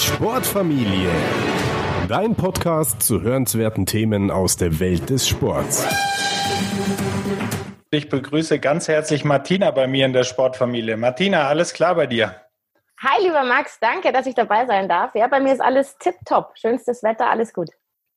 Sportfamilie. 0.00 1.10
Dein 2.08 2.34
Podcast 2.34 3.02
zu 3.02 3.20
hörenswerten 3.20 3.84
Themen 3.84 4.30
aus 4.30 4.56
der 4.56 4.80
Welt 4.80 5.10
des 5.10 5.28
Sports. 5.28 5.86
Ich 7.90 8.08
begrüße 8.08 8.60
ganz 8.60 8.88
herzlich 8.88 9.24
Martina 9.24 9.70
bei 9.72 9.86
mir 9.86 10.06
in 10.06 10.14
der 10.14 10.24
Sportfamilie. 10.24 10.96
Martina, 10.96 11.48
alles 11.48 11.74
klar 11.74 11.96
bei 11.96 12.06
dir? 12.06 12.34
Hi, 13.02 13.22
lieber 13.22 13.44
Max, 13.44 13.78
danke, 13.78 14.10
dass 14.10 14.24
ich 14.24 14.34
dabei 14.34 14.64
sein 14.64 14.88
darf. 14.88 15.14
Ja, 15.14 15.26
bei 15.26 15.38
mir 15.38 15.52
ist 15.52 15.60
alles 15.60 15.98
tipptopp. 15.98 16.52
Schönstes 16.54 17.02
Wetter, 17.02 17.28
alles 17.30 17.52
gut. 17.52 17.68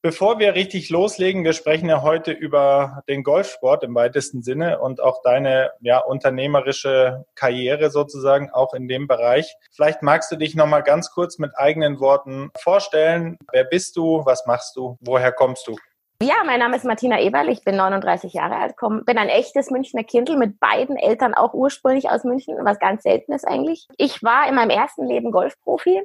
Bevor 0.06 0.38
wir 0.38 0.54
richtig 0.54 0.90
loslegen, 0.90 1.46
wir 1.46 1.54
sprechen 1.54 1.88
ja 1.88 2.02
heute 2.02 2.34
über 2.34 3.04
den 3.08 3.24
Golfsport 3.24 3.86
im 3.86 3.96
weitesten 3.96 4.44
Sinne 4.44 4.82
und 4.82 5.00
auch 5.00 5.22
deine 5.24 5.72
ja, 5.80 6.00
unternehmerische 6.00 7.24
Karriere 7.36 7.90
sozusagen 7.90 8.50
auch 8.52 8.74
in 8.74 8.90
dem 8.90 9.08
Bereich. 9.08 9.56
Vielleicht 9.72 10.02
magst 10.02 10.30
du 10.30 10.36
dich 10.36 10.56
nochmal 10.56 10.84
ganz 10.84 11.10
kurz 11.12 11.40
mit 11.40 11.52
eigenen 11.56 12.02
Worten 12.02 12.52
vorstellen. 12.58 13.38
Wer 13.54 13.64
bist 13.64 13.96
du? 13.96 14.26
Was 14.26 14.46
machst 14.46 14.76
du? 14.76 14.98
Woher 15.00 15.32
kommst 15.32 15.68
du? 15.68 15.78
Ja, 16.22 16.36
mein 16.46 16.60
Name 16.60 16.76
ist 16.76 16.84
Martina 16.84 17.22
Eberl, 17.22 17.48
ich 17.48 17.64
bin 17.64 17.78
39 17.78 18.34
Jahre 18.34 18.58
alt, 18.58 18.76
komm, 18.76 19.06
bin 19.06 19.18
ein 19.18 19.30
echtes 19.30 19.72
Münchner 19.72 20.04
Kindl 20.04 20.36
mit 20.36 20.60
beiden 20.60 20.98
Eltern 20.98 21.34
auch 21.34 21.54
ursprünglich 21.54 22.10
aus 22.10 22.26
München, 22.26 22.58
was 22.64 22.78
ganz 22.80 23.04
selten 23.04 23.32
ist 23.32 23.48
eigentlich. 23.48 23.88
Ich 23.98 24.22
war 24.22 24.50
in 24.50 24.56
meinem 24.56 24.70
ersten 24.70 25.06
Leben 25.08 25.32
Golfprofi, 25.32 26.02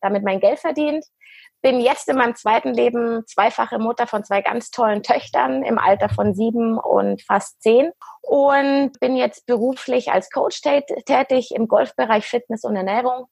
damit 0.00 0.24
mein 0.24 0.40
Geld 0.40 0.58
verdient, 0.58 1.04
bin 1.62 1.80
jetzt 1.80 2.08
in 2.08 2.16
meinem 2.16 2.34
zweiten 2.34 2.74
Leben 2.74 3.24
zweifache 3.26 3.78
Mutter 3.78 4.06
von 4.06 4.24
zwei 4.24 4.42
ganz 4.42 4.70
tollen 4.70 5.02
Töchtern 5.02 5.62
im 5.62 5.78
Alter 5.78 6.08
von 6.08 6.34
sieben 6.34 6.76
und 6.76 7.22
fast 7.22 7.62
zehn 7.62 7.92
und 8.22 8.98
bin 9.00 9.16
jetzt 9.16 9.46
beruflich 9.46 10.10
als 10.10 10.30
Coach 10.30 10.60
tätig 10.60 11.52
im 11.54 11.68
Golfbereich 11.68 12.26
Fitness 12.26 12.64
und 12.64 12.76
Ernährung. 12.76 13.26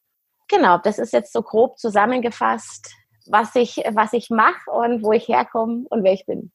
Genau, 0.49 0.79
das 0.79 0.99
ist 0.99 1.13
jetzt 1.13 1.33
so 1.33 1.43
grob 1.43 1.79
zusammengefasst, 1.79 2.95
was 3.27 3.55
ich, 3.57 3.83
was 3.93 4.13
ich 4.13 4.31
mache 4.31 4.71
und 4.71 5.03
wo 5.03 5.13
ich 5.13 5.29
herkomme 5.29 5.85
und 5.91 6.05
wer 6.05 6.13
ich 6.13 6.25
bin. 6.25 6.53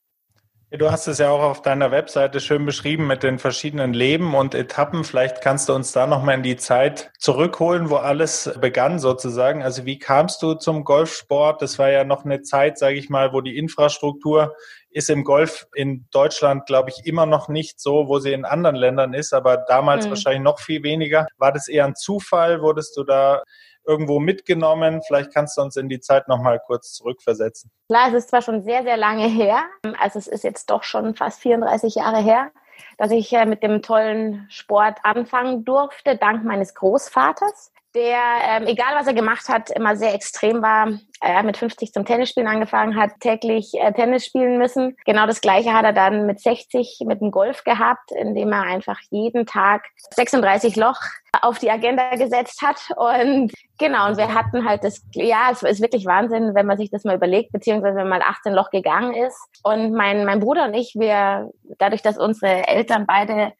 Du 0.77 0.91
hast 0.91 1.07
es 1.07 1.19
ja 1.19 1.29
auch 1.29 1.41
auf 1.41 1.61
deiner 1.61 1.91
Webseite 1.91 2.39
schön 2.39 2.65
beschrieben 2.65 3.07
mit 3.07 3.23
den 3.23 3.39
verschiedenen 3.39 3.93
Leben 3.93 4.33
und 4.33 4.55
Etappen. 4.55 5.03
Vielleicht 5.03 5.41
kannst 5.41 5.69
du 5.69 5.73
uns 5.73 5.91
da 5.91 6.07
nochmal 6.07 6.35
in 6.35 6.43
die 6.43 6.57
Zeit 6.57 7.11
zurückholen, 7.19 7.89
wo 7.89 7.97
alles 7.97 8.51
begann 8.59 8.99
sozusagen. 8.99 9.63
Also 9.63 9.85
wie 9.85 9.99
kamst 9.99 10.41
du 10.41 10.55
zum 10.55 10.83
Golfsport? 10.83 11.61
Das 11.61 11.77
war 11.77 11.91
ja 11.91 12.03
noch 12.03 12.25
eine 12.25 12.41
Zeit, 12.41 12.77
sage 12.77 12.97
ich 12.97 13.09
mal, 13.09 13.31
wo 13.31 13.41
die 13.41 13.57
Infrastruktur 13.57 14.55
ist 14.89 15.09
im 15.09 15.23
Golf 15.23 15.67
in 15.75 16.07
Deutschland, 16.11 16.65
glaube 16.65 16.89
ich, 16.89 17.05
immer 17.05 17.25
noch 17.25 17.47
nicht 17.47 17.79
so, 17.79 18.07
wo 18.07 18.19
sie 18.19 18.33
in 18.33 18.45
anderen 18.45 18.75
Ländern 18.75 19.13
ist, 19.13 19.33
aber 19.33 19.57
damals 19.57 20.05
mhm. 20.05 20.11
wahrscheinlich 20.11 20.43
noch 20.43 20.59
viel 20.59 20.83
weniger. 20.83 21.27
War 21.37 21.51
das 21.51 21.67
eher 21.67 21.85
ein 21.85 21.95
Zufall? 21.95 22.61
Wurdest 22.61 22.97
du 22.97 23.03
da 23.03 23.43
irgendwo 23.85 24.19
mitgenommen? 24.19 25.01
Vielleicht 25.05 25.33
kannst 25.33 25.57
du 25.57 25.61
uns 25.61 25.75
in 25.75 25.89
die 25.89 25.99
Zeit 25.99 26.27
noch 26.27 26.41
mal 26.41 26.59
kurz 26.59 26.93
zurückversetzen. 26.93 27.71
Klar, 27.89 28.09
es 28.09 28.13
ist 28.15 28.29
zwar 28.29 28.41
schon 28.41 28.63
sehr, 28.63 28.83
sehr 28.83 28.97
lange 28.97 29.27
her, 29.27 29.63
also 29.99 30.19
es 30.19 30.27
ist 30.27 30.43
jetzt 30.43 30.69
doch 30.69 30.83
schon 30.83 31.15
fast 31.15 31.41
34 31.41 31.95
Jahre 31.95 32.21
her, 32.21 32.51
dass 32.97 33.11
ich 33.11 33.31
äh, 33.33 33.45
mit 33.45 33.63
dem 33.63 33.81
tollen 33.81 34.47
Sport 34.49 34.99
anfangen 35.03 35.65
durfte, 35.65 36.17
dank 36.17 36.43
meines 36.43 36.75
Großvaters 36.75 37.71
der, 37.95 38.19
ähm, 38.49 38.67
egal 38.67 38.93
was 38.95 39.07
er 39.07 39.13
gemacht 39.13 39.47
hat, 39.47 39.71
immer 39.71 39.95
sehr 39.95 40.13
extrem 40.13 40.61
war. 40.61 40.99
Er 41.21 41.37
hat 41.37 41.45
mit 41.45 41.57
50 41.57 41.93
zum 41.93 42.05
Tennisspielen 42.05 42.49
angefangen, 42.49 42.97
hat 42.97 43.11
täglich 43.21 43.73
äh, 43.73 43.93
Tennis 43.93 44.25
spielen 44.25 44.57
müssen. 44.57 44.97
Genau 45.05 45.25
das 45.25 45.41
Gleiche 45.41 45.73
hat 45.73 45.85
er 45.85 45.93
dann 45.93 46.25
mit 46.25 46.41
60 46.41 46.99
mit 47.05 47.21
dem 47.21 47.31
Golf 47.31 47.63
gehabt, 47.63 48.11
indem 48.11 48.51
er 48.51 48.63
einfach 48.63 48.99
jeden 49.09 49.45
Tag 49.45 49.85
36 50.13 50.75
Loch 50.75 50.99
auf 51.41 51.59
die 51.59 51.71
Agenda 51.71 52.15
gesetzt 52.15 52.61
hat. 52.61 52.79
Und 52.97 53.53
genau, 53.77 54.07
und 54.09 54.17
wir 54.17 54.33
hatten 54.33 54.67
halt 54.67 54.83
das, 54.83 55.01
ja, 55.13 55.49
es 55.51 55.63
ist 55.63 55.81
wirklich 55.81 56.05
Wahnsinn, 56.05 56.53
wenn 56.53 56.65
man 56.65 56.77
sich 56.77 56.91
das 56.91 57.05
mal 57.05 57.15
überlegt, 57.15 57.53
beziehungsweise 57.53 57.97
wenn 57.97 58.09
man 58.09 58.21
18 58.21 58.53
Loch 58.53 58.69
gegangen 58.69 59.13
ist. 59.13 59.37
Und 59.63 59.93
mein, 59.93 60.25
mein 60.25 60.41
Bruder 60.41 60.65
und 60.65 60.73
ich, 60.73 60.95
wir, 60.95 61.49
dadurch, 61.77 62.01
dass 62.01 62.17
unsere 62.17 62.67
Eltern 62.67 63.05
beide 63.05 63.53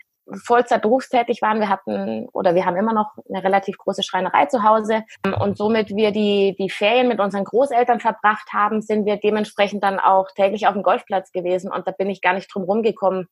Vollzeit 0.43 0.81
berufstätig 0.81 1.41
waren. 1.41 1.59
Wir 1.59 1.69
hatten 1.69 2.27
oder 2.33 2.55
wir 2.55 2.65
haben 2.65 2.77
immer 2.77 2.93
noch 2.93 3.11
eine 3.29 3.43
relativ 3.43 3.77
große 3.77 4.03
Schreinerei 4.03 4.45
zu 4.45 4.63
Hause. 4.63 5.03
Und 5.39 5.57
somit 5.57 5.95
wir 5.95 6.11
die, 6.11 6.55
die 6.57 6.69
Ferien 6.69 7.07
mit 7.07 7.19
unseren 7.19 7.43
Großeltern 7.43 7.99
verbracht 7.99 8.51
haben, 8.53 8.81
sind 8.81 9.05
wir 9.05 9.17
dementsprechend 9.17 9.83
dann 9.83 9.99
auch 9.99 10.29
täglich 10.35 10.67
auf 10.67 10.73
dem 10.73 10.83
Golfplatz 10.83 11.31
gewesen. 11.31 11.71
Und 11.71 11.87
da 11.87 11.91
bin 11.91 12.09
ich 12.09 12.21
gar 12.21 12.33
nicht 12.33 12.53
drum 12.53 12.63
rumgekommen 12.63 13.27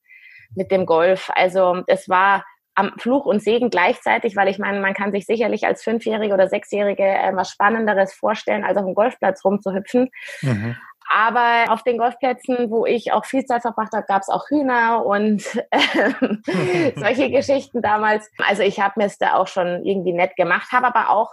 mit 0.55 0.71
dem 0.71 0.85
Golf. 0.85 1.31
Also 1.33 1.81
es 1.87 2.09
war 2.09 2.43
am 2.75 2.93
Fluch 2.97 3.25
und 3.25 3.41
Segen 3.41 3.69
gleichzeitig, 3.69 4.35
weil 4.35 4.47
ich 4.47 4.57
meine, 4.57 4.79
man 4.79 4.93
kann 4.93 5.11
sich 5.11 5.25
sicherlich 5.25 5.65
als 5.65 5.83
Fünfjährige 5.83 6.33
oder 6.33 6.47
Sechsjährige 6.47 7.03
äh, 7.03 7.35
was 7.35 7.51
Spannenderes 7.51 8.13
vorstellen, 8.13 8.63
als 8.63 8.77
auf 8.77 8.85
dem 8.85 8.95
Golfplatz 8.95 9.45
rumzuhüpfen. 9.45 10.09
Mhm. 10.41 10.75
Aber 11.09 11.71
auf 11.71 11.83
den 11.83 11.97
Golfplätzen, 11.97 12.69
wo 12.69 12.85
ich 12.85 13.11
auch 13.11 13.25
viel 13.25 13.45
Zeit 13.45 13.61
verbracht 13.61 13.93
habe, 13.93 14.05
gab 14.07 14.21
es 14.21 14.29
auch 14.29 14.49
Hühner 14.49 15.05
und 15.05 15.43
äh, 15.71 16.93
solche 16.95 17.29
Geschichten 17.29 17.81
damals. 17.81 18.29
Also 18.45 18.63
ich 18.63 18.79
habe 18.79 18.95
mir 18.97 19.05
es 19.05 19.17
da 19.17 19.35
auch 19.35 19.47
schon 19.47 19.85
irgendwie 19.85 20.13
nett 20.13 20.35
gemacht, 20.35 20.71
habe 20.71 20.87
aber 20.87 21.09
auch 21.09 21.31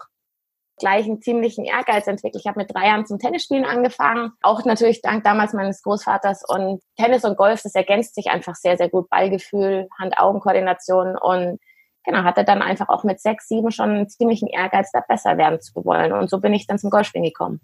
gleich 0.80 1.04
einen 1.04 1.20
ziemlichen 1.20 1.64
Ehrgeiz 1.64 2.06
entwickelt. 2.06 2.42
Ich 2.42 2.48
habe 2.48 2.59
mit 2.59 2.75
drei 2.75 2.86
Jahren 2.86 3.06
zum 3.06 3.19
Tennisspielen 3.19 3.64
angefangen, 3.64 4.32
auch 4.42 4.64
natürlich 4.64 5.03
dank 5.03 5.22
damals 5.22 5.53
meines 5.53 5.82
Großvaters. 5.82 6.42
Und 6.48 6.82
Tennis 6.97 7.25
und 7.25 7.36
Golf, 7.36 7.62
das 7.62 7.75
ergänzt 7.75 8.16
sich 8.16 8.30
einfach 8.30 8.54
sehr, 8.56 8.76
sehr 8.76 8.88
gut. 8.88 9.09
Ballgefühl, 9.10 9.88
Hand-Augen-Koordination 9.98 11.16
und 11.16 11.60
genau, 12.04 12.25
hatte 12.25 12.44
dann 12.44 12.62
einfach 12.62 12.88
auch 12.88 13.04
mit 13.04 13.20
sechs, 13.20 13.47
sieben 13.47 13.70
schon 13.70 13.91
einen 13.91 14.09
ziemlichen 14.09 14.48
Ehrgeiz, 14.48 14.91
da 14.91 15.00
besser 15.06 15.38
werden 15.38 15.60
zu 15.60 15.84
wollen. 15.84 16.12
Und 16.12 16.30
so 16.30 16.41
bin 16.41 16.54
ich 16.54 16.66
dann 16.66 16.78
zum 16.78 16.91
Golfspielen 16.91 17.26
gekommen. 17.26 17.60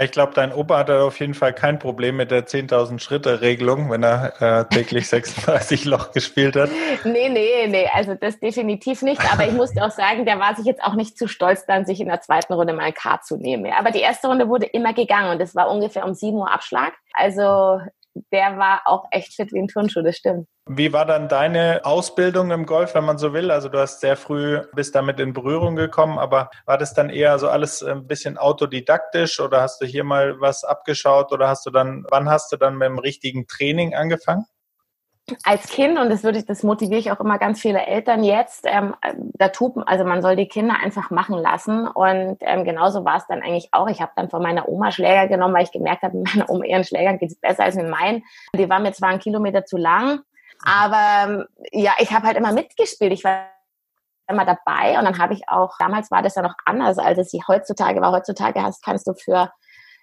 Ich 0.00 0.12
glaube, 0.12 0.32
dein 0.32 0.52
Opa 0.52 0.78
hat 0.78 0.90
auf 0.90 1.18
jeden 1.18 1.34
Fall 1.34 1.52
kein 1.52 1.80
Problem 1.80 2.16
mit 2.16 2.30
der 2.30 2.46
10.000 2.46 3.00
Schritte 3.00 3.40
Regelung, 3.40 3.90
wenn 3.90 4.04
er 4.04 4.40
äh, 4.40 4.64
täglich 4.66 5.08
36 5.08 5.86
Loch 5.86 6.12
gespielt 6.12 6.54
hat. 6.54 6.70
Nee, 7.02 7.28
nee, 7.28 7.66
nee, 7.66 7.88
also 7.92 8.14
das 8.14 8.38
definitiv 8.38 9.02
nicht. 9.02 9.20
Aber 9.32 9.44
ich 9.44 9.52
musste 9.52 9.84
auch 9.84 9.90
sagen, 9.90 10.24
der 10.24 10.38
war 10.38 10.54
sich 10.54 10.66
jetzt 10.66 10.84
auch 10.84 10.94
nicht 10.94 11.18
zu 11.18 11.26
stolz, 11.26 11.66
dann 11.66 11.84
sich 11.84 12.00
in 12.00 12.06
der 12.06 12.20
zweiten 12.20 12.52
Runde 12.52 12.74
mal 12.74 12.84
ein 12.84 12.94
K 12.94 13.20
zu 13.20 13.36
nehmen. 13.36 13.72
Aber 13.72 13.90
die 13.90 14.00
erste 14.00 14.28
Runde 14.28 14.48
wurde 14.48 14.66
immer 14.66 14.94
gegangen 14.94 15.32
und 15.32 15.40
es 15.40 15.56
war 15.56 15.68
ungefähr 15.68 16.04
um 16.04 16.14
7 16.14 16.36
Uhr 16.36 16.52
Abschlag. 16.52 16.92
Also 17.12 17.80
der 18.32 18.58
war 18.58 18.82
auch 18.86 19.04
echt 19.10 19.34
fit 19.34 19.52
wie 19.52 19.58
ein 19.58 19.68
Turnschuh, 19.68 20.02
das 20.02 20.16
stimmt. 20.16 20.46
Wie 20.70 20.92
war 20.92 21.06
dann 21.06 21.28
deine 21.28 21.80
Ausbildung 21.84 22.50
im 22.50 22.66
Golf, 22.66 22.94
wenn 22.94 23.04
man 23.04 23.16
so 23.16 23.32
will? 23.32 23.50
Also 23.50 23.70
du 23.70 23.78
hast 23.78 24.00
sehr 24.00 24.16
früh 24.16 24.60
bist 24.74 24.94
damit 24.94 25.18
in 25.18 25.32
Berührung 25.32 25.76
gekommen, 25.76 26.18
aber 26.18 26.50
war 26.66 26.76
das 26.76 26.92
dann 26.92 27.08
eher 27.08 27.38
so 27.38 27.48
alles 27.48 27.82
ein 27.82 28.06
bisschen 28.06 28.36
autodidaktisch 28.36 29.40
oder 29.40 29.62
hast 29.62 29.80
du 29.80 29.86
hier 29.86 30.04
mal 30.04 30.38
was 30.40 30.64
abgeschaut 30.64 31.32
oder 31.32 31.48
hast 31.48 31.64
du 31.64 31.70
dann, 31.70 32.04
wann 32.10 32.28
hast 32.28 32.52
du 32.52 32.56
dann 32.56 32.76
mit 32.76 32.86
dem 32.86 32.98
richtigen 32.98 33.46
Training 33.46 33.94
angefangen? 33.94 34.44
Als 35.44 35.68
Kind, 35.68 35.98
und 35.98 36.10
das 36.10 36.22
würde 36.22 36.38
ich, 36.38 36.46
das 36.46 36.62
motiviere 36.62 37.00
ich 37.00 37.10
auch 37.12 37.20
immer 37.20 37.38
ganz 37.38 37.60
viele 37.60 37.84
Eltern 37.86 38.24
jetzt, 38.24 38.64
ähm, 38.66 38.94
da 39.34 39.48
tut, 39.48 39.74
also 39.86 40.04
man 40.04 40.22
soll 40.22 40.36
die 40.36 40.48
Kinder 40.48 40.76
einfach 40.82 41.10
machen 41.10 41.38
lassen. 41.38 41.86
Und 41.86 42.38
ähm, 42.40 42.64
genauso 42.64 43.04
war 43.04 43.16
es 43.16 43.26
dann 43.26 43.42
eigentlich 43.42 43.68
auch. 43.72 43.88
Ich 43.88 44.00
habe 44.00 44.12
dann 44.16 44.30
von 44.30 44.42
meiner 44.42 44.68
Oma 44.68 44.90
Schläger 44.90 45.28
genommen, 45.28 45.54
weil 45.54 45.64
ich 45.64 45.72
gemerkt 45.72 46.02
habe, 46.02 46.16
mit 46.18 46.34
meiner 46.34 46.50
Oma 46.50 46.64
ihren 46.64 46.84
Schlägern 46.84 47.18
geht 47.18 47.30
es 47.30 47.40
besser 47.40 47.64
als 47.64 47.76
mit 47.76 47.88
meinen. 47.88 48.22
Die 48.54 48.68
waren 48.68 48.82
mir 48.82 48.92
zwar 48.92 49.10
einen 49.10 49.20
Kilometer 49.20 49.64
zu 49.64 49.76
lang, 49.76 50.20
aber 50.64 51.24
ähm, 51.24 51.44
ja, 51.72 51.92
ich 51.98 52.12
habe 52.12 52.26
halt 52.26 52.36
immer 52.36 52.52
mitgespielt. 52.52 53.12
Ich 53.12 53.24
war 53.24 53.46
immer 54.28 54.44
dabei 54.44 54.98
und 54.98 55.04
dann 55.04 55.18
habe 55.18 55.34
ich 55.34 55.48
auch, 55.48 55.76
damals 55.78 56.10
war 56.10 56.22
das 56.22 56.34
ja 56.34 56.42
noch 56.42 56.54
anders, 56.64 56.98
als 56.98 57.18
es 57.18 57.32
heutzutage 57.48 58.00
war. 58.00 58.12
Heutzutage 58.12 58.62
hast, 58.62 58.84
kannst 58.84 59.06
du 59.06 59.14
für 59.14 59.50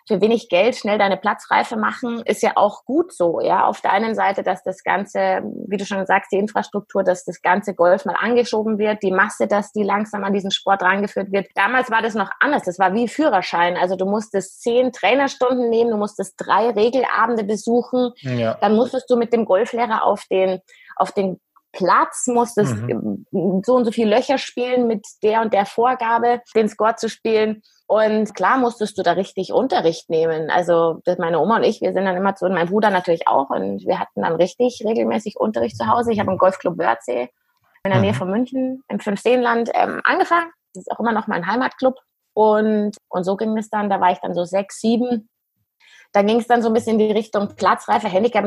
für 0.07 0.21
wenig 0.21 0.49
Geld 0.49 0.75
schnell 0.75 0.97
deine 0.97 1.17
Platzreife 1.17 1.77
machen, 1.77 2.21
ist 2.25 2.43
ja 2.43 2.53
auch 2.55 2.85
gut 2.85 3.13
so, 3.13 3.39
ja. 3.41 3.65
Auf 3.65 3.81
der 3.81 3.91
einen 3.91 4.15
Seite, 4.15 4.43
dass 4.43 4.63
das 4.63 4.83
Ganze, 4.83 5.41
wie 5.67 5.77
du 5.77 5.85
schon 5.85 6.05
sagst, 6.05 6.31
die 6.31 6.37
Infrastruktur, 6.37 7.03
dass 7.03 7.25
das 7.25 7.41
ganze 7.41 7.73
Golf 7.73 8.05
mal 8.05 8.15
angeschoben 8.19 8.77
wird, 8.77 9.01
die 9.03 9.11
Masse, 9.11 9.47
dass 9.47 9.71
die 9.71 9.83
langsam 9.83 10.23
an 10.23 10.33
diesen 10.33 10.51
Sport 10.51 10.83
rangeführt 10.83 11.31
wird. 11.31 11.47
Damals 11.55 11.89
war 11.89 12.01
das 12.01 12.13
noch 12.13 12.29
anders. 12.39 12.63
Das 12.63 12.77
war 12.79 12.93
wie 12.93 13.07
Führerschein. 13.07 13.77
Also 13.77 13.95
du 13.95 14.05
musstest 14.05 14.61
zehn 14.61 14.91
Trainerstunden 14.91 15.69
nehmen, 15.69 15.91
du 15.91 15.97
musstest 15.97 16.35
drei 16.37 16.69
Regelabende 16.69 17.43
besuchen. 17.43 18.11
Ja. 18.17 18.55
Dann 18.55 18.75
musstest 18.75 19.09
du 19.09 19.17
mit 19.17 19.33
dem 19.33 19.45
Golflehrer 19.45 20.03
auf 20.03 20.25
den, 20.29 20.59
auf 20.95 21.11
den 21.11 21.39
Platz, 21.75 22.27
musstest 22.27 22.75
mhm. 22.75 23.25
so 23.65 23.75
und 23.75 23.85
so 23.85 23.91
viele 23.91 24.15
Löcher 24.15 24.37
spielen 24.37 24.87
mit 24.87 25.05
der 25.21 25.41
und 25.41 25.53
der 25.53 25.65
Vorgabe, 25.65 26.41
den 26.55 26.69
Score 26.69 26.95
zu 26.95 27.09
spielen. 27.09 27.61
Und 27.87 28.33
klar 28.33 28.57
musstest 28.57 28.97
du 28.97 29.03
da 29.03 29.11
richtig 29.11 29.53
Unterricht 29.53 30.09
nehmen. 30.09 30.49
Also 30.49 31.01
meine 31.19 31.39
Oma 31.39 31.57
und 31.57 31.63
ich, 31.63 31.81
wir 31.81 31.93
sind 31.93 32.05
dann 32.05 32.15
immer 32.17 32.35
zu, 32.35 32.45
und 32.45 32.53
mein 32.53 32.69
Bruder 32.69 32.89
natürlich 32.89 33.27
auch. 33.27 33.49
Und 33.49 33.85
wir 33.85 33.99
hatten 33.99 34.23
dann 34.23 34.35
richtig 34.35 34.81
regelmäßig 34.83 35.35
Unterricht 35.37 35.77
zu 35.77 35.87
Hause. 35.87 36.11
Ich 36.11 36.19
habe 36.19 36.31
im 36.31 36.37
Golfclub 36.37 36.77
Wörthsee 36.77 37.29
in 37.83 37.91
der 37.91 37.99
Nähe 37.99 38.13
mhm. 38.13 38.17
von 38.17 38.31
München 38.31 38.83
im 38.87 38.99
Fünfseenland 38.99 39.69
ähm, 39.73 40.01
angefangen. 40.03 40.49
Das 40.73 40.81
ist 40.81 40.91
auch 40.91 40.99
immer 40.99 41.11
noch 41.11 41.27
mein 41.27 41.45
Heimatclub. 41.45 41.95
Und, 42.33 42.97
und 43.09 43.23
so 43.23 43.37
ging 43.37 43.55
es 43.57 43.69
dann, 43.69 43.89
da 43.89 44.01
war 44.01 44.11
ich 44.11 44.19
dann 44.19 44.33
so 44.33 44.43
sechs, 44.43 44.81
sieben. 44.81 45.29
Da 46.11 46.21
ging 46.21 46.39
es 46.39 46.47
dann 46.47 46.61
so 46.61 46.69
ein 46.69 46.73
bisschen 46.73 46.99
in 46.99 47.07
die 47.07 47.13
Richtung 47.13 47.55
Platzreife, 47.55 48.07
Handicap. 48.07 48.45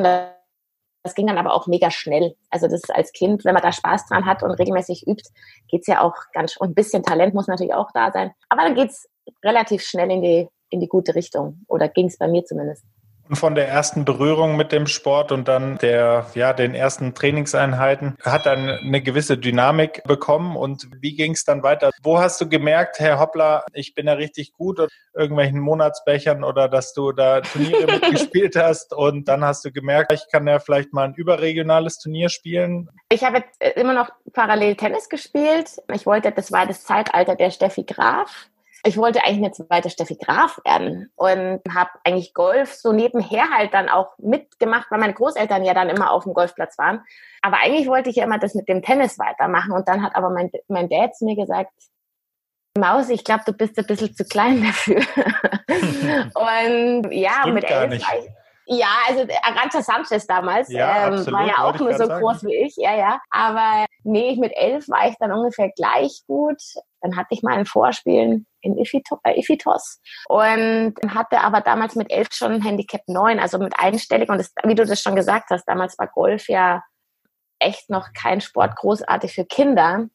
Das 1.02 1.14
ging 1.14 1.26
dann 1.26 1.38
aber 1.38 1.54
auch 1.54 1.66
mega 1.66 1.90
schnell. 1.90 2.34
Also 2.50 2.66
das 2.66 2.82
ist 2.82 2.94
als 2.94 3.12
Kind, 3.12 3.44
wenn 3.44 3.54
man 3.54 3.62
da 3.62 3.72
Spaß 3.72 4.06
dran 4.06 4.26
hat 4.26 4.42
und 4.42 4.50
regelmäßig 4.50 5.06
übt, 5.06 5.30
geht's 5.68 5.86
ja 5.86 6.00
auch 6.02 6.14
ganz, 6.32 6.56
und 6.56 6.70
ein 6.70 6.74
bisschen 6.74 7.02
Talent 7.02 7.34
muss 7.34 7.46
natürlich 7.46 7.74
auch 7.74 7.90
da 7.92 8.10
sein. 8.10 8.32
Aber 8.48 8.62
dann 8.62 8.74
geht's 8.74 9.08
relativ 9.44 9.82
schnell 9.82 10.10
in 10.10 10.22
die, 10.22 10.48
in 10.70 10.80
die 10.80 10.88
gute 10.88 11.14
Richtung. 11.14 11.64
Oder 11.68 11.88
ging 11.88 12.06
es 12.06 12.18
bei 12.18 12.28
mir 12.28 12.44
zumindest 12.44 12.84
von 13.32 13.54
der 13.54 13.68
ersten 13.68 14.04
Berührung 14.04 14.56
mit 14.56 14.72
dem 14.72 14.86
Sport 14.86 15.32
und 15.32 15.48
dann 15.48 15.78
der, 15.78 16.26
ja, 16.34 16.52
den 16.52 16.74
ersten 16.74 17.14
Trainingseinheiten 17.14 18.16
hat 18.22 18.46
dann 18.46 18.68
eine 18.68 19.02
gewisse 19.02 19.38
Dynamik 19.38 20.02
bekommen. 20.04 20.56
Und 20.56 20.88
wie 21.00 21.14
ging 21.14 21.32
es 21.32 21.44
dann 21.44 21.62
weiter? 21.62 21.90
Wo 22.02 22.18
hast 22.18 22.40
du 22.40 22.48
gemerkt, 22.48 23.00
Herr 23.00 23.18
Hoppler, 23.20 23.64
ich 23.72 23.94
bin 23.94 24.06
da 24.06 24.14
richtig 24.14 24.52
gut 24.52 24.78
oder 24.78 24.88
irgendwelchen 25.14 25.60
Monatsbechern 25.60 26.44
oder 26.44 26.68
dass 26.68 26.92
du 26.92 27.12
da 27.12 27.40
Turniere 27.40 27.86
mitgespielt 28.00 28.56
hast 28.56 28.94
und 28.94 29.28
dann 29.28 29.44
hast 29.44 29.64
du 29.64 29.72
gemerkt, 29.72 30.12
ich 30.12 30.24
kann 30.30 30.46
ja 30.46 30.58
vielleicht 30.58 30.92
mal 30.92 31.04
ein 31.04 31.14
überregionales 31.14 31.98
Turnier 31.98 32.28
spielen? 32.28 32.88
Ich 33.10 33.24
habe 33.24 33.44
immer 33.76 33.94
noch 33.94 34.10
parallel 34.32 34.76
Tennis 34.76 35.08
gespielt. 35.08 35.82
Ich 35.92 36.06
wollte, 36.06 36.32
das 36.32 36.52
war 36.52 36.66
das 36.66 36.84
Zeitalter 36.84 37.36
der 37.36 37.50
Steffi 37.50 37.84
Graf 37.84 38.48
ich 38.84 38.96
wollte 38.96 39.24
eigentlich 39.24 39.44
eine 39.44 39.52
zweite 39.52 39.90
Steffi 39.90 40.16
Graf 40.16 40.60
werden 40.64 41.10
und 41.16 41.60
habe 41.74 41.90
eigentlich 42.04 42.32
Golf 42.32 42.74
so 42.74 42.92
nebenher 42.92 43.50
halt 43.50 43.74
dann 43.74 43.88
auch 43.88 44.16
mitgemacht, 44.18 44.90
weil 44.90 45.00
meine 45.00 45.14
Großeltern 45.14 45.64
ja 45.64 45.74
dann 45.74 45.88
immer 45.88 46.12
auf 46.12 46.24
dem 46.24 46.34
Golfplatz 46.34 46.78
waren. 46.78 47.02
Aber 47.42 47.58
eigentlich 47.58 47.88
wollte 47.88 48.10
ich 48.10 48.16
ja 48.16 48.24
immer 48.24 48.38
das 48.38 48.54
mit 48.54 48.68
dem 48.68 48.82
Tennis 48.82 49.18
weitermachen 49.18 49.72
und 49.72 49.88
dann 49.88 50.02
hat 50.02 50.14
aber 50.14 50.30
mein, 50.30 50.50
mein 50.68 50.88
Dad 50.88 51.16
zu 51.16 51.24
mir 51.24 51.36
gesagt, 51.36 51.72
Maus, 52.78 53.08
ich 53.08 53.24
glaube, 53.24 53.42
du 53.44 53.52
bist 53.52 53.76
ein 53.78 53.86
bisschen 53.86 54.14
zu 54.14 54.24
klein 54.24 54.62
dafür. 54.66 55.02
und 56.34 57.12
ja, 57.12 57.40
Stimmt 57.40 57.54
mit 57.54 57.70
elf 57.70 57.90
nicht. 57.90 58.06
Ja, 58.70 58.88
also 59.08 59.26
Arantxa 59.42 59.82
Sanchez 59.82 60.26
damals 60.26 60.70
ja, 60.70 61.08
ähm, 61.08 61.26
war 61.32 61.46
ja 61.46 61.64
auch 61.64 61.78
nur 61.78 61.92
so 61.94 62.04
sagen. 62.04 62.20
groß 62.20 62.44
wie 62.44 62.54
ich, 62.54 62.76
ja, 62.76 62.94
ja. 62.94 63.18
Aber 63.30 63.86
nee, 64.04 64.36
mit 64.38 64.52
elf 64.54 64.86
war 64.90 65.08
ich 65.08 65.16
dann 65.18 65.32
ungefähr 65.32 65.70
gleich 65.70 66.22
gut. 66.26 66.60
Dann 67.00 67.16
hatte 67.16 67.28
ich 67.30 67.42
mal 67.42 67.56
ein 67.56 67.66
Vorspielen 67.66 68.46
in 68.60 68.76
äh, 68.76 69.38
Ifitos 69.38 70.00
und 70.28 70.94
hatte 71.08 71.40
aber 71.40 71.60
damals 71.60 71.94
mit 71.94 72.10
elf 72.10 72.28
schon 72.32 72.62
Handicap 72.62 73.02
9, 73.06 73.38
also 73.38 73.58
mit 73.58 73.74
einstellig. 73.78 74.28
Und 74.28 74.38
das, 74.38 74.52
wie 74.64 74.74
du 74.74 74.84
das 74.84 75.00
schon 75.00 75.16
gesagt 75.16 75.50
hast, 75.50 75.64
damals 75.64 75.98
war 75.98 76.08
Golf 76.08 76.48
ja 76.48 76.82
echt 77.58 77.90
noch 77.90 78.12
kein 78.12 78.40
Sport 78.40 78.76
großartig 78.76 79.34
für 79.34 79.44
Kinder. 79.44 80.08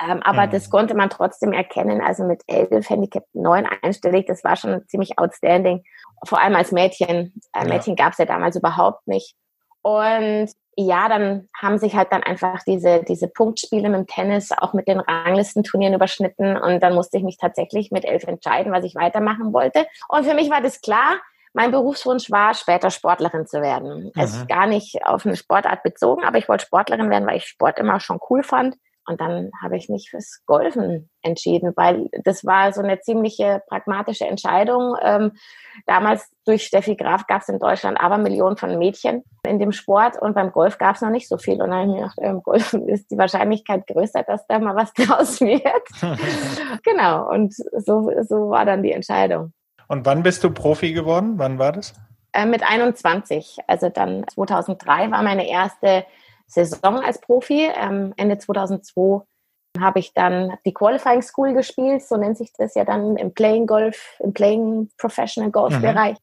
Ähm, 0.00 0.22
aber 0.22 0.46
mhm. 0.46 0.50
das 0.50 0.70
konnte 0.70 0.94
man 0.94 1.10
trotzdem 1.10 1.52
erkennen. 1.52 2.00
Also 2.00 2.24
mit 2.24 2.42
elf 2.46 2.88
Handicap 2.88 3.24
9 3.32 3.66
einstellig, 3.82 4.26
das 4.26 4.44
war 4.44 4.56
schon 4.56 4.86
ziemlich 4.86 5.18
outstanding. 5.18 5.82
Vor 6.24 6.40
allem 6.40 6.54
als 6.54 6.72
Mädchen. 6.72 7.40
Äh, 7.52 7.66
Mädchen 7.66 7.96
ja. 7.96 8.04
gab 8.04 8.12
es 8.12 8.18
ja 8.18 8.24
damals 8.24 8.56
überhaupt 8.56 9.06
nicht. 9.06 9.34
Und 9.82 10.50
ja, 10.80 11.08
dann 11.08 11.48
haben 11.60 11.78
sich 11.78 11.96
halt 11.96 12.12
dann 12.12 12.22
einfach 12.22 12.62
diese, 12.62 13.02
diese 13.02 13.26
Punktspiele 13.26 13.88
mit 13.88 13.98
dem 13.98 14.06
Tennis 14.06 14.52
auch 14.52 14.74
mit 14.74 14.86
den 14.86 15.00
Ranglistenturnieren 15.00 15.94
überschnitten 15.94 16.56
und 16.56 16.80
dann 16.80 16.94
musste 16.94 17.16
ich 17.16 17.24
mich 17.24 17.36
tatsächlich 17.36 17.90
mit 17.90 18.04
elf 18.04 18.22
entscheiden, 18.22 18.70
was 18.70 18.84
ich 18.84 18.94
weitermachen 18.94 19.52
wollte. 19.52 19.88
Und 20.08 20.24
für 20.24 20.34
mich 20.34 20.50
war 20.50 20.60
das 20.60 20.80
klar, 20.80 21.16
mein 21.52 21.72
Berufswunsch 21.72 22.30
war, 22.30 22.54
später 22.54 22.90
Sportlerin 22.90 23.44
zu 23.44 23.60
werden. 23.60 24.04
Mhm. 24.04 24.12
Also 24.14 24.46
gar 24.46 24.68
nicht 24.68 25.04
auf 25.04 25.26
eine 25.26 25.34
Sportart 25.34 25.82
bezogen, 25.82 26.22
aber 26.22 26.38
ich 26.38 26.48
wollte 26.48 26.66
Sportlerin 26.66 27.10
werden, 27.10 27.26
weil 27.26 27.38
ich 27.38 27.46
Sport 27.46 27.80
immer 27.80 27.98
schon 27.98 28.20
cool 28.30 28.44
fand. 28.44 28.76
Und 29.08 29.22
dann 29.22 29.50
habe 29.62 29.78
ich 29.78 29.88
mich 29.88 30.10
fürs 30.10 30.42
Golfen 30.44 31.08
entschieden, 31.22 31.72
weil 31.76 32.08
das 32.24 32.44
war 32.44 32.72
so 32.72 32.82
eine 32.82 33.00
ziemliche 33.00 33.62
pragmatische 33.66 34.26
Entscheidung. 34.26 34.96
Ähm, 35.02 35.32
damals 35.86 36.30
durch 36.44 36.64
Steffi 36.64 36.94
Graf 36.94 37.26
gab 37.26 37.40
es 37.40 37.48
in 37.48 37.58
Deutschland 37.58 37.98
aber 37.98 38.18
Millionen 38.18 38.58
von 38.58 38.78
Mädchen 38.78 39.24
in 39.46 39.58
dem 39.58 39.72
Sport 39.72 40.20
und 40.20 40.34
beim 40.34 40.52
Golf 40.52 40.76
gab 40.76 40.96
es 40.96 41.00
noch 41.00 41.08
nicht 41.08 41.26
so 41.26 41.38
viel. 41.38 41.54
Und 41.62 41.70
dann 41.70 41.72
habe 41.72 41.82
ich 41.84 41.88
mir 41.88 42.00
gedacht, 42.00 42.18
im 42.18 42.42
Golfen 42.42 42.86
ist 42.86 43.10
die 43.10 43.16
Wahrscheinlichkeit 43.16 43.86
größer, 43.86 44.24
dass 44.24 44.46
da 44.46 44.58
mal 44.58 44.76
was 44.76 44.92
draus 44.94 45.40
wird. 45.40 45.62
genau, 46.84 47.30
und 47.30 47.54
so, 47.54 48.10
so 48.28 48.50
war 48.50 48.66
dann 48.66 48.82
die 48.82 48.92
Entscheidung. 48.92 49.54
Und 49.86 50.04
wann 50.04 50.22
bist 50.22 50.44
du 50.44 50.50
Profi 50.50 50.92
geworden? 50.92 51.34
Wann 51.36 51.58
war 51.58 51.72
das? 51.72 51.94
Äh, 52.34 52.44
mit 52.44 52.62
21. 52.62 53.56
Also 53.66 53.88
dann 53.88 54.26
2003 54.28 55.10
war 55.10 55.22
meine 55.22 55.48
erste 55.48 56.04
Saison 56.48 56.98
als 56.98 57.20
Profi. 57.20 57.70
Ähm, 57.74 58.12
Ende 58.16 58.38
2002 58.38 59.24
habe 59.80 60.00
ich 60.00 60.12
dann 60.14 60.56
die 60.64 60.72
Qualifying 60.72 61.22
School 61.22 61.54
gespielt, 61.54 62.02
so 62.02 62.16
nennt 62.16 62.36
sich 62.36 62.52
das 62.56 62.74
ja 62.74 62.84
dann 62.84 63.16
im 63.16 63.32
Playing 63.32 63.66
Golf, 63.66 64.16
im 64.20 64.32
Playing 64.32 64.90
Professional 64.98 65.50
Golf 65.50 65.76
mhm. 65.76 65.82
Bereich. 65.82 66.16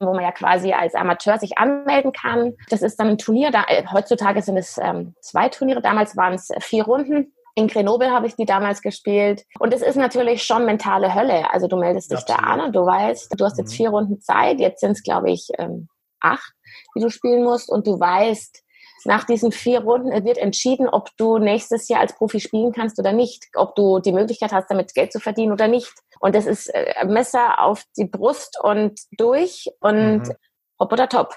wo 0.00 0.14
man 0.14 0.22
ja 0.22 0.30
quasi 0.30 0.72
als 0.72 0.94
Amateur 0.94 1.38
sich 1.38 1.58
anmelden 1.58 2.12
kann. 2.12 2.54
Das 2.70 2.82
ist 2.82 3.00
dann 3.00 3.08
ein 3.08 3.18
Turnier. 3.18 3.50
Da, 3.50 3.64
äh, 3.66 3.84
heutzutage 3.92 4.42
sind 4.42 4.56
es 4.56 4.78
ähm, 4.78 5.14
zwei 5.20 5.48
Turniere. 5.48 5.82
Damals 5.82 6.16
waren 6.16 6.34
es 6.34 6.50
vier 6.60 6.84
Runden. 6.84 7.34
In 7.56 7.66
Grenoble 7.66 8.12
habe 8.12 8.28
ich 8.28 8.36
die 8.36 8.44
damals 8.44 8.80
gespielt. 8.80 9.44
Und 9.58 9.74
es 9.74 9.82
ist 9.82 9.96
natürlich 9.96 10.44
schon 10.44 10.64
mentale 10.64 11.12
Hölle. 11.16 11.52
Also 11.52 11.66
du 11.66 11.76
meldest 11.76 12.12
dich 12.12 12.18
Absolut. 12.20 12.40
da 12.40 12.46
an 12.46 12.60
und 12.60 12.76
du 12.76 12.86
weißt, 12.86 13.34
du 13.36 13.44
hast 13.44 13.58
jetzt 13.58 13.72
mhm. 13.72 13.76
vier 13.76 13.90
Runden 13.90 14.20
Zeit. 14.20 14.60
Jetzt 14.60 14.80
sind 14.80 14.92
es, 14.92 15.02
glaube 15.02 15.32
ich, 15.32 15.48
ähm, 15.58 15.88
acht, 16.20 16.52
die 16.94 17.00
du 17.00 17.10
spielen 17.10 17.42
musst. 17.42 17.68
Und 17.68 17.88
du 17.88 17.98
weißt, 17.98 18.62
nach 19.04 19.24
diesen 19.24 19.52
vier 19.52 19.80
Runden 19.80 20.24
wird 20.24 20.38
entschieden, 20.38 20.88
ob 20.88 21.10
du 21.16 21.38
nächstes 21.38 21.88
Jahr 21.88 22.00
als 22.00 22.14
Profi 22.14 22.40
spielen 22.40 22.72
kannst 22.72 22.98
oder 22.98 23.12
nicht, 23.12 23.46
ob 23.54 23.74
du 23.74 23.98
die 24.00 24.12
Möglichkeit 24.12 24.52
hast, 24.52 24.70
damit 24.70 24.94
Geld 24.94 25.12
zu 25.12 25.20
verdienen 25.20 25.52
oder 25.52 25.68
nicht. 25.68 25.92
Und 26.20 26.34
das 26.34 26.46
ist 26.46 26.68
äh, 26.68 27.04
Messer 27.06 27.60
auf 27.62 27.84
die 27.96 28.06
Brust 28.06 28.58
und 28.62 29.00
durch 29.12 29.66
und 29.80 30.18
mhm. 30.18 30.32
hopp 30.80 30.92
oder 30.92 31.08
top. 31.08 31.36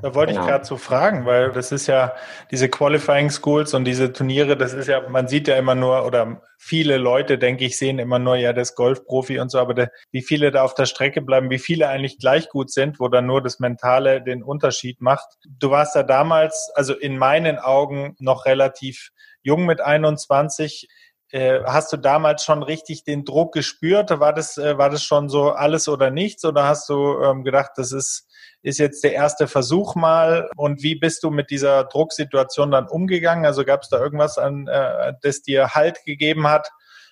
Da 0.00 0.14
wollte 0.14 0.32
genau. 0.32 0.44
ich 0.44 0.50
gerade 0.50 0.64
so 0.64 0.78
fragen, 0.78 1.26
weil 1.26 1.52
das 1.52 1.70
ist 1.70 1.86
ja 1.86 2.14
diese 2.50 2.70
Qualifying 2.70 3.28
Schools 3.30 3.74
und 3.74 3.84
diese 3.84 4.10
Turniere, 4.10 4.56
das 4.56 4.72
ist 4.72 4.88
ja, 4.88 5.06
man 5.06 5.28
sieht 5.28 5.48
ja 5.48 5.56
immer 5.56 5.74
nur, 5.74 6.06
oder 6.06 6.40
viele 6.56 6.96
Leute, 6.96 7.36
denke 7.36 7.66
ich, 7.66 7.76
sehen 7.76 7.98
immer 7.98 8.18
nur 8.18 8.36
ja 8.36 8.54
das 8.54 8.74
Golfprofi 8.74 9.38
und 9.38 9.50
so, 9.50 9.58
aber 9.58 9.74
de, 9.74 9.88
wie 10.10 10.22
viele 10.22 10.50
da 10.50 10.62
auf 10.62 10.72
der 10.72 10.86
Strecke 10.86 11.20
bleiben, 11.20 11.50
wie 11.50 11.58
viele 11.58 11.88
eigentlich 11.88 12.18
gleich 12.18 12.48
gut 12.48 12.70
sind, 12.70 13.00
wo 13.00 13.08
dann 13.08 13.26
nur 13.26 13.42
das 13.42 13.58
Mentale 13.58 14.22
den 14.22 14.42
Unterschied 14.42 15.02
macht. 15.02 15.28
Du 15.46 15.70
warst 15.70 15.94
da 15.94 16.02
damals, 16.02 16.72
also 16.74 16.94
in 16.94 17.18
meinen 17.18 17.58
Augen 17.58 18.16
noch 18.18 18.46
relativ 18.46 19.10
jung 19.42 19.66
mit 19.66 19.82
21. 19.82 20.88
Äh, 21.32 21.60
hast 21.64 21.92
du 21.92 21.98
damals 21.98 22.44
schon 22.44 22.62
richtig 22.62 23.04
den 23.04 23.26
Druck 23.26 23.52
gespürt? 23.52 24.08
War 24.20 24.32
das, 24.32 24.56
äh, 24.56 24.78
war 24.78 24.88
das 24.88 25.04
schon 25.04 25.28
so 25.28 25.50
alles 25.50 25.86
oder 25.86 26.10
nichts? 26.10 26.46
Oder 26.46 26.64
hast 26.64 26.88
du 26.88 27.20
ähm, 27.22 27.44
gedacht, 27.44 27.72
das 27.76 27.92
ist 27.92 28.26
ist 28.62 28.78
jetzt 28.78 29.02
der 29.04 29.12
erste 29.12 29.48
Versuch 29.48 29.94
mal. 29.94 30.48
Und 30.56 30.82
wie 30.82 30.94
bist 30.94 31.22
du 31.24 31.30
mit 31.30 31.50
dieser 31.50 31.84
Drucksituation 31.84 32.70
dann 32.70 32.88
umgegangen? 32.88 33.44
Also 33.44 33.64
gab 33.64 33.82
es 33.82 33.88
da 33.88 33.98
irgendwas, 33.98 34.38
an, 34.38 34.68
äh, 34.68 35.14
das 35.22 35.42
dir 35.42 35.74
Halt 35.74 36.04
gegeben 36.04 36.46
hat? 36.46 36.70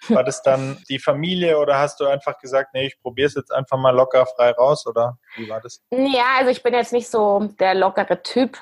War 0.08 0.24
das 0.24 0.42
dann 0.42 0.78
die 0.88 0.98
Familie 0.98 1.58
oder 1.58 1.78
hast 1.78 2.00
du 2.00 2.06
einfach 2.06 2.38
gesagt, 2.38 2.70
nee, 2.72 2.86
ich 2.86 3.00
probiere 3.00 3.26
es 3.26 3.34
jetzt 3.34 3.52
einfach 3.52 3.78
mal 3.78 3.94
locker 3.94 4.26
frei 4.26 4.52
raus 4.52 4.86
oder 4.86 5.18
wie 5.36 5.48
war 5.48 5.60
das? 5.60 5.82
Ja, 5.90 6.38
also 6.38 6.50
ich 6.50 6.62
bin 6.62 6.72
jetzt 6.72 6.92
nicht 6.92 7.10
so 7.10 7.48
der 7.58 7.74
lockere 7.74 8.22
Typ, 8.22 8.58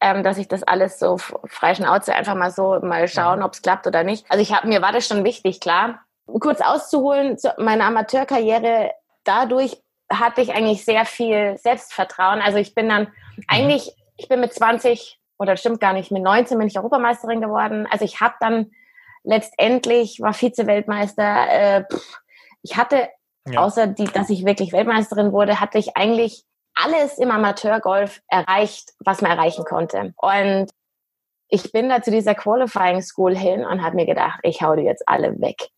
ähm, 0.00 0.22
dass 0.22 0.38
ich 0.38 0.46
das 0.46 0.62
alles 0.62 0.98
so 0.98 1.16
frei 1.16 1.74
Schnauze 1.74 2.14
einfach 2.14 2.34
mal 2.34 2.50
so 2.50 2.78
mal 2.82 3.08
schauen, 3.08 3.38
mhm. 3.38 3.44
ob 3.46 3.54
es 3.54 3.62
klappt 3.62 3.86
oder 3.86 4.04
nicht. 4.04 4.26
Also 4.28 4.42
ich 4.42 4.52
habe 4.52 4.68
mir 4.68 4.82
war 4.82 4.92
das 4.92 5.06
schon 5.06 5.24
wichtig, 5.24 5.60
klar. 5.60 6.00
Kurz 6.40 6.60
auszuholen, 6.60 7.36
meine 7.56 7.84
Amateurkarriere 7.84 8.90
dadurch 9.24 9.80
hatte 10.10 10.40
ich 10.40 10.52
eigentlich 10.52 10.84
sehr 10.84 11.04
viel 11.04 11.56
Selbstvertrauen. 11.58 12.40
Also 12.40 12.58
ich 12.58 12.74
bin 12.74 12.88
dann 12.88 13.04
mhm. 13.36 13.44
eigentlich, 13.48 13.92
ich 14.16 14.28
bin 14.28 14.40
mit 14.40 14.52
20 14.52 15.20
oder 15.38 15.56
stimmt 15.56 15.80
gar 15.80 15.92
nicht, 15.92 16.10
mit 16.10 16.22
19 16.22 16.58
bin 16.58 16.68
ich 16.68 16.78
Europameisterin 16.78 17.40
geworden. 17.40 17.86
Also 17.90 18.04
ich 18.04 18.20
habe 18.20 18.34
dann 18.40 18.70
letztendlich 19.24 20.20
war 20.20 20.32
Vize-Weltmeister. 20.32 21.48
Äh, 21.50 21.84
ich 22.62 22.76
hatte, 22.76 23.08
ja. 23.46 23.60
außer 23.60 23.86
die, 23.86 24.04
dass 24.04 24.30
ich 24.30 24.46
wirklich 24.46 24.72
Weltmeisterin 24.72 25.32
wurde, 25.32 25.60
hatte 25.60 25.78
ich 25.78 25.96
eigentlich 25.96 26.44
alles 26.74 27.18
im 27.18 27.30
Amateurgolf 27.30 28.20
erreicht, 28.28 28.92
was 29.00 29.20
man 29.20 29.30
erreichen 29.32 29.64
konnte. 29.64 30.14
Und 30.16 30.70
ich 31.48 31.72
bin 31.72 31.88
da 31.88 32.02
zu 32.02 32.10
dieser 32.10 32.34
Qualifying 32.34 33.02
School 33.02 33.36
hin 33.36 33.64
und 33.64 33.82
habe 33.82 33.96
mir 33.96 34.06
gedacht, 34.06 34.40
ich 34.42 34.62
hau 34.62 34.74
die 34.76 34.82
jetzt 34.82 35.08
alle 35.08 35.40
weg. 35.40 35.68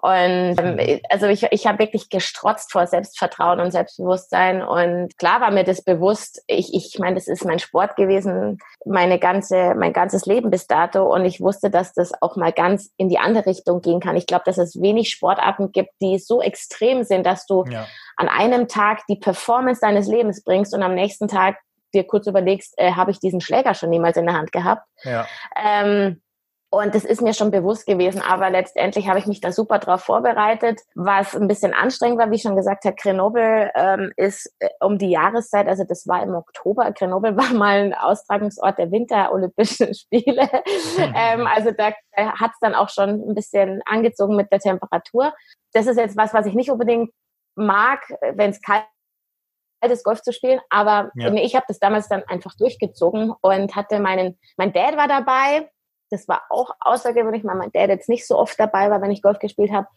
Und 0.00 0.56
ähm, 0.60 0.76
mhm. 0.76 1.00
also 1.08 1.26
ich, 1.26 1.44
ich 1.50 1.66
habe 1.66 1.80
wirklich 1.80 2.08
gestrotzt 2.08 2.70
vor 2.70 2.86
Selbstvertrauen 2.86 3.58
und 3.58 3.72
Selbstbewusstsein. 3.72 4.62
Und 4.62 5.18
klar 5.18 5.40
war 5.40 5.50
mir 5.50 5.64
das 5.64 5.82
bewusst. 5.82 6.42
Ich, 6.46 6.72
ich 6.72 6.98
meine, 7.00 7.16
das 7.16 7.26
ist 7.26 7.44
mein 7.44 7.58
Sport 7.58 7.96
gewesen, 7.96 8.58
meine 8.84 9.18
ganze, 9.18 9.74
mein 9.74 9.92
ganzes 9.92 10.26
Leben 10.26 10.50
bis 10.50 10.68
dato. 10.68 11.12
Und 11.12 11.24
ich 11.24 11.40
wusste, 11.40 11.68
dass 11.68 11.94
das 11.94 12.12
auch 12.22 12.36
mal 12.36 12.52
ganz 12.52 12.92
in 12.96 13.08
die 13.08 13.18
andere 13.18 13.46
Richtung 13.46 13.80
gehen 13.80 13.98
kann. 13.98 14.16
Ich 14.16 14.26
glaube, 14.26 14.44
dass 14.46 14.58
es 14.58 14.80
wenig 14.80 15.10
Sportarten 15.10 15.72
gibt, 15.72 15.90
die 16.00 16.18
so 16.18 16.40
extrem 16.40 17.02
sind, 17.02 17.26
dass 17.26 17.46
du 17.46 17.64
ja. 17.68 17.86
an 18.16 18.28
einem 18.28 18.68
Tag 18.68 19.04
die 19.08 19.16
Performance 19.16 19.80
deines 19.80 20.06
Lebens 20.06 20.44
bringst 20.44 20.74
und 20.74 20.82
am 20.84 20.94
nächsten 20.94 21.26
Tag 21.26 21.58
dir 21.92 22.06
kurz 22.06 22.26
überlegst, 22.26 22.74
äh, 22.76 22.92
habe 22.92 23.10
ich 23.10 23.18
diesen 23.18 23.40
Schläger 23.40 23.74
schon 23.74 23.90
niemals 23.90 24.16
in 24.16 24.26
der 24.26 24.36
Hand 24.36 24.52
gehabt. 24.52 24.86
Ja. 25.02 25.26
Ähm, 25.60 26.20
Und 26.70 26.94
das 26.94 27.04
ist 27.04 27.22
mir 27.22 27.32
schon 27.32 27.50
bewusst 27.50 27.86
gewesen, 27.86 28.20
aber 28.20 28.50
letztendlich 28.50 29.08
habe 29.08 29.18
ich 29.18 29.26
mich 29.26 29.40
da 29.40 29.52
super 29.52 29.78
drauf 29.78 30.02
vorbereitet. 30.02 30.82
Was 30.94 31.34
ein 31.34 31.48
bisschen 31.48 31.72
anstrengend 31.72 32.18
war, 32.18 32.30
wie 32.30 32.34
ich 32.34 32.42
schon 32.42 32.56
gesagt 32.56 32.84
habe, 32.84 32.94
Grenoble 32.94 33.70
ähm, 33.74 34.12
ist 34.16 34.54
äh, 34.58 34.68
um 34.80 34.98
die 34.98 35.08
Jahreszeit, 35.08 35.66
also 35.66 35.84
das 35.84 36.06
war 36.06 36.22
im 36.22 36.34
Oktober. 36.34 36.92
Grenoble 36.92 37.36
war 37.38 37.54
mal 37.54 37.80
ein 37.80 37.94
Austragungsort 37.94 38.78
der 38.78 38.90
Winter-Olympischen 38.90 39.94
Spiele. 39.94 40.46
ähm, 40.98 41.46
also 41.54 41.70
da, 41.70 41.92
da 42.12 42.38
hat 42.38 42.50
es 42.52 42.58
dann 42.60 42.74
auch 42.74 42.90
schon 42.90 43.08
ein 43.08 43.34
bisschen 43.34 43.80
angezogen 43.86 44.36
mit 44.36 44.52
der 44.52 44.58
Temperatur. 44.58 45.32
Das 45.72 45.86
ist 45.86 45.96
jetzt 45.96 46.18
was, 46.18 46.34
was 46.34 46.44
ich 46.44 46.54
nicht 46.54 46.70
unbedingt 46.70 47.10
mag, 47.54 48.00
wenn 48.34 48.50
es 48.50 48.60
kalt 48.60 48.84
ist, 49.86 50.04
Golf 50.04 50.20
zu 50.22 50.32
spielen, 50.32 50.60
aber 50.70 51.10
ja. 51.14 51.32
ich 51.34 51.54
habe 51.54 51.64
das 51.68 51.78
damals 51.78 52.08
dann 52.08 52.24
einfach 52.24 52.54
durchgezogen 52.56 53.32
und 53.40 53.76
hatte 53.76 54.00
meinen, 54.00 54.36
mein 54.56 54.72
Dad 54.72 54.96
war 54.96 55.06
dabei, 55.06 55.70
das 56.10 56.28
war 56.28 56.42
auch 56.50 56.70
außergewöhnlich, 56.80 57.44
weil 57.44 57.56
mein 57.56 57.72
Dad 57.72 57.88
jetzt 57.88 58.08
nicht 58.08 58.26
so 58.26 58.38
oft 58.38 58.58
dabei 58.58 58.90
war, 58.90 59.00
wenn 59.00 59.10
ich 59.10 59.22
Golf 59.22 59.38
gespielt 59.38 59.72
habe. 59.72 59.88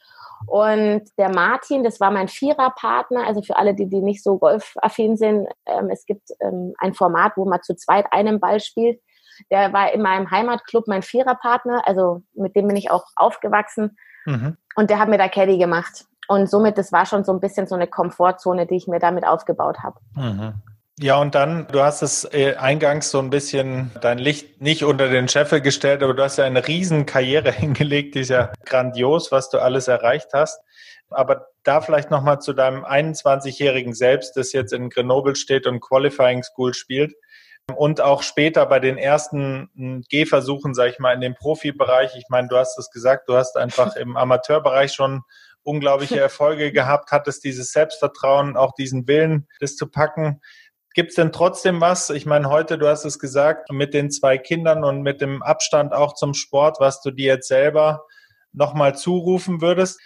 Und 0.48 1.04
der 1.18 1.30
Martin, 1.30 1.84
das 1.84 2.00
war 2.00 2.12
mein 2.12 2.28
Viererpartner, 2.28 3.26
also 3.26 3.42
für 3.42 3.58
alle, 3.58 3.76
die, 3.76 3.88
die 3.88 4.02
nicht 4.02 4.24
so 4.24 4.38
golfaffin 4.38 5.16
sind, 5.18 5.48
ähm, 5.66 5.90
es 5.92 6.06
gibt 6.06 6.30
ähm, 6.40 6.74
ein 6.80 6.94
Format, 6.94 7.34
wo 7.36 7.46
man 7.46 7.62
zu 7.62 7.76
zweit 7.76 8.08
einen 8.12 8.40
Ball 8.40 8.60
spielt. 8.60 9.02
Der 9.52 9.72
war 9.74 9.94
in 9.94 10.02
meinem 10.02 10.30
Heimatclub 10.30 10.88
mein 10.88 11.04
Viererpartner, 11.04 11.88
also 11.88 12.24
mit 12.34 12.56
dem 12.56 12.68
bin 12.68 12.76
ich 12.76 12.92
auch 12.92 13.06
aufgewachsen. 13.16 13.98
Mhm. 14.26 14.58
Und 14.76 14.90
der 14.90 15.00
hat 15.00 15.10
mir 15.10 15.18
da 15.18 15.28
Caddy 15.28 15.58
gemacht. 15.58 16.06
Und 16.28 16.50
somit, 16.50 16.78
das 16.78 16.92
war 16.92 17.06
schon 17.06 17.24
so 17.24 17.34
ein 17.34 17.40
bisschen 17.40 17.68
so 17.68 17.76
eine 17.76 17.88
Komfortzone, 17.88 18.66
die 18.66 18.76
ich 18.76 18.88
mir 18.88 19.00
damit 19.00 19.26
aufgebaut 19.26 19.80
habe. 19.84 20.00
Mhm. 20.16 20.54
Ja, 21.02 21.18
und 21.18 21.34
dann, 21.34 21.66
du 21.72 21.82
hast 21.82 22.04
es 22.04 22.26
äh, 22.32 22.54
eingangs 22.58 23.10
so 23.10 23.18
ein 23.18 23.32
bisschen 23.32 23.90
dein 24.02 24.20
Licht 24.20 24.62
nicht 24.62 24.84
unter 24.84 25.10
den 25.10 25.28
Scheffel 25.28 25.60
gestellt, 25.60 26.04
aber 26.04 26.14
du 26.14 26.22
hast 26.22 26.38
ja 26.38 26.46
eine 26.46 26.68
riesen 26.68 27.08
Karriere 27.08 27.52
hingelegt, 27.52 28.14
die 28.14 28.20
ist 28.20 28.30
ja 28.30 28.52
grandios, 28.66 29.32
was 29.32 29.50
du 29.50 29.58
alles 29.58 29.88
erreicht 29.88 30.28
hast. 30.34 30.62
Aber 31.10 31.48
da 31.64 31.82
vielleicht 31.82 32.12
nochmal 32.12 32.40
zu 32.40 32.54
deinem 32.54 32.86
21-jährigen 32.86 33.96
Selbst, 33.96 34.38
das 34.38 34.54
jetzt 34.54 34.74
in 34.74 34.92
Grenoble 34.92 35.36
steht 35.36 35.66
und 35.66 35.80
Qualifying 35.80 36.44
School 36.44 36.76
spielt 36.76 37.16
und 37.76 38.00
auch 38.00 38.22
später 38.22 38.68
bei 38.68 38.80
den 38.80 39.00
ersten 39.00 39.72
hm, 39.76 40.04
Gehversuchen, 40.08 40.76
sag 40.76 40.92
ich 40.92 41.00
mal, 41.00 41.14
in 41.14 41.22
dem 41.22 41.34
Profibereich. 41.34 42.16
Ich 42.16 42.26
meine, 42.30 42.48
du 42.48 42.58
hast 42.58 42.78
es 42.78 42.92
gesagt, 42.92 43.28
du 43.28 43.36
hast 43.36 43.58
einfach 43.58 43.96
im 43.96 44.18
Amateurbereich 44.18 44.94
schon 44.94 45.24
unglaubliche 45.64 46.20
Erfolge 46.20 46.72
gehabt, 46.72 47.12
hattest 47.12 47.44
dieses 47.44 47.72
Selbstvertrauen, 47.72 48.56
auch 48.56 48.74
diesen 48.74 49.08
Willen, 49.08 49.48
das 49.60 49.76
zu 49.76 49.88
packen. 49.88 50.42
Gibt 50.94 51.10
es 51.10 51.16
denn 51.16 51.32
trotzdem 51.32 51.80
was? 51.80 52.10
Ich 52.10 52.26
meine, 52.26 52.50
heute, 52.50 52.78
du 52.78 52.88
hast 52.88 53.06
es 53.06 53.18
gesagt, 53.18 53.72
mit 53.72 53.94
den 53.94 54.12
zwei 54.12 54.38
Kindern 54.38 54.84
und 54.84 55.02
mit 55.02 55.22
dem 55.22 55.42
Abstand 55.42 55.94
auch 55.94 56.14
zum 56.14 56.34
Sport, 56.34 56.80
was 56.80 57.02
du 57.02 57.12
dir 57.12 57.28
jetzt 57.28 57.48
selber 57.48 58.06
nochmal 58.52 58.96
zurufen 58.96 59.62
würdest? 59.62 60.00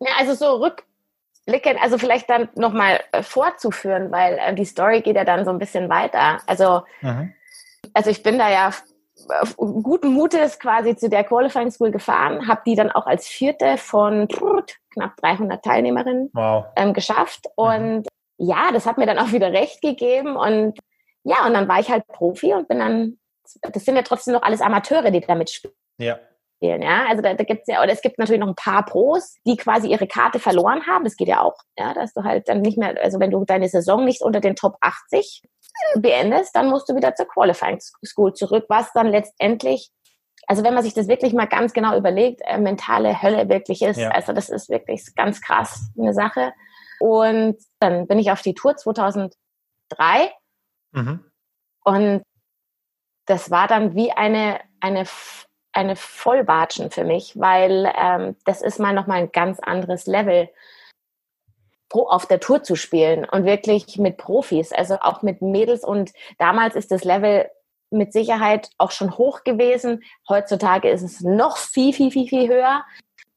Ja, 0.00 0.10
also 0.18 0.34
so 0.34 0.56
rückblickend, 0.56 1.80
also 1.80 1.98
vielleicht 1.98 2.28
dann 2.28 2.48
nochmal 2.56 3.00
äh, 3.12 3.22
vorzuführen, 3.22 4.10
weil 4.10 4.38
äh, 4.38 4.54
die 4.54 4.64
Story 4.64 5.00
geht 5.00 5.16
ja 5.16 5.24
dann 5.24 5.44
so 5.44 5.52
ein 5.52 5.58
bisschen 5.58 5.88
weiter. 5.88 6.40
Also, 6.46 6.82
mhm. 7.00 7.32
also 7.92 8.10
ich 8.10 8.24
bin 8.24 8.38
da 8.38 8.50
ja 8.50 8.72
guten 9.56 10.12
Mutes 10.12 10.58
quasi 10.58 10.96
zu 10.96 11.08
der 11.08 11.22
Qualifying 11.22 11.70
School 11.70 11.92
gefahren, 11.92 12.48
habe 12.48 12.62
die 12.66 12.74
dann 12.74 12.90
auch 12.90 13.06
als 13.06 13.28
vierte 13.28 13.76
von 13.76 14.26
knapp 14.92 15.16
300 15.18 15.64
Teilnehmerinnen 15.64 16.30
wow. 16.32 16.66
ähm, 16.74 16.92
geschafft 16.92 17.46
mhm. 17.56 18.04
Ja, 18.38 18.70
das 18.72 18.86
hat 18.86 18.98
mir 18.98 19.06
dann 19.06 19.18
auch 19.18 19.32
wieder 19.32 19.52
recht 19.52 19.80
gegeben 19.82 20.36
und 20.36 20.78
ja, 21.22 21.46
und 21.46 21.54
dann 21.54 21.68
war 21.68 21.80
ich 21.80 21.90
halt 21.90 22.06
Profi 22.08 22.52
und 22.52 22.68
bin 22.68 22.78
dann, 22.78 23.18
das 23.62 23.84
sind 23.84 23.96
ja 23.96 24.02
trotzdem 24.02 24.34
noch 24.34 24.42
alles 24.42 24.60
Amateure, 24.60 25.10
die 25.10 25.20
damit 25.20 25.50
spielen. 25.50 25.74
Ja. 25.98 26.18
Ja, 26.60 27.06
also 27.08 27.20
da, 27.20 27.34
da 27.34 27.44
gibt 27.44 27.62
es 27.62 27.66
ja, 27.66 27.82
oder 27.82 27.92
es 27.92 28.00
gibt 28.00 28.18
natürlich 28.18 28.40
noch 28.40 28.48
ein 28.48 28.54
paar 28.54 28.86
Pros, 28.86 29.36
die 29.44 29.56
quasi 29.56 29.88
ihre 29.88 30.06
Karte 30.06 30.38
verloren 30.38 30.86
haben. 30.86 31.04
Das 31.04 31.16
geht 31.16 31.28
ja 31.28 31.42
auch, 31.42 31.56
ja, 31.76 31.92
dass 31.92 32.14
du 32.14 32.24
halt 32.24 32.48
dann 32.48 32.62
nicht 32.62 32.78
mehr, 32.78 32.94
also 33.02 33.20
wenn 33.20 33.30
du 33.30 33.44
deine 33.44 33.68
Saison 33.68 34.04
nicht 34.04 34.22
unter 34.22 34.40
den 34.40 34.56
Top 34.56 34.76
80 34.80 35.42
beendest, 35.96 36.56
dann 36.56 36.70
musst 36.70 36.88
du 36.88 36.96
wieder 36.96 37.14
zur 37.14 37.26
Qualifying 37.26 37.80
School 38.04 38.32
zurück, 38.32 38.64
was 38.68 38.92
dann 38.94 39.08
letztendlich, 39.08 39.90
also 40.46 40.64
wenn 40.64 40.72
man 40.72 40.82
sich 40.82 40.94
das 40.94 41.08
wirklich 41.08 41.34
mal 41.34 41.46
ganz 41.46 41.74
genau 41.74 41.98
überlegt, 41.98 42.40
äh, 42.44 42.58
mentale 42.58 43.20
Hölle 43.20 43.48
wirklich 43.48 43.82
ist. 43.82 43.98
Ja. 43.98 44.10
Also 44.10 44.32
das 44.32 44.48
ist 44.48 44.70
wirklich 44.70 45.14
ganz 45.14 45.42
krass 45.42 45.90
eine 45.98 46.14
Sache. 46.14 46.52
Und 47.04 47.58
dann 47.80 48.06
bin 48.06 48.18
ich 48.18 48.30
auf 48.30 48.40
die 48.40 48.54
Tour 48.54 48.78
2003 48.78 49.36
mhm. 50.92 51.22
und 51.84 52.22
das 53.26 53.50
war 53.50 53.68
dann 53.68 53.94
wie 53.94 54.10
eine, 54.12 54.58
eine, 54.80 55.04
eine 55.74 55.96
Vollbatschen 55.96 56.90
für 56.90 57.04
mich, 57.04 57.38
weil 57.38 57.92
ähm, 57.94 58.36
das 58.46 58.62
ist 58.62 58.80
mal 58.80 58.94
nochmal 58.94 59.18
ein 59.18 59.32
ganz 59.32 59.60
anderes 59.60 60.06
Level 60.06 60.48
auf 61.90 62.24
der 62.24 62.40
Tour 62.40 62.62
zu 62.62 62.74
spielen 62.74 63.26
und 63.26 63.44
wirklich 63.44 63.98
mit 63.98 64.16
Profis, 64.16 64.72
also 64.72 64.94
auch 64.94 65.20
mit 65.20 65.42
Mädels. 65.42 65.84
Und 65.84 66.14
damals 66.38 66.74
ist 66.74 66.90
das 66.90 67.04
Level 67.04 67.50
mit 67.90 68.14
Sicherheit 68.14 68.70
auch 68.78 68.92
schon 68.92 69.18
hoch 69.18 69.44
gewesen. 69.44 70.02
Heutzutage 70.26 70.88
ist 70.88 71.02
es 71.02 71.20
noch 71.20 71.58
viel, 71.58 71.92
viel, 71.92 72.10
viel, 72.10 72.28
viel 72.28 72.48
höher. 72.48 72.82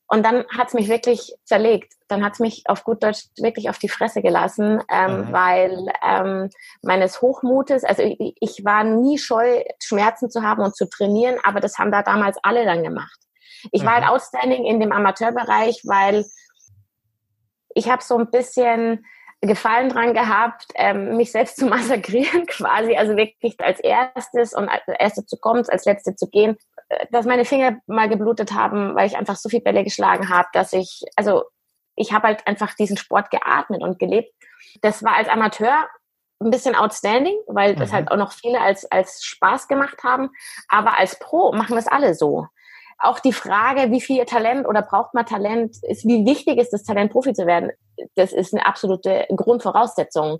Und 0.10 0.24
dann 0.24 0.46
hat 0.50 0.70
es 0.70 0.74
mich 0.74 0.88
wirklich 0.88 1.36
zerlegt. 1.44 1.94
Dann 2.08 2.24
hat 2.24 2.34
es 2.34 2.40
mich 2.40 2.64
auf 2.68 2.84
gut 2.86 3.04
Deutsch 3.04 3.26
wirklich 3.40 3.70
auf 3.70 3.78
die 3.78 3.90
Fresse 3.90 4.22
gelassen, 4.22 4.82
ähm, 4.90 5.28
mhm. 5.28 5.34
weil 5.34 5.86
ähm, 6.02 6.50
meines 6.82 7.22
Hochmutes, 7.22 7.84
also 7.84 8.04
ich, 8.04 8.36
ich, 8.40 8.64
war 8.64 8.86
nie 8.86 9.18
scheu, 9.18 9.64
Schmerzen 9.84 10.30
zu 10.30 10.44
haben 10.44 10.64
und 10.64 10.76
zu 10.76 10.90
trainieren, 10.90 11.36
aber 11.44 11.60
das 11.60 11.78
haben 11.78 11.92
da 11.92 12.04
damals 12.04 12.38
alle 12.42 12.64
dann 12.64 12.84
gemacht. 12.84 13.20
Ich 13.72 13.82
mhm. 13.82 13.88
war 13.88 13.94
halt 13.96 14.06
mhm. 14.06 14.12
outstanding 14.12 14.66
in 14.66 14.80
dem 14.80 14.94
Amateurbereich, 14.94 15.82
weil 15.84 16.26
ich 17.76 17.90
habe 17.90 18.02
so 18.02 18.18
ein 18.18 18.32
bisschen 18.32 19.06
Gefallen 19.42 19.90
dran 19.90 20.16
gehabt, 20.16 20.66
ähm, 20.76 21.18
mich 21.18 21.32
selbst 21.32 21.58
zu 21.58 21.66
massakrieren 21.68 22.46
quasi, 22.46 22.96
also 22.96 23.18
wirklich 23.18 23.60
als 23.60 23.82
erstes 23.82 24.54
und 24.54 24.70
als 24.70 24.84
erste 25.00 25.26
zu 25.26 25.38
kommen, 25.38 25.64
als 25.68 25.86
letzte 25.86 26.16
zu 26.16 26.30
gehen 26.30 26.58
dass 27.12 27.26
meine 27.26 27.46
Finger 27.46 27.78
mal 27.88 28.10
geblutet 28.10 28.54
haben, 28.54 28.96
weil 28.96 29.08
ich 29.08 29.18
einfach 29.18 29.36
so 29.36 29.50
viel 29.50 29.62
Bälle 29.62 29.84
geschlagen 29.84 30.30
habe, 30.30 30.48
dass 30.54 30.74
ich, 30.74 31.04
also 31.16 31.44
ich 31.96 32.14
habe 32.14 32.28
halt 32.28 32.48
einfach 32.48 32.74
diesen 32.76 32.98
Sport 32.98 33.32
geatmet 33.32 33.82
und 33.82 34.00
gelebt. 34.00 34.32
Das 34.82 35.04
war 35.04 35.16
als 35.16 35.28
Amateur 35.28 35.88
ein 36.40 36.52
bisschen 36.52 36.76
outstanding, 36.76 37.36
weil 37.48 37.74
mhm. 37.74 37.80
das 37.80 37.92
halt 37.92 38.12
auch 38.12 38.18
noch 38.18 38.32
viele 38.32 38.62
als, 38.62 38.90
als 38.92 39.24
Spaß 39.24 39.68
gemacht 39.68 40.04
haben. 40.04 40.30
Aber 40.70 40.98
als 40.98 41.18
Pro 41.20 41.52
machen 41.52 41.76
das 41.76 41.88
alle 41.88 42.14
so. 42.14 42.48
Auch 43.00 43.20
die 43.20 43.34
Frage, 43.34 43.92
wie 43.92 44.02
viel 44.02 44.26
Talent 44.26 44.68
oder 44.68 44.82
braucht 44.82 45.14
man 45.14 45.26
Talent, 45.26 45.78
ist, 45.84 46.06
wie 46.06 46.26
wichtig 46.26 46.58
ist 46.58 46.72
das 46.72 46.84
Talent, 46.84 47.12
Profi 47.12 47.34
zu 47.34 47.46
werden, 47.46 47.72
das 48.16 48.34
ist 48.34 48.54
eine 48.54 48.66
absolute 48.66 49.26
Grundvoraussetzung 49.36 50.40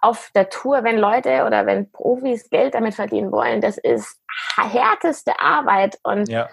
auf 0.00 0.30
der 0.34 0.50
Tour, 0.50 0.84
wenn 0.84 0.98
Leute 0.98 1.44
oder 1.46 1.66
wenn 1.66 1.90
Profis 1.90 2.48
Geld 2.50 2.74
damit 2.74 2.94
verdienen 2.94 3.32
wollen, 3.32 3.60
das 3.60 3.78
ist 3.78 4.20
härteste 4.56 5.38
Arbeit 5.40 5.98
und 6.02 6.28
ja. 6.28 6.48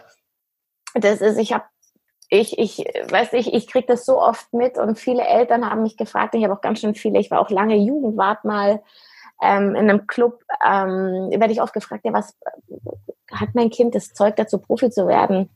das 0.93 1.21
ist, 1.21 1.37
ich 1.37 1.53
habe 1.53 1.65
ich, 2.29 2.57
ich, 2.57 2.77
weiß 2.79 3.33
ich, 3.33 3.53
ich 3.53 3.67
kriege 3.67 3.85
das 3.85 4.05
so 4.05 4.19
oft 4.19 4.51
mit 4.53 4.77
und 4.77 4.97
viele 4.97 5.23
Eltern 5.23 5.69
haben 5.69 5.83
mich 5.83 5.97
gefragt, 5.97 6.33
ich 6.33 6.43
habe 6.43 6.53
auch 6.53 6.61
ganz 6.61 6.79
schön 6.79 6.95
viele, 6.95 7.19
ich 7.19 7.29
war 7.29 7.39
auch 7.39 7.51
lange 7.51 7.75
Jugendwart 7.75 8.43
mal 8.43 8.81
ähm, 9.41 9.75
in 9.75 9.89
einem 9.89 10.07
Club, 10.07 10.41
ähm, 10.65 11.29
werde 11.31 11.51
ich 11.51 11.61
oft 11.61 11.73
gefragt, 11.73 12.05
ja, 12.05 12.13
was 12.13 12.35
hat 13.31 13.49
mein 13.53 13.69
Kind 13.69 13.93
das 13.93 14.13
Zeug 14.13 14.35
dazu, 14.35 14.57
Profi 14.57 14.89
zu 14.89 15.07
werden? 15.07 15.49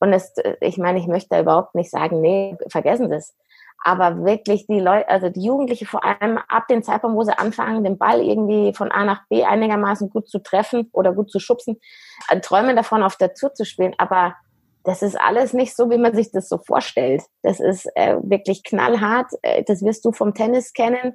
Und 0.00 0.12
es, 0.12 0.34
ich 0.60 0.78
meine, 0.78 0.98
ich 0.98 1.06
möchte 1.06 1.28
da 1.30 1.40
überhaupt 1.40 1.74
nicht 1.74 1.90
sagen, 1.90 2.20
nee, 2.20 2.56
vergessen 2.68 3.08
Sie 3.08 3.16
es. 3.16 3.36
Aber 3.84 4.24
wirklich 4.24 4.66
die 4.66 4.80
Leute, 4.80 5.08
also 5.08 5.28
die 5.28 5.44
Jugendliche 5.44 5.86
vor 5.86 6.04
allem 6.04 6.38
ab 6.48 6.68
dem 6.68 6.82
Zeitpunkt, 6.82 7.16
wo 7.16 7.24
sie 7.24 7.36
anfangen, 7.36 7.84
den 7.84 7.98
Ball 7.98 8.20
irgendwie 8.20 8.72
von 8.74 8.92
A 8.92 9.04
nach 9.04 9.26
B 9.28 9.44
einigermaßen 9.44 10.10
gut 10.10 10.28
zu 10.28 10.38
treffen 10.40 10.88
oder 10.92 11.12
gut 11.12 11.30
zu 11.30 11.40
schubsen, 11.40 11.80
äh, 12.28 12.40
träumen 12.40 12.76
davon, 12.76 13.02
auf 13.02 13.16
der 13.16 13.34
Tour 13.34 13.54
zu 13.54 13.64
spielen. 13.64 13.94
Aber 13.98 14.36
das 14.84 15.02
ist 15.02 15.20
alles 15.20 15.52
nicht 15.52 15.76
so, 15.76 15.90
wie 15.90 15.98
man 15.98 16.14
sich 16.14 16.30
das 16.32 16.48
so 16.48 16.58
vorstellt. 16.58 17.22
Das 17.42 17.60
ist 17.60 17.86
äh, 17.94 18.16
wirklich 18.22 18.64
knallhart. 18.64 19.30
Äh, 19.42 19.64
das 19.64 19.82
wirst 19.82 20.04
du 20.04 20.12
vom 20.12 20.34
Tennis 20.34 20.72
kennen. 20.72 21.14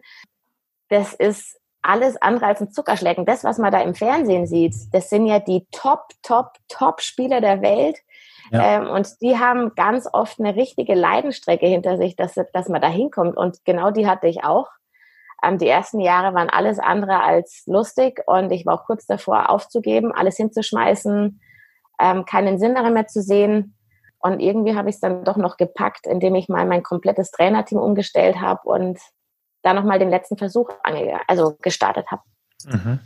Das 0.90 1.14
ist 1.14 1.58
alles 1.82 2.22
andere 2.22 2.48
als 2.48 2.62
ein 2.62 2.72
Zuckerschlecken. 2.72 3.26
Das, 3.26 3.44
was 3.44 3.58
man 3.58 3.72
da 3.72 3.82
im 3.82 3.96
Fernsehen 3.96 4.48
sieht, 4.48 4.76
das 4.92 5.10
sind 5.10 5.26
ja 5.26 5.40
die 5.40 5.66
Top, 5.72 6.10
Top, 6.22 6.54
Top 6.68 7.02
Spieler 7.02 7.42
der 7.42 7.62
Welt. 7.62 7.98
Ja. 8.52 8.64
Ähm, 8.64 8.88
und 8.88 9.22
die 9.22 9.38
haben 9.38 9.74
ganz 9.76 10.08
oft 10.12 10.40
eine 10.40 10.56
richtige 10.56 10.96
Leidenstrecke 10.96 11.68
hinter 11.68 11.98
sich, 11.98 12.16
dass, 12.16 12.36
dass 12.54 12.70
man 12.70 12.82
da 12.82 12.88
hinkommt. 12.88 13.38
Und 13.38 13.64
genau 13.66 13.92
die 13.92 14.08
hatte 14.08 14.28
ich 14.28 14.44
auch. 14.44 14.68
Ähm, 15.44 15.58
die 15.58 15.68
ersten 15.68 16.00
Jahre 16.00 16.34
waren 16.34 16.50
alles 16.50 16.80
andere 16.80 17.22
als 17.24 17.64
lustig 17.68 18.22
und 18.26 18.52
ich 18.52 18.66
war 18.66 18.76
auch 18.76 18.86
kurz 18.86 19.06
davor 19.06 19.50
aufzugeben, 19.50 20.12
alles 20.12 20.38
hinzuschmeißen, 20.38 21.40
ähm, 22.00 22.26
keinen 22.26 22.60
Sinn 22.60 22.76
darin 22.76 22.94
mehr 22.94 23.08
zu 23.08 23.22
sehen. 23.22 23.76
Und 24.20 24.40
irgendwie 24.40 24.76
habe 24.76 24.90
ich 24.90 24.96
es 24.96 25.02
dann 25.02 25.24
doch 25.24 25.38
noch 25.38 25.58
gepackt, 25.58 26.08
indem 26.08 26.36
ich 26.36 26.50
mal 26.50 26.66
mein 26.66 26.82
komplettes 26.82 27.32
Trainerteam 27.32 27.80
umgestellt 27.80 28.42
habe 28.42 28.62
und 28.64 29.00
da 29.62 29.74
nochmal 29.74 30.00
den 30.00 30.10
letzten 30.10 30.38
Versuch 30.38 30.70
also 31.28 31.56
gestartet 31.62 32.08
habe. 32.10 32.24
Mhm. 32.66 33.00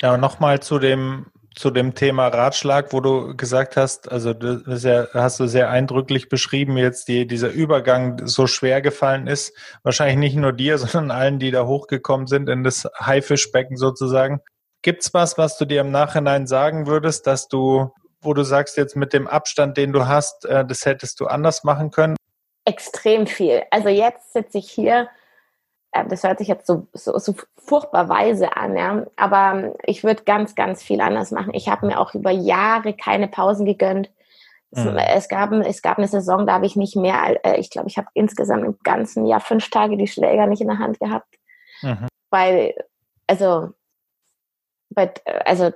Ja, 0.00 0.16
nochmal 0.16 0.60
zu 0.60 0.78
dem 0.78 1.26
zu 1.54 1.70
dem 1.70 1.94
Thema 1.94 2.28
Ratschlag, 2.28 2.92
wo 2.92 3.00
du 3.00 3.36
gesagt 3.36 3.76
hast, 3.76 4.10
also 4.10 4.32
das 4.32 4.84
ja, 4.84 5.06
hast 5.12 5.38
du 5.40 5.46
sehr 5.46 5.70
eindrücklich 5.70 6.28
beschrieben, 6.28 6.76
jetzt 6.76 7.08
die, 7.08 7.26
dieser 7.26 7.50
Übergang 7.50 8.26
so 8.26 8.46
schwer 8.46 8.80
gefallen 8.80 9.26
ist. 9.26 9.54
Wahrscheinlich 9.82 10.18
nicht 10.18 10.36
nur 10.36 10.52
dir, 10.52 10.78
sondern 10.78 11.10
allen, 11.10 11.38
die 11.38 11.50
da 11.50 11.66
hochgekommen 11.66 12.26
sind 12.26 12.48
in 12.48 12.64
das 12.64 12.88
Haifischbecken 12.98 13.76
sozusagen. 13.76 14.40
Gibt's 14.82 15.14
was, 15.14 15.38
was 15.38 15.58
du 15.58 15.64
dir 15.64 15.82
im 15.82 15.90
Nachhinein 15.90 16.46
sagen 16.46 16.86
würdest, 16.86 17.26
dass 17.26 17.48
du, 17.48 17.92
wo 18.20 18.34
du 18.34 18.42
sagst, 18.42 18.76
jetzt 18.76 18.96
mit 18.96 19.12
dem 19.12 19.28
Abstand, 19.28 19.76
den 19.76 19.92
du 19.92 20.06
hast, 20.06 20.44
äh, 20.44 20.64
das 20.64 20.86
hättest 20.86 21.20
du 21.20 21.26
anders 21.26 21.64
machen 21.64 21.90
können? 21.90 22.16
Extrem 22.64 23.26
viel. 23.26 23.62
Also 23.70 23.88
jetzt 23.88 24.32
sitze 24.32 24.58
ich 24.58 24.70
hier 24.70 25.08
das 25.92 26.24
hört 26.24 26.38
sich 26.38 26.48
jetzt 26.48 26.66
so, 26.66 26.86
so, 26.94 27.18
so 27.18 27.34
furchtbar 27.56 28.08
weise 28.08 28.56
an, 28.56 28.76
ja. 28.76 29.04
Aber 29.16 29.74
ich 29.84 30.04
würde 30.04 30.24
ganz, 30.24 30.54
ganz 30.54 30.82
viel 30.82 31.00
anders 31.00 31.30
machen. 31.30 31.52
Ich 31.54 31.68
habe 31.68 31.86
mir 31.86 32.00
auch 32.00 32.14
über 32.14 32.30
Jahre 32.30 32.94
keine 32.94 33.28
Pausen 33.28 33.66
gegönnt. 33.66 34.10
Mhm. 34.70 34.96
Es, 34.96 35.28
gab, 35.28 35.52
es 35.52 35.82
gab 35.82 35.98
eine 35.98 36.08
Saison, 36.08 36.46
da 36.46 36.54
habe 36.54 36.66
ich 36.66 36.76
nicht 36.76 36.96
mehr, 36.96 37.44
äh, 37.44 37.60
ich 37.60 37.68
glaube, 37.68 37.88
ich 37.88 37.98
habe 37.98 38.08
insgesamt 38.14 38.64
im 38.64 38.78
ganzen 38.82 39.26
Jahr 39.26 39.40
fünf 39.40 39.68
Tage 39.68 39.98
die 39.98 40.06
Schläger 40.06 40.46
nicht 40.46 40.62
in 40.62 40.68
der 40.68 40.78
Hand 40.78 40.98
gehabt. 40.98 41.28
Mhm. 41.82 42.08
Weil, 42.30 42.74
also, 43.26 43.70
also, 45.44 45.72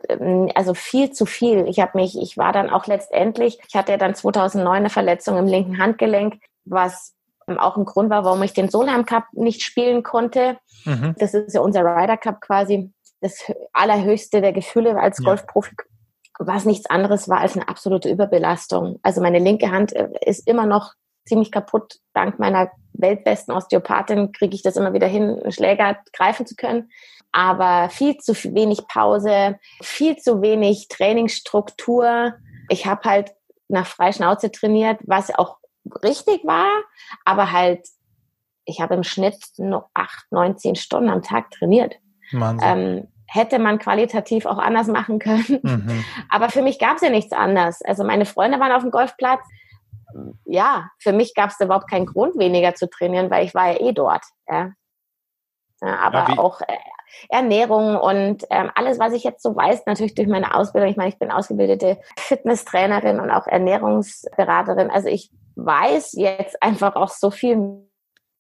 also 0.54 0.74
viel 0.74 1.10
zu 1.10 1.26
viel. 1.26 1.66
Ich 1.68 1.80
habe 1.80 1.98
mich, 1.98 2.18
ich 2.18 2.38
war 2.38 2.52
dann 2.52 2.70
auch 2.70 2.86
letztendlich, 2.86 3.58
ich 3.68 3.74
hatte 3.74 3.98
dann 3.98 4.14
2009 4.14 4.76
eine 4.76 4.90
Verletzung 4.90 5.36
im 5.36 5.46
linken 5.46 5.78
Handgelenk, 5.78 6.40
was 6.64 7.15
auch 7.58 7.76
ein 7.76 7.84
Grund 7.84 8.10
war, 8.10 8.24
warum 8.24 8.42
ich 8.42 8.52
den 8.52 8.68
Solheim 8.68 9.06
Cup 9.06 9.24
nicht 9.32 9.62
spielen 9.62 10.02
konnte. 10.02 10.58
Mhm. 10.84 11.14
Das 11.18 11.34
ist 11.34 11.54
ja 11.54 11.60
unser 11.60 11.82
Ryder 11.82 12.16
Cup 12.16 12.40
quasi, 12.40 12.92
das 13.20 13.50
allerhöchste 13.72 14.40
der 14.40 14.52
Gefühle 14.52 14.98
als 14.98 15.18
ja. 15.18 15.24
Golfprofi, 15.24 15.74
was 16.38 16.64
nichts 16.64 16.88
anderes 16.90 17.28
war 17.28 17.40
als 17.40 17.56
eine 17.56 17.68
absolute 17.68 18.10
Überbelastung. 18.10 18.98
Also 19.02 19.20
meine 19.20 19.38
linke 19.38 19.70
Hand 19.70 19.94
äh, 19.94 20.08
ist 20.20 20.46
immer 20.46 20.66
noch 20.66 20.92
ziemlich 21.26 21.50
kaputt. 21.50 21.98
Dank 22.14 22.38
meiner 22.38 22.70
weltbesten 22.92 23.54
Osteopathin 23.54 24.32
kriege 24.32 24.54
ich 24.54 24.62
das 24.62 24.76
immer 24.76 24.92
wieder 24.92 25.06
hin, 25.06 25.40
einen 25.40 25.52
Schläger 25.52 25.98
greifen 26.12 26.46
zu 26.46 26.56
können. 26.56 26.90
Aber 27.32 27.90
viel 27.90 28.16
zu 28.18 28.32
wenig 28.54 28.86
Pause, 28.86 29.58
viel 29.82 30.16
zu 30.16 30.40
wenig 30.40 30.88
Trainingsstruktur. 30.88 32.34
Ich 32.68 32.86
habe 32.86 33.08
halt 33.08 33.34
nach 33.68 33.86
Freischnauze 33.86 34.50
trainiert, 34.50 35.00
was 35.04 35.34
auch 35.34 35.58
richtig 36.02 36.44
war, 36.44 36.70
aber 37.24 37.52
halt, 37.52 37.86
ich 38.64 38.80
habe 38.80 38.94
im 38.94 39.04
Schnitt 39.04 39.38
nur 39.58 39.88
acht, 39.94 40.26
neun, 40.30 40.58
zehn 40.58 40.76
Stunden 40.76 41.10
am 41.10 41.22
Tag 41.22 41.50
trainiert. 41.50 41.96
Ähm, 42.62 43.08
hätte 43.26 43.58
man 43.58 43.78
qualitativ 43.78 44.46
auch 44.46 44.58
anders 44.58 44.86
machen 44.86 45.18
können. 45.18 45.60
Mhm. 45.62 46.04
Aber 46.30 46.48
für 46.48 46.62
mich 46.62 46.78
gab 46.78 46.96
es 46.96 47.02
ja 47.02 47.10
nichts 47.10 47.32
anders. 47.32 47.82
Also 47.82 48.04
meine 48.04 48.24
Freunde 48.24 48.60
waren 48.60 48.72
auf 48.72 48.82
dem 48.82 48.90
Golfplatz. 48.90 49.40
Ja, 50.44 50.90
für 50.98 51.12
mich 51.12 51.34
gab 51.34 51.50
es 51.50 51.60
überhaupt 51.60 51.90
keinen 51.90 52.06
Grund, 52.06 52.38
weniger 52.38 52.74
zu 52.74 52.88
trainieren, 52.88 53.30
weil 53.30 53.44
ich 53.44 53.54
war 53.54 53.72
ja 53.72 53.80
eh 53.80 53.92
dort. 53.92 54.24
Ja. 54.48 54.72
ja 55.82 55.98
aber 55.98 56.26
ja, 56.30 56.38
auch 56.38 56.60
äh, 56.62 56.78
Ernährung 57.28 57.96
und 57.96 58.44
ähm, 58.50 58.70
alles, 58.74 58.98
was 58.98 59.12
ich 59.12 59.24
jetzt 59.24 59.42
so 59.42 59.54
weiß, 59.54 59.84
natürlich 59.86 60.14
durch 60.14 60.28
meine 60.28 60.54
Ausbildung. 60.54 60.90
Ich 60.90 60.96
meine, 60.96 61.08
ich 61.08 61.18
bin 61.18 61.30
ausgebildete 61.30 61.98
Fitnesstrainerin 62.18 63.20
und 63.20 63.30
auch 63.30 63.46
Ernährungsberaterin. 63.46 64.90
Also 64.90 65.08
ich 65.08 65.30
weiß 65.56 66.12
jetzt 66.12 66.62
einfach 66.62 66.96
auch 66.96 67.10
so 67.10 67.30
viel 67.30 67.86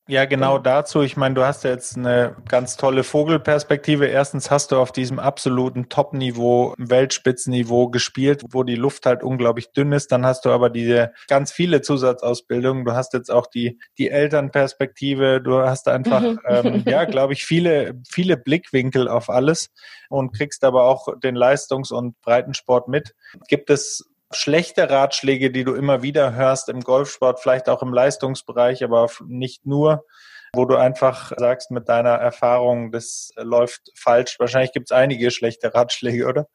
ja, 0.08 0.24
genau 0.24 0.58
dazu. 0.58 1.02
Ich 1.02 1.16
meine, 1.16 1.34
du 1.34 1.44
hast 1.44 1.64
ja 1.64 1.70
jetzt 1.70 1.96
eine 1.96 2.36
ganz 2.48 2.76
tolle 2.76 3.02
Vogelperspektive. 3.02 4.06
Erstens 4.06 4.52
hast 4.52 4.70
du 4.70 4.76
auf 4.76 4.92
diesem 4.92 5.18
absoluten 5.18 5.88
Top-Niveau, 5.88 6.74
Weltspitzenniveau 6.78 7.88
gespielt, 7.88 8.44
wo 8.52 8.62
die 8.62 8.76
Luft 8.76 9.04
halt 9.04 9.24
unglaublich 9.24 9.72
dünn 9.72 9.90
ist. 9.90 10.12
Dann 10.12 10.24
hast 10.24 10.44
du 10.44 10.50
aber 10.50 10.70
diese 10.70 11.12
ganz 11.26 11.50
viele 11.50 11.80
Zusatzausbildungen. 11.80 12.84
Du 12.84 12.92
hast 12.92 13.14
jetzt 13.14 13.32
auch 13.32 13.48
die, 13.48 13.80
die 13.98 14.08
Elternperspektive. 14.08 15.40
Du 15.40 15.58
hast 15.58 15.88
einfach, 15.88 16.22
ähm, 16.46 16.84
ja, 16.86 17.04
glaube 17.04 17.32
ich, 17.32 17.44
viele, 17.44 18.00
viele 18.08 18.36
Blickwinkel 18.36 19.08
auf 19.08 19.28
alles 19.28 19.70
und 20.08 20.32
kriegst 20.32 20.62
aber 20.62 20.84
auch 20.84 21.08
den 21.18 21.34
Leistungs- 21.34 21.90
und 21.90 22.14
Breitensport 22.20 22.86
mit. 22.86 23.16
Gibt 23.48 23.70
es 23.70 24.08
schlechte 24.32 24.90
Ratschläge, 24.90 25.50
die 25.50 25.64
du 25.64 25.74
immer 25.74 26.02
wieder 26.02 26.34
hörst 26.34 26.68
im 26.68 26.80
Golfsport, 26.80 27.40
vielleicht 27.40 27.68
auch 27.68 27.82
im 27.82 27.92
Leistungsbereich, 27.92 28.82
aber 28.82 29.08
nicht 29.26 29.66
nur, 29.66 30.04
wo 30.54 30.64
du 30.64 30.76
einfach 30.76 31.32
sagst 31.36 31.70
mit 31.70 31.88
deiner 31.88 32.14
Erfahrung, 32.14 32.90
das 32.90 33.30
läuft 33.36 33.92
falsch. 33.94 34.38
Wahrscheinlich 34.38 34.72
gibt 34.72 34.90
es 34.90 34.96
einige 34.96 35.30
schlechte 35.30 35.74
Ratschläge, 35.74 36.26
oder? 36.26 36.46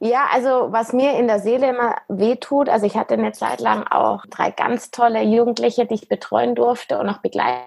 Ja, 0.00 0.26
also 0.30 0.72
was 0.72 0.92
mir 0.92 1.18
in 1.18 1.26
der 1.26 1.40
Seele 1.40 1.70
immer 1.70 1.96
wehtut, 2.08 2.68
also 2.68 2.84
ich 2.84 2.96
hatte 2.96 3.14
eine 3.14 3.32
Zeit 3.32 3.60
lang 3.60 3.86
auch 3.86 4.26
drei 4.26 4.50
ganz 4.50 4.90
tolle 4.90 5.22
Jugendliche, 5.22 5.86
die 5.86 5.94
ich 5.94 6.08
betreuen 6.08 6.54
durfte 6.54 6.98
und 6.98 7.08
auch 7.08 7.18
begleiten 7.18 7.64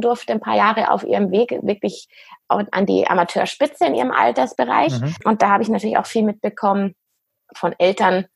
durfte, 0.00 0.32
ein 0.32 0.40
paar 0.40 0.56
Jahre 0.56 0.90
auf 0.90 1.04
ihrem 1.04 1.30
Weg 1.30 1.50
wirklich 1.62 2.08
an 2.48 2.86
die 2.86 3.06
Amateurspitze 3.06 3.84
in 3.84 3.94
ihrem 3.94 4.10
Altersbereich. 4.10 4.98
Mhm. 4.98 5.14
Und 5.24 5.42
da 5.42 5.50
habe 5.50 5.62
ich 5.62 5.68
natürlich 5.68 5.98
auch 5.98 6.06
viel 6.06 6.22
mitbekommen 6.22 6.94
von 7.54 7.74
Eltern, 7.78 8.26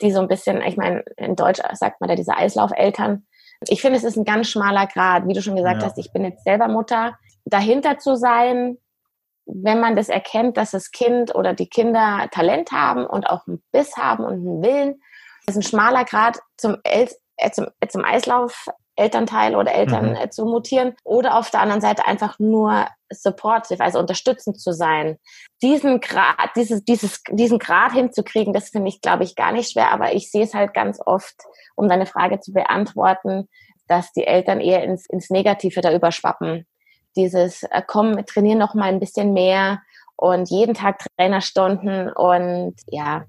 die 0.00 0.12
so 0.12 0.20
ein 0.20 0.28
bisschen, 0.28 0.62
ich 0.62 0.76
meine, 0.76 1.04
in 1.16 1.36
Deutsch 1.36 1.60
sagt 1.72 2.00
man 2.00 2.10
ja 2.10 2.16
diese 2.16 2.36
Eislaufeltern. 2.36 3.26
Ich 3.68 3.80
finde, 3.80 3.98
es 3.98 4.04
ist 4.04 4.16
ein 4.16 4.24
ganz 4.24 4.48
schmaler 4.48 4.86
Grad, 4.86 5.26
wie 5.26 5.32
du 5.32 5.42
schon 5.42 5.56
gesagt 5.56 5.82
ja. 5.82 5.88
hast, 5.88 5.98
ich 5.98 6.12
bin 6.12 6.24
jetzt 6.24 6.44
selber 6.44 6.68
Mutter. 6.68 7.18
Dahinter 7.44 7.98
zu 7.98 8.16
sein, 8.16 8.78
wenn 9.46 9.80
man 9.80 9.96
das 9.96 10.08
erkennt, 10.08 10.56
dass 10.56 10.72
das 10.72 10.90
Kind 10.90 11.34
oder 11.34 11.54
die 11.54 11.68
Kinder 11.68 12.28
Talent 12.30 12.70
haben 12.70 13.06
und 13.06 13.28
auch 13.28 13.46
einen 13.46 13.62
Biss 13.72 13.96
haben 13.96 14.24
und 14.24 14.34
einen 14.34 14.62
Willen, 14.62 15.02
ist 15.48 15.56
ein 15.56 15.62
schmaler 15.62 16.04
Grad 16.04 16.38
zum, 16.56 16.76
El 16.84 17.08
äh, 17.36 17.50
zum, 17.50 17.66
äh, 17.80 17.88
zum 17.88 18.04
Eislauf 18.04 18.66
Elternteil 18.98 19.54
oder 19.54 19.72
Eltern 19.72 20.10
mhm. 20.10 20.16
äh, 20.16 20.30
zu 20.30 20.44
mutieren 20.44 20.94
oder 21.04 21.36
auf 21.36 21.50
der 21.50 21.60
anderen 21.60 21.80
Seite 21.80 22.06
einfach 22.06 22.38
nur 22.38 22.86
supportive, 23.10 23.82
also 23.82 23.98
unterstützend 23.98 24.60
zu 24.60 24.72
sein. 24.72 25.18
Diesen 25.62 26.00
Grad, 26.00 26.50
dieses, 26.56 26.84
dieses, 26.84 27.22
diesen 27.30 27.58
Grad 27.58 27.92
hinzukriegen, 27.92 28.52
das 28.52 28.70
finde 28.70 28.88
ich, 28.88 29.00
glaube 29.00 29.24
ich, 29.24 29.34
gar 29.34 29.52
nicht 29.52 29.72
schwer, 29.72 29.92
aber 29.92 30.14
ich 30.14 30.30
sehe 30.30 30.44
es 30.44 30.54
halt 30.54 30.74
ganz 30.74 31.00
oft, 31.04 31.36
um 31.74 31.88
deine 31.88 32.06
Frage 32.06 32.40
zu 32.40 32.52
beantworten, 32.52 33.48
dass 33.86 34.12
die 34.12 34.26
Eltern 34.26 34.60
eher 34.60 34.82
ins, 34.84 35.06
ins 35.06 35.30
Negative 35.30 35.80
da 35.80 35.92
überschwappen. 35.92 36.66
Dieses, 37.16 37.62
äh, 37.62 37.82
komm, 37.86 38.24
trainieren 38.26 38.58
noch 38.58 38.74
mal 38.74 38.88
ein 38.88 39.00
bisschen 39.00 39.32
mehr 39.32 39.80
und 40.16 40.50
jeden 40.50 40.74
Tag 40.74 40.98
Trainerstunden 41.16 42.12
und 42.12 42.74
ja, 42.86 43.24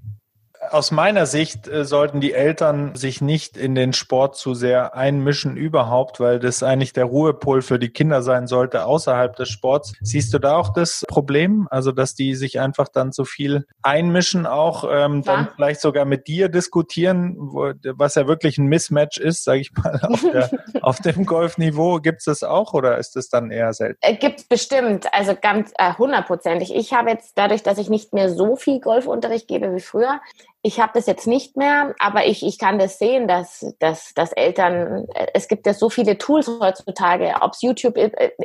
aus 0.72 0.92
meiner 0.92 1.26
Sicht 1.26 1.68
äh, 1.68 1.86
sollten 1.86 2.22
die 2.22 2.34
Eltern 2.34 2.96
sich 2.96 3.22
nicht 3.22 3.58
in 3.58 3.76
den 3.76 3.94
Sport 3.94 4.36
zu 4.36 4.54
sehr 4.54 4.96
einmischen 4.96 5.58
überhaupt, 5.58 6.20
weil 6.20 6.40
das 6.40 6.64
eigentlich 6.64 6.94
der 6.94 7.06
Ruhepol 7.06 7.62
für 7.62 7.80
die 7.80 7.90
Kinder 7.90 8.22
sein 8.22 8.48
sollte 8.48 8.86
außerhalb 8.86 9.36
des 9.36 9.50
Sports. 9.50 9.94
Siehst 10.02 10.34
du 10.34 10.40
da 10.40 10.56
auch 10.56 10.74
das 10.74 11.06
Problem? 11.08 11.68
Also, 11.72 11.92
dass 11.92 12.16
die 12.16 12.36
sich 12.36 12.60
einfach 12.60 12.88
dann 12.88 13.12
zu 13.12 13.26
viel 13.26 13.66
einmischen, 13.82 14.46
auch 14.46 14.84
ähm, 14.84 15.24
ja. 15.26 15.36
dann 15.36 15.48
vielleicht 15.56 15.82
sogar 15.82 16.06
mit 16.06 16.28
dir 16.28 16.50
diskutieren, 16.50 17.36
wo, 17.38 17.72
was 17.96 18.16
ja 18.16 18.28
wirklich 18.28 18.58
ein 18.58 18.68
Mismatch 18.68 19.18
ist, 19.18 19.44
sage 19.44 19.62
ich 19.62 19.72
mal, 19.74 20.00
auf, 20.04 20.22
der, 20.22 20.50
auf 20.82 21.00
dem 21.00 21.26
Golfniveau. 21.26 22.00
Gibt 22.00 22.20
es 22.20 22.26
das 22.26 22.44
auch 22.44 22.74
oder 22.74 22.98
ist 22.98 23.16
das 23.16 23.30
dann 23.30 23.52
eher 23.52 23.74
selten? 23.74 24.00
Äh, 24.02 24.16
Gibt 24.16 24.40
es 24.40 24.46
bestimmt, 24.46 25.14
also 25.14 25.36
ganz 25.40 25.72
äh, 25.78 25.94
hundertprozentig. 25.94 26.74
ich 26.76 26.94
habe 26.94 27.10
jetzt 27.10 27.34
dadurch, 27.36 27.64
dass 27.64 27.78
ich 27.78 27.90
nicht 27.90 28.14
mehr 28.14 28.30
so 28.30 28.56
viel 28.56 28.80
Golfunterricht 28.80 29.48
gebe 29.48 29.74
wie 29.76 29.80
früher, 29.80 30.20
ich 30.62 30.80
habe 30.80 30.92
das 30.94 31.06
jetzt 31.08 31.26
nicht 31.26 31.56
mehr, 31.56 31.96
aber 32.00 32.26
ich, 32.26 32.46
ich 32.46 32.60
kann 32.60 32.80
das 32.80 33.00
sehen, 33.00 33.28
dass, 33.28 33.66
dass, 33.80 34.14
dass 34.14 34.34
Eltern, 34.34 35.08
es 35.34 35.48
gibt 35.48 35.66
ja 35.66 35.74
so 35.74 35.90
viele 35.90 36.18
Tools 36.18 36.48
heutzutage, 36.48 37.34
ob 37.42 37.54
es 37.54 37.62
YouTube 37.62 37.98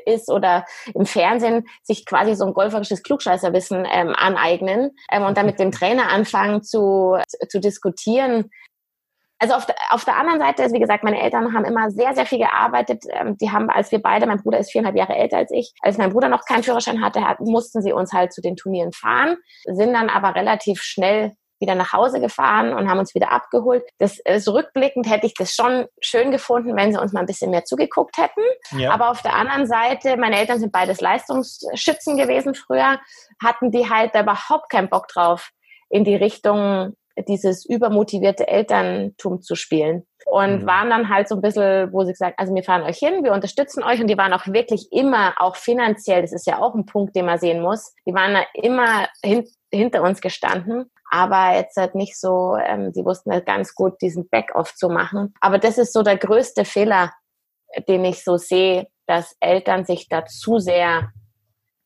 ist 0.07 0.31
oder 0.31 0.64
im 0.94 1.07
Fernsehen, 1.07 1.66
sich 1.83 2.07
quasi 2.07 2.37
so 2.37 2.46
ein 2.46 2.55
golferisches 2.55 3.03
Klugscheißerwissen 3.03 3.85
ähm, 3.90 4.14
aneignen 4.16 4.92
ähm, 5.11 5.24
und 5.24 5.37
dann 5.37 5.46
mit 5.46 5.59
dem 5.59 5.72
Trainer 5.72 6.09
anfangen 6.09 6.62
zu, 6.62 7.18
zu 7.48 7.59
diskutieren. 7.59 8.50
Also 9.40 9.55
auf 9.55 9.66
auf 9.90 10.05
der 10.05 10.16
anderen 10.16 10.38
Seite, 10.38 10.72
wie 10.72 10.79
gesagt, 10.79 11.03
meine 11.03 11.20
Eltern 11.20 11.53
haben 11.53 11.64
immer 11.64 11.90
sehr, 11.90 12.14
sehr 12.14 12.27
viel 12.27 12.38
gearbeitet. 12.38 13.03
Ähm, 13.11 13.37
die 13.38 13.50
haben, 13.50 13.68
als 13.68 13.90
wir 13.90 14.00
beide, 14.00 14.27
mein 14.27 14.40
Bruder 14.40 14.59
ist 14.59 14.70
viereinhalb 14.70 14.96
Jahre 14.96 15.16
älter 15.16 15.38
als 15.38 15.50
ich, 15.50 15.72
als 15.81 15.98
mein 15.98 16.12
Bruder 16.12 16.29
noch 16.29 16.44
keinen 16.44 16.62
Führerschein 16.62 17.05
hatte, 17.05 17.20
mussten 17.40 17.83
sie 17.83 17.92
uns 17.92 18.12
halt 18.12 18.33
zu 18.33 18.40
den 18.40 18.55
Turnieren 18.55 18.92
fahren, 18.92 19.37
sind 19.64 19.92
dann 19.92 20.09
aber 20.09 20.37
relativ 20.37 20.81
schnell 20.81 21.33
wieder 21.61 21.75
nach 21.75 21.93
Hause 21.93 22.21
gefahren 22.21 22.75
und 22.75 22.88
haben 22.88 22.99
uns 22.99 23.14
wieder 23.14 23.33
abgeholt. 23.33 23.85
Das 23.99 24.19
äh, 24.25 24.40
so 24.40 24.53
rückblickend 24.53 25.09
hätte 25.09 25.27
ich 25.27 25.35
das 25.35 25.53
schon 25.53 25.87
schön 26.01 26.31
gefunden, 26.31 26.77
wenn 26.77 26.93
sie 26.93 27.01
uns 27.01 27.12
mal 27.12 27.21
ein 27.21 27.27
bisschen 27.27 27.51
mehr 27.51 27.64
zugeguckt 27.64 28.19
hätten. 28.19 28.43
Ja. 28.79 28.93
Aber 28.93 29.11
auf 29.11 29.23
der 29.23 29.35
anderen 29.35 29.67
Seite, 29.67 30.17
meine 30.17 30.38
Eltern 30.38 30.61
sind 30.61 30.73
beides 30.73 31.01
Leistungsschützen 31.01 32.17
gewesen 32.17 32.55
früher, 32.55 32.99
hatten 33.43 33.71
die 33.71 33.88
halt 33.88 34.14
da 34.14 34.23
überhaupt 34.23 34.71
keinen 34.71 34.88
Bock 34.88 35.09
drauf, 35.09 35.51
in 35.88 36.05
die 36.05 36.17
Richtung 36.17 36.95
dieses 37.29 37.64
übermotivierte 37.64 38.49
Elterntum 38.49 39.40
zu 39.40 39.55
spielen. 39.55 40.07
Und 40.27 40.62
mhm. 40.62 40.67
waren 40.67 40.90
dann 40.90 41.09
halt 41.11 41.29
so 41.29 41.35
ein 41.35 41.43
bisschen, 41.43 41.93
wo 41.93 42.03
sie 42.05 42.12
gesagt, 42.12 42.38
also 42.38 42.55
wir 42.55 42.62
fahren 42.62 42.83
euch 42.83 42.99
hin, 42.99 43.23
wir 43.23 43.33
unterstützen 43.33 43.83
euch 43.83 44.01
und 44.01 44.09
die 44.09 44.17
waren 44.17 44.33
auch 44.33 44.47
wirklich 44.47 44.88
immer, 44.90 45.35
auch 45.37 45.57
finanziell, 45.57 46.23
das 46.23 46.33
ist 46.33 46.47
ja 46.47 46.61
auch 46.61 46.75
ein 46.75 46.87
Punkt, 46.87 47.14
den 47.14 47.27
man 47.27 47.38
sehen 47.38 47.61
muss, 47.61 47.95
die 48.07 48.14
waren 48.14 48.33
da 48.33 48.43
immer 48.55 49.07
hin, 49.23 49.47
hinter 49.75 50.03
uns 50.03 50.21
gestanden, 50.21 50.91
aber 51.11 51.55
jetzt 51.55 51.77
halt 51.77 51.95
nicht 51.95 52.19
so, 52.19 52.57
ähm, 52.57 52.93
sie 52.93 53.05
wussten 53.05 53.33
halt 53.33 53.47
ganz 53.47 53.75
gut, 53.75 54.01
diesen 54.01 54.29
Back-off 54.29 54.75
zu 54.75 54.89
machen. 54.89 55.35
Aber 55.41 55.59
das 55.59 55.79
ist 55.79 55.93
so 55.93 56.03
der 56.03 56.17
größte 56.17 56.65
Fehler, 56.65 57.13
den 57.89 58.05
ich 58.05 58.25
so 58.25 58.37
sehe, 58.37 58.89
dass 59.07 59.37
Eltern 59.41 59.85
sich 59.85 60.09
da 60.09 60.25
zu 60.27 60.59
sehr 60.59 61.13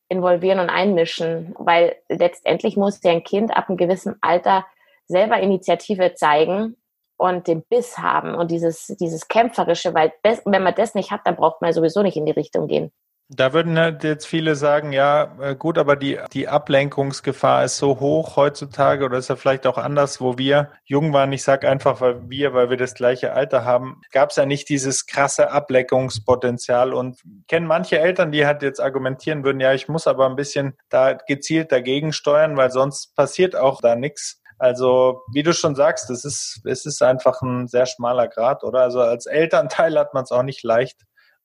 involvieren 0.09 0.61
und 0.61 0.71
einmischen, 0.71 1.55
weil 1.59 1.97
letztendlich 2.09 2.77
muss 2.77 3.03
ja 3.03 3.13
ein 3.13 3.25
Kind 3.25 3.55
ab 3.57 3.69
einem 3.69 3.77
gewissen 3.77 4.17
Alter 4.21 4.67
selber 5.07 5.41
Initiative 5.41 6.15
zeigen 6.15 6.77
und 7.19 7.47
den 7.47 7.63
Biss 7.63 7.99
haben 7.99 8.35
und 8.35 8.51
dieses, 8.51 8.87
dieses 9.01 9.29
Kämpferische, 9.29 9.93
weil 9.93 10.13
das, 10.23 10.41
wenn 10.45 10.63
man 10.63 10.75
das 10.75 10.95
nicht 10.95 11.11
hat, 11.11 11.23
dann 11.25 11.37
braucht 11.37 11.61
man 11.61 11.73
sowieso 11.73 12.03
nicht 12.03 12.17
in 12.17 12.27
die 12.27 12.33
Richtung 12.33 12.69
gehen. 12.69 12.93
Da 13.31 13.53
würden 13.53 13.77
jetzt 14.03 14.27
viele 14.27 14.57
sagen, 14.57 14.93
ja, 14.93 15.37
äh, 15.39 15.55
gut, 15.55 15.77
aber 15.77 15.97
die, 15.97 16.19
die 16.33 16.49
Ablenkungsgefahr 16.49 17.63
ist 17.63 17.77
so 17.77 18.01
hoch 18.01 18.37
heutzutage 18.37 19.05
oder 19.05 19.19
ist 19.19 19.29
ja 19.29 19.37
vielleicht 19.37 19.67
auch 19.67 19.77
anders, 19.77 20.19
wo 20.23 20.39
wir 20.39 20.71
jung 20.87 21.13
waren. 21.13 21.31
Ich 21.35 21.43
sage 21.43 21.69
einfach, 21.69 22.01
weil 22.01 22.27
wir, 22.31 22.55
weil 22.55 22.71
wir 22.71 22.79
das 22.79 22.95
gleiche 22.95 23.35
Alter 23.35 23.67
haben, 23.67 24.01
gab 24.13 24.31
es 24.31 24.37
ja 24.37 24.47
nicht 24.47 24.71
dieses 24.71 25.05
krasse 25.05 25.51
Ablenkungspotenzial 25.51 26.95
und 26.95 27.19
kennen 27.49 27.67
manche 27.67 27.99
Eltern, 27.99 28.33
die 28.33 28.47
halt 28.47 28.63
jetzt 28.63 28.81
argumentieren 28.81 29.45
würden, 29.45 29.61
ja, 29.61 29.75
ich 29.75 29.89
muss 29.89 30.07
aber 30.07 30.25
ein 30.25 30.37
bisschen 30.37 30.79
da 30.89 31.13
gezielt 31.13 31.71
dagegen 31.71 32.15
steuern, 32.15 32.57
weil 32.57 32.71
sonst 32.71 33.15
passiert 33.15 33.55
auch 33.55 33.83
da 33.83 33.95
nichts. 33.95 34.41
Also, 34.59 35.23
wie 35.33 35.43
du 35.43 35.53
schon 35.53 35.75
sagst, 35.77 36.09
es 36.11 36.25
ist, 36.25 36.63
es 36.65 36.87
ist 36.87 37.03
einfach 37.03 37.43
ein 37.43 37.69
sehr 37.69 37.85
schmaler 37.85 38.27
Grad, 38.27 38.65
oder? 38.65 38.81
Also 38.81 39.01
als 39.01 39.27
Elternteil 39.27 39.99
hat 39.99 40.15
man 40.15 40.25
es 40.25 40.33
auch 40.33 40.43
nicht 40.43 40.65
leicht. 40.65 40.99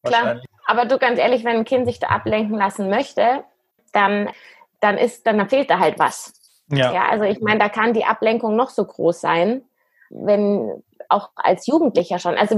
Klar, 0.04 0.42
aber 0.66 0.86
du 0.86 0.98
ganz 0.98 1.20
ehrlich, 1.20 1.44
wenn 1.44 1.58
ein 1.58 1.66
Kind 1.66 1.86
sich 1.86 2.00
da 2.00 2.08
ablenken 2.08 2.58
lassen 2.58 2.90
möchte, 2.90 3.44
dann, 3.92 4.30
dann 4.80 4.98
ist, 4.98 5.26
dann 5.26 5.48
fehlt 5.50 5.70
da 5.70 5.80
halt 5.80 6.00
was. 6.00 6.34
Ja. 6.70 6.94
ja 6.94 7.08
also 7.10 7.26
ich 7.26 7.42
meine, 7.42 7.60
da 7.60 7.70
kann 7.70 7.94
die 7.94 8.06
Ablenkung 8.06 8.56
noch 8.56 8.70
so 8.70 8.86
groß 8.86 9.22
sein, 9.22 9.64
wenn 10.10 10.84
auch 11.10 11.30
als 11.36 11.68
Jugendlicher 11.68 12.20
schon. 12.20 12.36
Also 12.36 12.58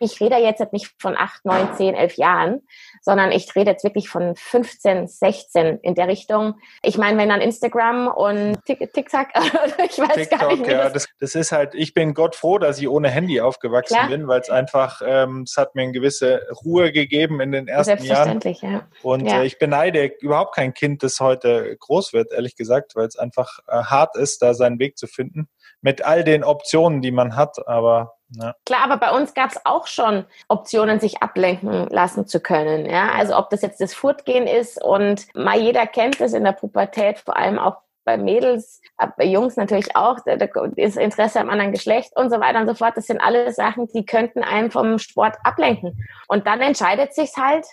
ich 0.00 0.20
rede 0.20 0.36
jetzt 0.36 0.72
nicht 0.72 0.90
von 0.98 1.16
8, 1.16 1.44
9, 1.44 1.74
10, 1.74 1.94
11 1.94 2.16
Jahren, 2.16 2.60
sondern 3.00 3.32
ich 3.32 3.54
rede 3.54 3.70
jetzt 3.70 3.84
wirklich 3.84 4.08
von 4.08 4.34
15, 4.34 5.06
16 5.06 5.78
in 5.82 5.94
der 5.94 6.08
Richtung. 6.08 6.54
Ich 6.82 6.98
meine, 6.98 7.18
wenn 7.18 7.28
dann 7.28 7.40
Instagram 7.40 8.08
und 8.08 8.58
TikTok, 8.64 8.88
ich 8.94 9.98
weiß 9.98 10.14
TikTok, 10.14 10.38
gar 10.38 10.56
nicht. 10.56 10.66
Ja, 10.66 10.90
das, 10.90 11.06
das, 11.20 11.34
ist 11.34 11.52
halt, 11.52 11.74
ich 11.74 11.94
bin 11.94 12.14
Gott 12.14 12.34
froh, 12.34 12.58
dass 12.58 12.78
ich 12.78 12.88
ohne 12.88 13.08
Handy 13.10 13.40
aufgewachsen 13.40 13.94
Klar. 13.94 14.08
bin, 14.08 14.26
weil 14.26 14.40
es 14.40 14.50
einfach, 14.50 15.00
ähm, 15.04 15.42
es 15.46 15.56
hat 15.56 15.74
mir 15.74 15.82
eine 15.82 15.92
gewisse 15.92 16.46
Ruhe 16.64 16.92
gegeben 16.92 17.40
in 17.40 17.52
den 17.52 17.68
ersten 17.68 17.96
Selbstverständlich, 17.96 18.62
Jahren. 18.62 18.74
Ja. 18.74 18.88
Und 19.02 19.26
ja. 19.26 19.42
Äh, 19.42 19.46
ich 19.46 19.58
beneide 19.58 20.06
überhaupt 20.20 20.54
kein 20.54 20.74
Kind, 20.74 21.02
das 21.02 21.20
heute 21.20 21.76
groß 21.78 22.12
wird, 22.12 22.32
ehrlich 22.32 22.56
gesagt, 22.56 22.96
weil 22.96 23.06
es 23.06 23.16
einfach 23.16 23.58
äh, 23.68 23.82
hart 23.84 24.16
ist, 24.16 24.42
da 24.42 24.54
seinen 24.54 24.78
Weg 24.78 24.98
zu 24.98 25.06
finden 25.06 25.48
mit 25.84 26.02
all 26.02 26.24
den 26.24 26.44
Optionen, 26.44 27.02
die 27.02 27.12
man 27.12 27.36
hat. 27.36 27.68
Aber 27.68 28.14
ja. 28.40 28.54
Klar, 28.66 28.80
aber 28.84 28.96
bei 28.96 29.10
uns 29.10 29.34
gab 29.34 29.50
es 29.50 29.60
auch 29.64 29.86
schon 29.86 30.24
Optionen, 30.48 31.00
sich 31.00 31.22
ablenken 31.22 31.88
lassen 31.88 32.26
zu 32.26 32.40
können. 32.40 32.86
Ja? 32.86 33.12
Also 33.12 33.36
ob 33.36 33.50
das 33.50 33.62
jetzt 33.62 33.80
das 33.80 33.94
Furtgehen 33.94 34.46
ist 34.46 34.82
und 34.82 35.26
mal 35.34 35.58
jeder 35.58 35.86
kennt 35.86 36.20
es 36.20 36.32
in 36.32 36.44
der 36.44 36.52
Pubertät, 36.52 37.18
vor 37.18 37.36
allem 37.36 37.58
auch 37.58 37.76
bei 38.04 38.18
Mädels, 38.18 38.80
bei 39.16 39.24
Jungs 39.24 39.56
natürlich 39.56 39.96
auch, 39.96 40.18
das 40.24 40.96
Interesse 40.96 41.40
am 41.40 41.48
anderen 41.48 41.72
Geschlecht 41.72 42.14
und 42.16 42.30
so 42.30 42.38
weiter 42.38 42.60
und 42.60 42.66
so 42.66 42.74
fort. 42.74 42.96
Das 42.96 43.06
sind 43.06 43.20
alle 43.20 43.52
Sachen, 43.52 43.88
die 43.94 44.04
könnten 44.04 44.42
einen 44.42 44.70
vom 44.70 44.98
Sport 44.98 45.36
ablenken. 45.42 46.04
Und 46.28 46.46
dann 46.46 46.60
entscheidet 46.60 47.14
sich 47.14 47.32
halt, 47.36 47.66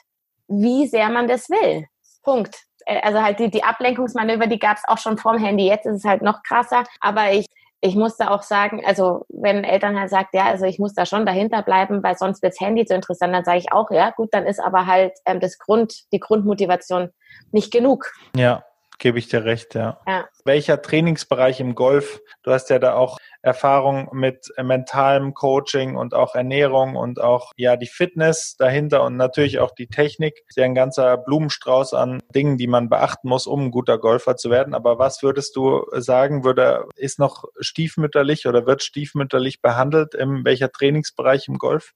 wie 0.47 0.87
sehr 0.87 1.09
man 1.09 1.27
das 1.27 1.49
will. 1.49 1.85
Punkt. 2.23 2.63
Äh, 2.85 3.01
also 3.01 3.21
halt 3.21 3.39
die, 3.39 3.49
die 3.49 3.63
Ablenkungsmanöver, 3.63 4.47
die 4.47 4.59
gab 4.59 4.77
es 4.77 4.83
auch 4.87 4.97
schon 4.97 5.17
vorm 5.17 5.37
Handy. 5.37 5.67
Jetzt 5.67 5.85
ist 5.85 5.97
es 5.97 6.05
halt 6.05 6.21
noch 6.21 6.43
krasser. 6.43 6.83
Aber 6.99 7.31
ich 7.31 7.45
ich 7.81 7.95
muss 7.95 8.15
da 8.15 8.29
auch 8.29 8.43
sagen, 8.43 8.83
also 8.85 9.25
wenn 9.29 9.63
Eltern 9.63 9.99
halt 9.99 10.11
sagt, 10.11 10.33
ja, 10.33 10.45
also 10.45 10.65
ich 10.65 10.77
muss 10.77 10.93
da 10.93 11.05
schon 11.05 11.25
dahinter 11.25 11.63
bleiben, 11.63 12.03
weil 12.03 12.15
sonst 12.15 12.43
wirds 12.43 12.59
Handy 12.59 12.85
zu 12.85 12.93
interessant, 12.93 13.33
dann 13.33 13.43
sage 13.43 13.57
ich 13.57 13.71
auch, 13.71 13.89
ja, 13.89 14.11
gut, 14.11 14.29
dann 14.31 14.45
ist 14.45 14.59
aber 14.59 14.85
halt 14.85 15.13
ähm, 15.25 15.39
das 15.39 15.57
Grund, 15.57 16.11
die 16.13 16.19
Grundmotivation 16.19 17.09
nicht 17.51 17.71
genug. 17.71 18.13
Ja 18.35 18.63
gebe 19.01 19.19
ich 19.19 19.27
dir 19.27 19.43
recht, 19.43 19.75
ja. 19.75 19.99
ja. 20.07 20.25
Welcher 20.45 20.81
Trainingsbereich 20.81 21.59
im 21.59 21.75
Golf? 21.75 22.21
Du 22.43 22.51
hast 22.51 22.69
ja 22.69 22.79
da 22.79 22.93
auch 22.93 23.17
Erfahrung 23.41 24.09
mit 24.13 24.47
mentalem 24.61 25.33
Coaching 25.33 25.97
und 25.97 26.13
auch 26.13 26.35
Ernährung 26.35 26.95
und 26.95 27.19
auch 27.19 27.51
ja 27.57 27.75
die 27.75 27.87
Fitness 27.87 28.55
dahinter 28.57 29.03
und 29.03 29.17
natürlich 29.17 29.59
auch 29.59 29.71
die 29.71 29.87
Technik. 29.87 30.35
Das 30.35 30.49
ist 30.49 30.57
ja 30.57 30.65
ein 30.65 30.75
ganzer 30.75 31.17
Blumenstrauß 31.17 31.93
an 31.95 32.21
Dingen, 32.33 32.57
die 32.57 32.67
man 32.67 32.89
beachten 32.89 33.27
muss, 33.27 33.47
um 33.47 33.65
ein 33.65 33.71
guter 33.71 33.97
Golfer 33.97 34.37
zu 34.37 34.51
werden. 34.51 34.75
Aber 34.75 34.99
was 34.99 35.23
würdest 35.23 35.55
du 35.55 35.83
sagen, 35.93 36.43
würde, 36.43 36.85
ist 36.95 37.19
noch 37.19 37.45
stiefmütterlich 37.59 38.45
oder 38.47 38.67
wird 38.67 38.83
stiefmütterlich 38.83 39.61
behandelt? 39.61 40.13
In 40.13 40.45
welcher 40.45 40.71
Trainingsbereich 40.71 41.47
im 41.47 41.57
Golf? 41.57 41.93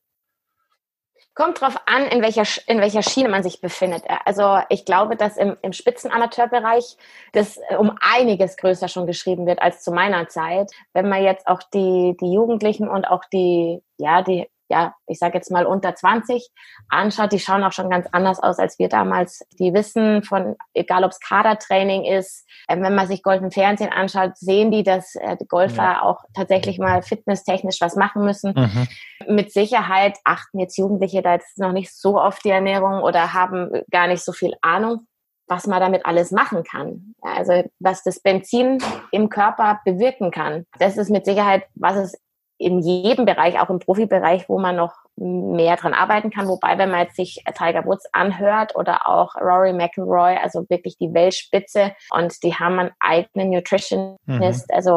Kommt 1.36 1.60
drauf 1.60 1.76
an, 1.86 2.06
in 2.06 2.22
welcher, 2.22 2.46
in 2.68 2.80
welcher 2.80 3.04
Schiene 3.04 3.28
man 3.28 3.44
sich 3.44 3.60
befindet. 3.60 4.04
Also 4.24 4.60
ich 4.70 4.86
glaube, 4.86 5.18
dass 5.18 5.36
im, 5.36 5.58
im 5.62 5.74
Spitzenamateurbereich 5.74 6.96
das 7.34 7.58
äh, 7.58 7.76
um 7.76 7.98
einiges 8.00 8.56
größer 8.56 8.88
schon 8.88 9.06
geschrieben 9.06 9.46
wird 9.46 9.62
als 9.62 9.84
zu 9.84 9.92
meiner 9.92 10.30
Zeit. 10.30 10.72
Wenn 10.94 11.10
man 11.10 11.22
jetzt 11.22 11.46
auch 11.48 11.62
die, 11.74 12.16
die 12.22 12.32
Jugendlichen 12.32 12.88
und 12.88 13.04
auch 13.04 13.26
die, 13.26 13.84
ja, 13.98 14.22
die 14.22 14.48
ja, 14.70 14.94
ich 15.08 15.20
sage 15.20 15.36
jetzt 15.36 15.52
mal 15.52 15.66
unter 15.66 15.96
20 15.96 16.50
anschaut, 16.90 17.32
die 17.32 17.40
schauen 17.40 17.64
auch 17.64 17.72
schon 17.72 17.90
ganz 17.90 18.08
anders 18.12 18.40
aus 18.40 18.60
als 18.60 18.80
wir 18.80 18.90
damals. 18.90 19.46
Die 19.60 19.74
wissen 19.74 20.24
von, 20.24 20.56
egal 20.74 21.04
ob 21.04 21.12
es 21.12 21.20
Kadertraining 21.20 22.04
ist, 22.04 22.48
äh, 22.68 22.80
wenn 22.80 22.96
man 22.96 23.08
sich 23.08 23.24
Golf 23.24 23.42
im 23.42 23.52
Fernsehen 23.52 23.92
anschaut, 23.92 24.38
sehen 24.38 24.72
die, 24.72 24.84
dass 24.84 25.16
äh, 25.16 25.38
Golfer 25.48 25.84
ja. 25.84 26.02
auch 26.02 26.24
tatsächlich 26.34 26.80
mal 26.80 27.02
fitnesstechnisch 27.02 27.80
was 27.80 27.96
machen 27.96 28.24
müssen. 28.24 28.54
Mhm. 28.56 29.36
Mit 29.36 29.52
Sicherheit 29.52 30.18
achten 30.24 30.60
jetzt 30.60 30.78
Jugendliche 30.78 31.22
da 31.22 31.34
jetzt 31.34 31.58
noch 31.58 31.72
nicht 31.72 31.96
so 31.96 32.20
auf 32.20 32.40
die 32.40 32.50
Ernährung 32.50 33.02
oder 33.02 33.34
haben 33.34 33.70
gar 33.92 34.08
nicht 34.08 34.24
so 34.24 34.32
viel 34.32 34.54
Ahnung 34.62 35.08
was 35.48 35.68
man 35.68 35.80
damit 35.80 36.06
alles 36.06 36.32
machen 36.32 36.64
kann. 36.64 37.14
Also 37.22 37.64
was 37.80 38.04
das 38.04 38.20
Benzin 38.20 38.80
im 39.12 39.30
Körper 39.30 39.80
bewirken 39.86 40.32
kann. 40.32 40.66
Das 40.80 40.98
ist 40.98 41.10
mit 41.10 41.26
Sicherheit, 41.26 41.66
was 41.76 41.98
es 41.98 42.25
in 42.58 42.80
jedem 42.80 43.26
Bereich, 43.26 43.60
auch 43.60 43.70
im 43.70 43.80
Profibereich, 43.80 44.48
wo 44.48 44.60
man 44.60 44.76
noch 44.76 44.94
mehr 45.18 45.76
dran 45.76 45.94
arbeiten 45.94 46.30
kann. 46.30 46.48
Wobei, 46.48 46.78
wenn 46.78 46.92
man 46.92 47.02
jetzt 47.02 47.16
sich 47.16 47.44
Tiger 47.58 47.86
Woods 47.86 48.06
anhört 48.14 48.76
oder 48.76 49.08
auch 49.08 49.36
Rory 49.36 49.74
McIlroy, 49.74 50.38
also 50.42 50.66
wirklich 50.70 50.98
die 50.98 51.14
Weltspitze 51.14 51.94
und 52.12 52.44
die 52.44 52.54
haben 52.56 52.80
einen 52.80 52.92
eigenen 53.00 53.52
Nutritionist, 53.52 54.20
mhm. 54.28 54.76
also 54.76 54.96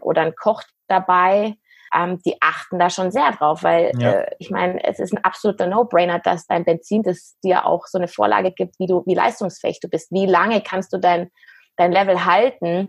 oder 0.00 0.22
einen 0.22 0.36
Koch 0.36 0.62
dabei, 0.88 1.54
ähm, 1.94 2.20
die 2.24 2.36
achten 2.40 2.78
da 2.78 2.90
schon 2.90 3.12
sehr 3.12 3.30
drauf, 3.32 3.62
weil 3.62 3.92
ja. 3.98 4.10
äh, 4.10 4.30
ich 4.38 4.50
meine, 4.50 4.82
es 4.84 4.98
ist 4.98 5.12
ein 5.12 5.22
absoluter 5.22 5.66
No-Brainer, 5.66 6.18
dass 6.18 6.46
dein 6.46 6.64
Benzin 6.64 7.02
das 7.02 7.36
dir 7.44 7.66
auch 7.66 7.86
so 7.86 7.98
eine 7.98 8.08
Vorlage 8.08 8.50
gibt, 8.50 8.78
wie 8.78 8.86
du, 8.86 9.02
wie 9.06 9.14
leistungsfähig 9.14 9.80
du 9.80 9.88
bist, 9.88 10.10
wie 10.10 10.26
lange 10.26 10.60
kannst 10.60 10.92
du 10.92 10.98
dein 10.98 11.30
dein 11.76 11.92
Level 11.92 12.24
halten 12.24 12.88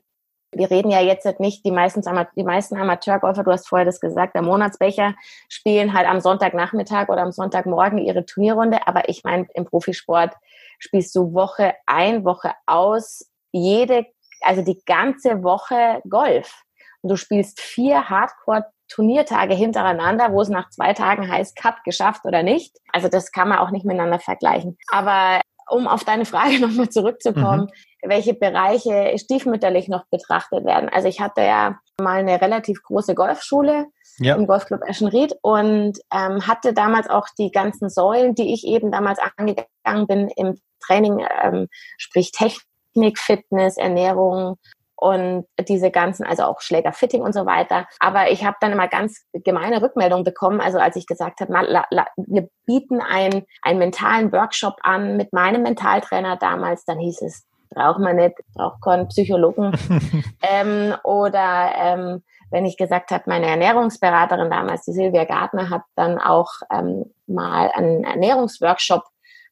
wir 0.55 0.71
reden 0.71 0.89
ja 0.89 1.01
jetzt 1.01 1.39
nicht, 1.39 1.65
die 1.65 1.71
meisten, 1.71 2.01
die 2.35 2.43
meisten 2.43 2.77
Amateurgolfer, 2.77 3.43
du 3.43 3.51
hast 3.51 3.67
vorher 3.67 3.85
das 3.85 3.99
gesagt, 3.99 4.35
der 4.35 4.41
Monatsbecher 4.41 5.13
spielen 5.49 5.93
halt 5.93 6.07
am 6.07 6.21
Sonntagnachmittag 6.21 7.09
oder 7.09 7.21
am 7.21 7.31
Sonntagmorgen 7.31 7.99
ihre 7.99 8.25
Turnierrunde. 8.25 8.87
Aber 8.87 9.09
ich 9.09 9.23
meine, 9.23 9.47
im 9.53 9.65
Profisport 9.65 10.33
spielst 10.79 11.15
du 11.15 11.33
Woche 11.33 11.73
ein, 11.85 12.25
Woche 12.25 12.53
aus, 12.65 13.29
jede, 13.51 14.05
also 14.41 14.61
die 14.61 14.81
ganze 14.85 15.43
Woche 15.43 16.01
Golf. 16.09 16.63
Und 17.01 17.09
du 17.09 17.17
spielst 17.17 17.59
vier 17.59 18.09
Hardcore 18.09 18.65
Turniertage 18.87 19.55
hintereinander, 19.55 20.31
wo 20.31 20.41
es 20.41 20.49
nach 20.49 20.69
zwei 20.69 20.93
Tagen 20.93 21.29
heißt, 21.29 21.55
Cut 21.55 21.83
geschafft 21.83 22.25
oder 22.25 22.43
nicht. 22.43 22.77
Also 22.91 23.09
das 23.09 23.31
kann 23.31 23.49
man 23.49 23.59
auch 23.59 23.71
nicht 23.71 23.85
miteinander 23.85 24.19
vergleichen. 24.19 24.77
Aber 24.91 25.41
um 25.69 25.87
auf 25.87 26.03
deine 26.03 26.25
Frage 26.25 26.59
nochmal 26.61 26.89
zurückzukommen, 26.89 27.69
mhm. 28.03 28.09
welche 28.09 28.33
Bereiche 28.33 29.13
stiefmütterlich 29.17 29.87
noch 29.87 30.05
betrachtet 30.07 30.65
werden. 30.65 30.89
Also 30.89 31.07
ich 31.07 31.19
hatte 31.19 31.41
ja 31.41 31.79
mal 31.99 32.19
eine 32.19 32.41
relativ 32.41 32.81
große 32.83 33.15
Golfschule 33.15 33.87
ja. 34.19 34.35
im 34.35 34.47
Golfclub 34.47 34.81
Eschenried 34.87 35.35
und 35.41 35.99
ähm, 36.13 36.47
hatte 36.47 36.73
damals 36.73 37.09
auch 37.09 37.27
die 37.37 37.51
ganzen 37.51 37.89
Säulen, 37.89 38.35
die 38.35 38.53
ich 38.53 38.65
eben 38.65 38.91
damals 38.91 39.19
angegangen 39.37 40.07
bin 40.07 40.29
im 40.35 40.59
Training, 40.85 41.25
ähm, 41.43 41.67
sprich 41.97 42.31
Technik, 42.31 43.17
Fitness, 43.17 43.77
Ernährung, 43.77 44.57
und 44.95 45.45
diese 45.67 45.91
ganzen, 45.91 46.25
also 46.25 46.43
auch 46.43 46.61
Schlägerfitting 46.61 47.21
und 47.21 47.33
so 47.33 47.45
weiter. 47.45 47.87
Aber 47.99 48.31
ich 48.31 48.45
habe 48.45 48.57
dann 48.61 48.71
immer 48.71 48.87
ganz 48.87 49.25
gemeine 49.33 49.81
Rückmeldungen 49.81 50.23
bekommen, 50.23 50.61
also 50.61 50.79
als 50.79 50.95
ich 50.95 51.07
gesagt 51.07 51.41
habe, 51.41 51.53
wir 52.17 52.49
bieten 52.65 53.01
ein, 53.01 53.43
einen 53.61 53.79
mentalen 53.79 54.31
Workshop 54.31 54.75
an 54.81 55.17
mit 55.17 55.33
meinem 55.33 55.63
Mentaltrainer 55.63 56.37
damals, 56.37 56.85
dann 56.85 56.99
hieß 56.99 57.21
es, 57.23 57.45
braucht 57.69 57.99
man 57.99 58.15
nicht, 58.15 58.35
braucht 58.53 58.81
keinen 58.81 59.07
Psychologen. 59.09 59.73
ähm, 60.41 60.95
oder 61.03 61.71
ähm, 61.75 62.23
wenn 62.51 62.65
ich 62.65 62.77
gesagt 62.77 63.11
habe, 63.11 63.23
meine 63.27 63.47
Ernährungsberaterin 63.47 64.49
damals, 64.49 64.85
die 64.85 64.93
Silvia 64.93 65.25
Gartner, 65.25 65.69
hat 65.69 65.83
dann 65.95 66.19
auch 66.19 66.51
ähm, 66.71 67.13
mal 67.27 67.69
einen 67.73 68.03
Ernährungsworkshop 68.03 69.03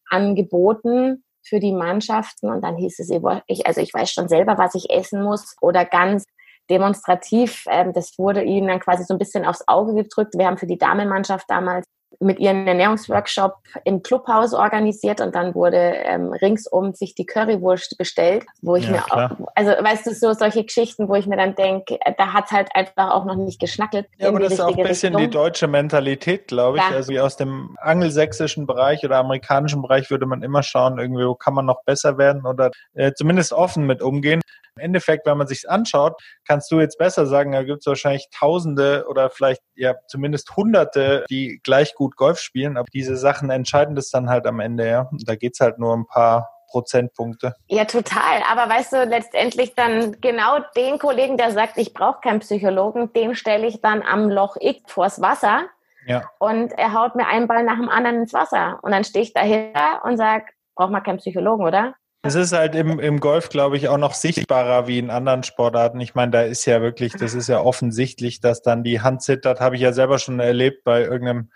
angeboten 0.10 1.24
für 1.44 1.60
die 1.60 1.74
Mannschaften 1.74 2.50
und 2.50 2.62
dann 2.62 2.78
hieß 2.78 3.00
es, 3.00 3.10
ich, 3.48 3.68
also 3.68 3.82
ich 3.82 3.94
weiß 3.94 4.12
schon 4.12 4.28
selber, 4.28 4.58
was 4.58 4.76
ich 4.76 4.90
essen 4.90 5.24
muss 5.24 5.56
oder 5.62 5.86
ganz 5.86 6.26
demonstrativ, 6.70 7.66
ähm, 7.70 7.94
das 7.94 8.18
wurde 8.18 8.44
ihnen 8.44 8.68
dann 8.68 8.80
quasi 8.80 9.04
so 9.04 9.14
ein 9.14 9.18
bisschen 9.18 9.46
aufs 9.46 9.68
Auge 9.68 9.94
gedrückt. 9.94 10.36
Wir 10.38 10.48
haben 10.48 10.58
für 10.58 10.68
die 10.68 10.78
Damenmannschaft 10.78 11.50
damals 11.50 11.86
mit 12.20 12.40
ihren 12.40 12.68
Ernährungsworkshop 12.68 13.56
im 13.84 14.04
Clubhaus 14.04 14.54
organisiert 14.54 15.22
und 15.22 15.36
dann 15.36 15.56
wurde 15.56 15.78
ähm, 15.78 16.32
ringsum 16.34 16.94
sich 16.94 17.16
die 17.16 17.26
Currywurst 17.26 17.98
bestellt, 17.98 18.46
wo 18.62 18.76
ich 18.76 18.86
ja, 18.86 18.92
mir 18.92 18.98
klar. 19.00 19.32
auch, 19.40 19.48
also 19.56 19.72
weißt 19.72 20.08
du, 20.08 20.14
so 20.14 20.34
solche 20.34 20.64
Geschichten, 20.64 21.08
wo 21.08 21.16
ich 21.16 21.28
mir 21.28 21.38
dann 21.38 21.56
denke, 21.56 21.98
äh, 22.02 22.14
da 22.18 22.34
hat 22.34 22.52
halt 22.52 22.70
einfach 22.74 23.12
auch 23.12 23.26
noch 23.26 23.36
nicht 23.36 23.60
geschnackelt. 23.60 24.08
Ja, 24.18 24.30
aber 24.30 24.40
das 24.40 24.54
ist 24.54 24.60
auch 24.60 24.78
ein 24.78 24.84
bisschen 24.84 25.16
Richtung. 25.16 25.32
die 25.32 25.38
deutsche 25.38 25.68
Mentalität, 25.68 26.48
glaube 26.48 26.78
ich. 26.78 26.84
Ja. 26.84 26.96
Also 26.96 27.14
aus 27.20 27.38
dem 27.38 27.76
angelsächsischen 27.80 28.66
Bereich 28.66 29.04
oder 29.04 29.18
amerikanischen 29.18 29.82
Bereich 29.82 30.10
würde 30.10 30.26
man 30.26 30.44
immer 30.44 30.64
schauen, 30.64 31.00
irgendwie, 31.00 31.26
wo 31.26 31.36
kann 31.36 31.54
man 31.54 31.66
noch 31.66 31.84
besser 31.84 32.18
werden 32.18 32.46
oder 32.46 32.72
äh, 32.94 33.12
zumindest 33.14 33.54
offen 33.54 33.86
mit 33.86 34.02
umgehen. 34.02 34.42
Im 34.76 34.86
Endeffekt, 34.86 35.26
wenn 35.28 35.38
man 35.38 35.48
sich 35.48 35.70
anschaut, 35.70 36.20
kannst 36.48 36.72
du 36.72 36.80
jetzt 36.80 36.98
besser 36.98 37.28
sagen, 37.28 37.52
da 37.52 37.64
gibt 37.64 37.80
es 37.82 37.86
wahrscheinlich 37.86 38.28
Tausende 38.32 39.06
oder 39.08 39.30
vielleicht 39.30 39.62
ja 39.76 39.94
zumindest 40.08 40.56
Hunderte, 40.56 41.26
die 41.30 41.60
gleich 41.64 41.94
gut 41.94 42.16
Golf 42.16 42.40
spielen, 42.40 42.78
aber 42.78 42.88
diese 42.92 43.16
Sachen 43.16 43.50
entscheiden 43.50 43.96
das 43.96 44.10
dann 44.10 44.30
halt 44.30 44.48
am 44.48 44.60
Ende, 44.60 44.88
ja. 44.88 45.10
Da 45.26 45.36
geht's 45.36 45.60
halt 45.60 45.78
nur 45.78 45.96
ein 45.96 46.08
paar 46.08 46.50
Prozentpunkte. 46.74 47.54
Ja, 47.68 47.86
total. 47.86 48.42
Aber 48.52 48.68
weißt 48.68 48.94
du, 48.94 49.04
letztendlich 49.04 49.76
dann 49.76 50.20
genau 50.22 50.58
den 50.76 50.98
Kollegen, 50.98 51.38
der 51.38 51.52
sagt, 51.52 51.78
ich 51.78 51.94
brauche 51.94 52.22
keinen 52.22 52.40
Psychologen, 52.40 53.14
den 53.14 53.36
stelle 53.36 53.68
ich 53.68 53.80
dann 53.82 54.02
am 54.02 54.30
Loch 54.30 54.58
X 54.60 54.92
vors 54.92 55.22
Wasser. 55.22 55.66
Ja. 56.08 56.24
Und 56.40 56.74
er 56.74 56.94
haut 56.94 57.16
mir 57.16 57.28
einen 57.28 57.48
Ball 57.48 57.64
nach 57.64 57.78
dem 57.78 57.90
anderen 57.90 58.24
ins 58.24 58.34
Wasser. 58.34 58.80
Und 58.82 58.92
dann 58.92 59.04
stehe 59.04 59.24
ich 59.24 59.34
dahinter 59.34 60.02
und 60.04 60.18
sage, 60.18 60.46
braucht 60.76 60.92
man 60.92 61.04
keinen 61.04 61.20
Psychologen, 61.20 61.64
oder? 61.64 61.94
Es 62.26 62.36
ist 62.36 62.54
halt 62.54 62.74
im, 62.74 63.02
im 63.02 63.20
Golf, 63.20 63.50
glaube 63.50 63.76
ich, 63.76 63.90
auch 63.90 63.98
noch 63.98 64.14
sichtbarer 64.14 64.88
wie 64.88 64.98
in 64.98 65.10
anderen 65.10 65.44
Sportarten. 65.44 66.00
Ich 66.00 66.16
meine, 66.16 66.32
da 66.32 66.42
ist 66.44 66.66
ja 66.66 66.82
wirklich, 66.82 67.12
das 67.12 67.34
ist 67.34 67.50
ja 67.50 67.60
offensichtlich, 67.60 68.40
dass 68.40 68.62
dann 68.62 68.82
die 68.82 69.02
Hand 69.02 69.22
zittert. 69.22 69.60
Habe 69.60 69.76
ich 69.76 69.82
ja 69.82 69.92
selber 69.92 70.20
schon 70.20 70.40
erlebt 70.40 70.86
bei 70.86 71.02
irgendeinem 71.02 71.50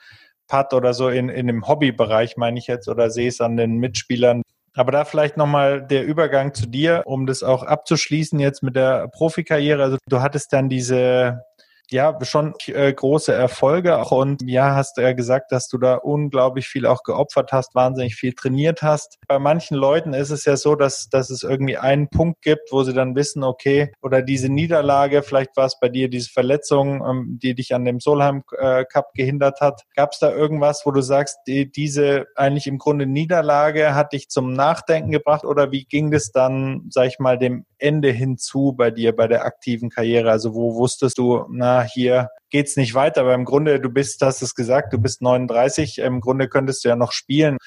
Putt 0.45 0.73
oder 0.73 0.93
so 0.93 1.08
in, 1.08 1.30
in 1.30 1.47
dem 1.47 1.65
Hobbybereich, 1.65 2.36
meine 2.36 2.60
ich 2.60 2.67
jetzt, 2.67 2.89
oder 2.89 3.10
sehe 3.10 3.30
es 3.30 3.39
an 3.39 3.56
den 3.56 3.77
Mitspielern. 3.77 4.41
Aber 4.75 4.91
da 4.91 5.06
vielleicht 5.06 5.38
nochmal 5.38 5.82
der 5.82 6.06
Übergang 6.06 6.53
zu 6.53 6.67
dir, 6.67 7.03
um 7.06 7.27
das 7.27 7.43
auch 7.43 7.63
abzuschließen 7.63 8.38
jetzt 8.38 8.62
mit 8.62 8.75
der 8.75 9.08
Profikarriere. 9.08 9.82
Also 9.82 9.97
du 10.10 10.21
hattest 10.21 10.51
dann 10.51 10.67
diese 10.67 11.45
ja 11.91 12.17
schon 12.23 12.54
äh, 12.67 12.93
große 12.93 13.34
Erfolge 13.34 13.97
auch 13.97 14.12
und 14.12 14.41
ja, 14.43 14.76
hast 14.76 14.97
du 14.97 15.02
ja 15.02 15.13
gesagt, 15.13 15.52
dass 15.52 15.67
du 15.67 15.78
da 15.78 15.95
unglaublich 15.95 16.67
viel 16.67 16.86
auch 16.86 17.04
geopfert 17.04 17.52
hast, 17.52 17.76
wahnsinnig 17.76 18.15
viel 18.15 18.34
trainiert 18.34 18.82
hast. 18.82 19.17
Bei 19.28 19.39
manchen 19.39 19.76
Leuten 19.78 20.13
ist 20.13 20.30
es 20.30 20.45
ja 20.45 20.58
so, 20.58 20.76
dass, 20.76 21.10
dass 21.10 21.30
es 21.30 21.43
irgendwie 21.43 21.78
einen 21.78 22.10
Punkt 22.10 22.41
gibt, 22.41 22.71
wo 22.71 22.84
sie 22.84 22.93
dann 22.93 23.15
wissen, 23.15 23.43
okay, 23.43 23.91
oder 24.02 24.21
diese 24.21 24.50
Niederlage, 24.50 25.23
vielleicht 25.23 25.56
war 25.58 25.65
es 25.65 25.80
bei 25.80 25.89
dir 25.89 26.10
diese 26.10 26.30
Verletzung, 26.30 27.04
ähm, 27.06 27.39
die 27.41 27.56
dich 27.56 27.73
an 27.73 27.86
dem 27.86 28.00
Solheim 28.00 28.43
äh, 28.58 28.86
Cup 28.86 29.13
gehindert 29.13 29.62
hat. 29.62 29.84
Gab 29.95 30.12
es 30.12 30.19
da 30.19 30.32
irgendwas, 30.32 30.86
wo 30.86 30.91
du 30.91 31.02
sagst, 31.02 31.38
die, 31.47 31.71
diese 31.71 32.26
eigentlich 32.36 32.67
im 32.67 32.78
Grunde 32.78 33.06
Niederlage 33.06 33.95
hat 33.95 34.13
dich 34.13 34.30
zum 34.30 34.54
Nachdenken 34.54 35.12
gebracht 35.12 35.45
oder 35.45 35.71
wie 35.71 35.86
ging 35.86 36.13
es 36.13 36.32
dann, 36.32 36.88
sag 36.89 37.08
ich 37.08 37.19
mal, 37.19 37.38
dem 37.38 37.65
Ende 37.80 38.12
hinzu 38.12 38.74
bei 38.74 38.92
dir, 38.92 39.16
bei 39.16 39.28
der 39.28 39.46
aktiven 39.46 39.90
Karriere? 39.90 40.32
Also 40.32 40.54
wo 40.54 40.76
wusstest 40.76 41.18
du, 41.18 41.46
na, 41.50 41.82
hier 41.82 42.30
geht's 42.50 42.78
nicht 42.78 42.94
weiter, 42.94 43.22
aber 43.22 43.34
im 43.34 43.46
Grunde, 43.46 43.80
du 43.80 43.90
bist, 43.90 44.22
hast 44.22 44.42
es 44.42 44.56
gesagt, 44.56 44.94
du 44.94 44.98
bist 44.98 45.22
39, 45.22 46.00
im 46.00 46.22
Grunde 46.22 46.48
könntest 46.48 46.84
du 46.84 46.90
ja 46.90 46.96
noch 46.96 47.12
spielen. 47.12 47.58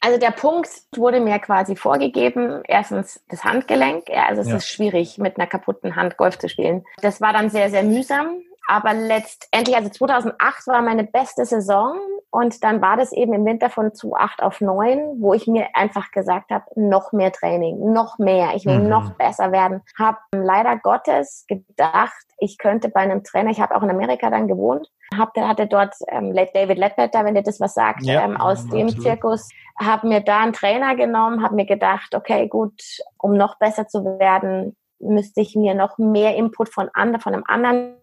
Also 0.00 0.18
der 0.18 0.32
Punkt 0.32 0.68
wurde 0.96 1.20
mir 1.20 1.38
quasi 1.38 1.76
vorgegeben. 1.76 2.62
Erstens 2.66 3.20
das 3.28 3.44
Handgelenk. 3.44 4.08
Ja, 4.08 4.26
also 4.26 4.40
es 4.42 4.48
ja. 4.48 4.56
ist 4.56 4.68
schwierig, 4.68 5.18
mit 5.18 5.36
einer 5.36 5.46
kaputten 5.46 5.94
Hand 5.94 6.16
Golf 6.16 6.38
zu 6.38 6.48
spielen. 6.48 6.84
Das 7.00 7.20
war 7.20 7.32
dann 7.32 7.50
sehr, 7.50 7.70
sehr 7.70 7.84
mühsam. 7.84 8.42
Aber 8.66 8.94
letztendlich, 8.94 9.76
also 9.76 9.88
2008 9.90 10.66
war 10.66 10.82
meine 10.82 11.04
beste 11.04 11.44
Saison 11.44 11.96
und 12.30 12.62
dann 12.64 12.80
war 12.80 12.96
das 12.96 13.12
eben 13.12 13.34
im 13.34 13.44
Winter 13.44 13.68
von 13.68 13.92
2008 13.92 14.42
auf 14.42 14.60
9, 14.60 15.20
wo 15.20 15.34
ich 15.34 15.46
mir 15.46 15.66
einfach 15.74 16.10
gesagt 16.12 16.50
habe, 16.50 16.64
noch 16.76 17.12
mehr 17.12 17.32
Training, 17.32 17.92
noch 17.92 18.18
mehr, 18.18 18.54
ich 18.54 18.64
will 18.64 18.78
mhm. 18.78 18.88
noch 18.88 19.10
besser 19.14 19.52
werden. 19.52 19.82
Habe 19.98 20.18
leider 20.32 20.78
Gottes 20.78 21.44
gedacht, 21.48 22.24
ich 22.38 22.56
könnte 22.58 22.88
bei 22.88 23.00
einem 23.00 23.24
Trainer, 23.24 23.50
ich 23.50 23.60
habe 23.60 23.74
auch 23.74 23.82
in 23.82 23.90
Amerika 23.90 24.30
dann 24.30 24.48
gewohnt, 24.48 24.88
hab, 25.18 25.36
hatte 25.36 25.66
dort 25.66 25.94
ähm, 26.08 26.34
David 26.34 26.78
Ledbetter, 26.78 27.24
wenn 27.24 27.34
dir 27.34 27.42
das 27.42 27.60
was 27.60 27.74
sagt, 27.74 28.02
ja, 28.02 28.24
ähm, 28.24 28.36
aus 28.36 28.66
dem 28.68 28.86
absolut. 28.86 29.02
Zirkus, 29.02 29.48
habe 29.78 30.08
mir 30.08 30.20
da 30.20 30.40
einen 30.40 30.52
Trainer 30.52 30.94
genommen, 30.94 31.42
habe 31.42 31.54
mir 31.54 31.66
gedacht, 31.66 32.14
okay, 32.14 32.48
gut, 32.48 32.80
um 33.18 33.34
noch 33.34 33.58
besser 33.58 33.88
zu 33.88 34.04
werden, 34.18 34.76
müsste 35.00 35.40
ich 35.40 35.56
mir 35.56 35.74
noch 35.74 35.98
mehr 35.98 36.36
Input 36.36 36.68
von, 36.68 36.88
andre, 36.94 37.20
von 37.20 37.34
einem 37.34 37.44
anderen 37.46 37.96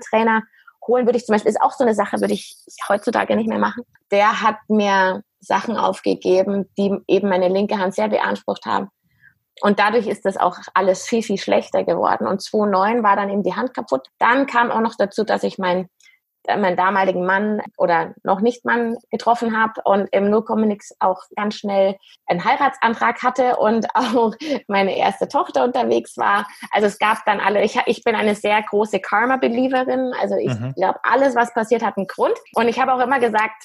Trainer 0.00 0.42
holen 0.86 1.06
würde 1.06 1.18
ich 1.18 1.26
zum 1.26 1.34
Beispiel, 1.34 1.50
ist 1.50 1.60
auch 1.60 1.72
so 1.72 1.84
eine 1.84 1.94
Sache, 1.94 2.20
würde 2.20 2.34
ich 2.34 2.56
heutzutage 2.88 3.36
nicht 3.36 3.48
mehr 3.48 3.58
machen. 3.58 3.82
Der 4.10 4.42
hat 4.42 4.56
mir 4.68 5.22
Sachen 5.40 5.76
aufgegeben, 5.76 6.70
die 6.78 6.96
eben 7.08 7.28
meine 7.28 7.48
linke 7.48 7.78
Hand 7.78 7.94
sehr 7.94 8.08
beansprucht 8.08 8.66
haben. 8.66 8.88
Und 9.62 9.78
dadurch 9.78 10.06
ist 10.06 10.24
das 10.24 10.36
auch 10.36 10.58
alles 10.74 11.06
viel, 11.06 11.22
viel 11.22 11.38
schlechter 11.38 11.84
geworden. 11.84 12.26
Und 12.26 12.42
2009 12.42 13.02
war 13.02 13.16
dann 13.16 13.30
eben 13.30 13.42
die 13.42 13.54
Hand 13.54 13.72
kaputt. 13.72 14.06
Dann 14.18 14.46
kam 14.46 14.70
auch 14.70 14.80
noch 14.80 14.94
dazu, 14.98 15.24
dass 15.24 15.42
ich 15.42 15.58
mein 15.58 15.88
meinen 16.46 16.76
damaligen 16.76 17.24
Mann 17.24 17.60
oder 17.76 18.14
noch 18.22 18.40
nicht 18.40 18.64
Mann 18.64 18.96
getroffen 19.10 19.58
habe 19.58 19.80
und 19.84 20.08
im 20.12 20.30
No 20.30 20.44
Nix 20.56 20.94
auch 21.00 21.22
ganz 21.36 21.56
schnell 21.56 21.96
einen 22.26 22.44
Heiratsantrag 22.44 23.22
hatte 23.22 23.56
und 23.56 23.86
auch 23.94 24.34
meine 24.68 24.96
erste 24.96 25.28
Tochter 25.28 25.64
unterwegs 25.64 26.16
war. 26.16 26.46
Also 26.70 26.86
es 26.86 26.98
gab 26.98 27.24
dann 27.24 27.40
alle, 27.40 27.62
ich, 27.64 27.78
ich 27.86 28.04
bin 28.04 28.14
eine 28.14 28.34
sehr 28.34 28.62
große 28.62 29.00
Karma-Believerin. 29.00 30.12
Also 30.20 30.36
ich 30.36 30.58
mhm. 30.58 30.74
glaube, 30.74 31.00
alles, 31.02 31.34
was 31.34 31.52
passiert, 31.52 31.82
hat 31.82 31.96
einen 31.96 32.06
Grund. 32.06 32.36
Und 32.54 32.68
ich 32.68 32.80
habe 32.80 32.92
auch 32.94 33.00
immer 33.00 33.20
gesagt, 33.20 33.64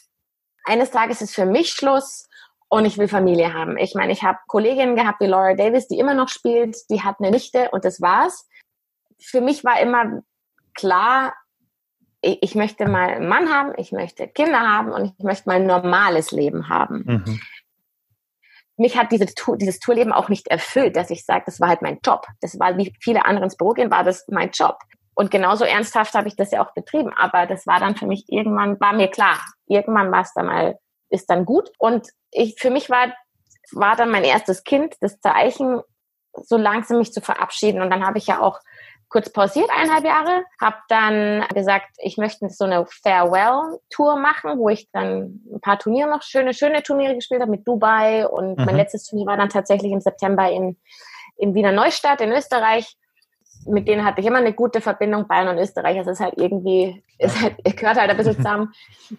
eines 0.65 0.91
Tages 0.91 1.21
ist 1.21 1.35
für 1.35 1.45
mich 1.45 1.71
Schluss 1.71 2.27
und 2.69 2.85
ich 2.85 2.97
will 2.97 3.07
Familie 3.07 3.53
haben. 3.53 3.77
Ich 3.77 3.95
meine, 3.95 4.13
ich 4.13 4.23
habe 4.23 4.39
Kolleginnen 4.47 4.95
gehabt 4.95 5.19
wie 5.19 5.25
Laura 5.25 5.53
Davis, 5.55 5.87
die 5.87 5.99
immer 5.99 6.13
noch 6.13 6.29
spielt, 6.29 6.77
die 6.89 7.01
hat 7.01 7.17
eine 7.19 7.31
Nichte 7.31 7.69
und 7.71 7.83
das 7.83 8.01
war's. 8.01 8.47
Für 9.19 9.41
mich 9.41 9.63
war 9.63 9.79
immer 9.79 10.21
klar, 10.73 11.33
ich 12.21 12.55
möchte 12.55 12.87
mal 12.87 13.09
einen 13.09 13.27
Mann 13.27 13.49
haben, 13.49 13.73
ich 13.77 13.91
möchte 13.91 14.27
Kinder 14.27 14.59
haben 14.59 14.91
und 14.91 15.05
ich 15.05 15.23
möchte 15.23 15.49
mal 15.49 15.55
ein 15.55 15.65
normales 15.65 16.31
Leben 16.31 16.69
haben. 16.69 17.03
Mhm. 17.05 17.39
Mich 18.77 18.97
hat 18.97 19.11
diese, 19.11 19.25
dieses 19.57 19.79
Tourleben 19.79 20.11
auch 20.11 20.29
nicht 20.29 20.47
erfüllt, 20.47 20.95
dass 20.95 21.09
ich 21.09 21.25
sage, 21.25 21.43
das 21.45 21.59
war 21.59 21.69
halt 21.69 21.81
mein 21.81 21.99
Job. 22.05 22.25
Das 22.41 22.59
war, 22.59 22.77
wie 22.77 22.95
viele 22.99 23.25
andere 23.25 23.45
ins 23.45 23.57
Büro 23.57 23.73
gehen, 23.73 23.91
war 23.91 24.03
das 24.03 24.25
mein 24.27 24.51
Job. 24.51 24.77
Und 25.13 25.29
genauso 25.29 25.65
ernsthaft 25.65 26.13
habe 26.13 26.27
ich 26.27 26.35
das 26.35 26.51
ja 26.51 26.65
auch 26.65 26.73
betrieben. 26.73 27.11
Aber 27.13 27.45
das 27.45 27.67
war 27.67 27.79
dann 27.79 27.95
für 27.95 28.07
mich 28.07 28.25
irgendwann, 28.27 28.79
war 28.79 28.93
mir 28.93 29.09
klar, 29.09 29.39
irgendwann 29.67 30.11
war 30.11 30.21
es 30.21 30.33
dann 30.33 30.45
mal, 30.45 30.79
ist 31.09 31.29
dann 31.29 31.45
gut. 31.45 31.71
Und 31.77 32.07
ich, 32.31 32.55
für 32.59 32.69
mich 32.69 32.89
war, 32.89 33.13
war 33.71 33.95
dann 33.95 34.09
mein 34.09 34.23
erstes 34.23 34.63
Kind 34.63 34.95
das 35.01 35.19
Zeichen, 35.19 35.81
so 36.33 36.57
langsam 36.57 36.99
mich 36.99 37.13
zu 37.13 37.21
verabschieden. 37.21 37.81
Und 37.81 37.89
dann 37.89 38.05
habe 38.05 38.17
ich 38.17 38.27
ja 38.27 38.39
auch 38.39 38.59
kurz 39.11 39.29
pausiert, 39.29 39.69
eineinhalb 39.69 40.05
Jahre, 40.05 40.45
habe 40.59 40.77
dann 40.87 41.45
gesagt, 41.53 41.89
ich 41.97 42.17
möchte 42.17 42.49
so 42.49 42.63
eine 42.63 42.85
Farewell-Tour 43.03 44.15
machen, 44.17 44.57
wo 44.57 44.69
ich 44.69 44.89
dann 44.91 45.41
ein 45.53 45.61
paar 45.61 45.77
Turniere 45.77 46.09
noch, 46.09 46.23
schöne, 46.23 46.53
schöne 46.53 46.81
Turniere 46.81 47.15
gespielt 47.15 47.41
habe 47.41 47.51
mit 47.51 47.67
Dubai 47.67 48.25
und 48.25 48.57
mhm. 48.57 48.65
mein 48.65 48.77
letztes 48.77 49.03
Turnier 49.03 49.27
war 49.27 49.37
dann 49.37 49.49
tatsächlich 49.49 49.91
im 49.91 49.99
September 49.99 50.49
in, 50.49 50.77
in 51.37 51.53
Wiener 51.53 51.73
Neustadt 51.73 52.21
in 52.21 52.31
Österreich 52.31 52.95
mit 53.65 53.87
denen 53.87 54.05
hatte 54.05 54.21
ich 54.21 54.27
immer 54.27 54.37
eine 54.37 54.53
gute 54.53 54.81
Verbindung. 54.81 55.27
Bayern 55.27 55.49
und 55.49 55.57
Österreich, 55.57 55.97
es 55.97 56.07
ist 56.07 56.19
halt 56.19 56.35
irgendwie, 56.37 57.03
es 57.17 57.39
halt, 57.41 57.55
gehört 57.77 57.99
halt 57.99 58.09
ein 58.09 58.17
bisschen 58.17 58.35
zusammen. 58.37 58.73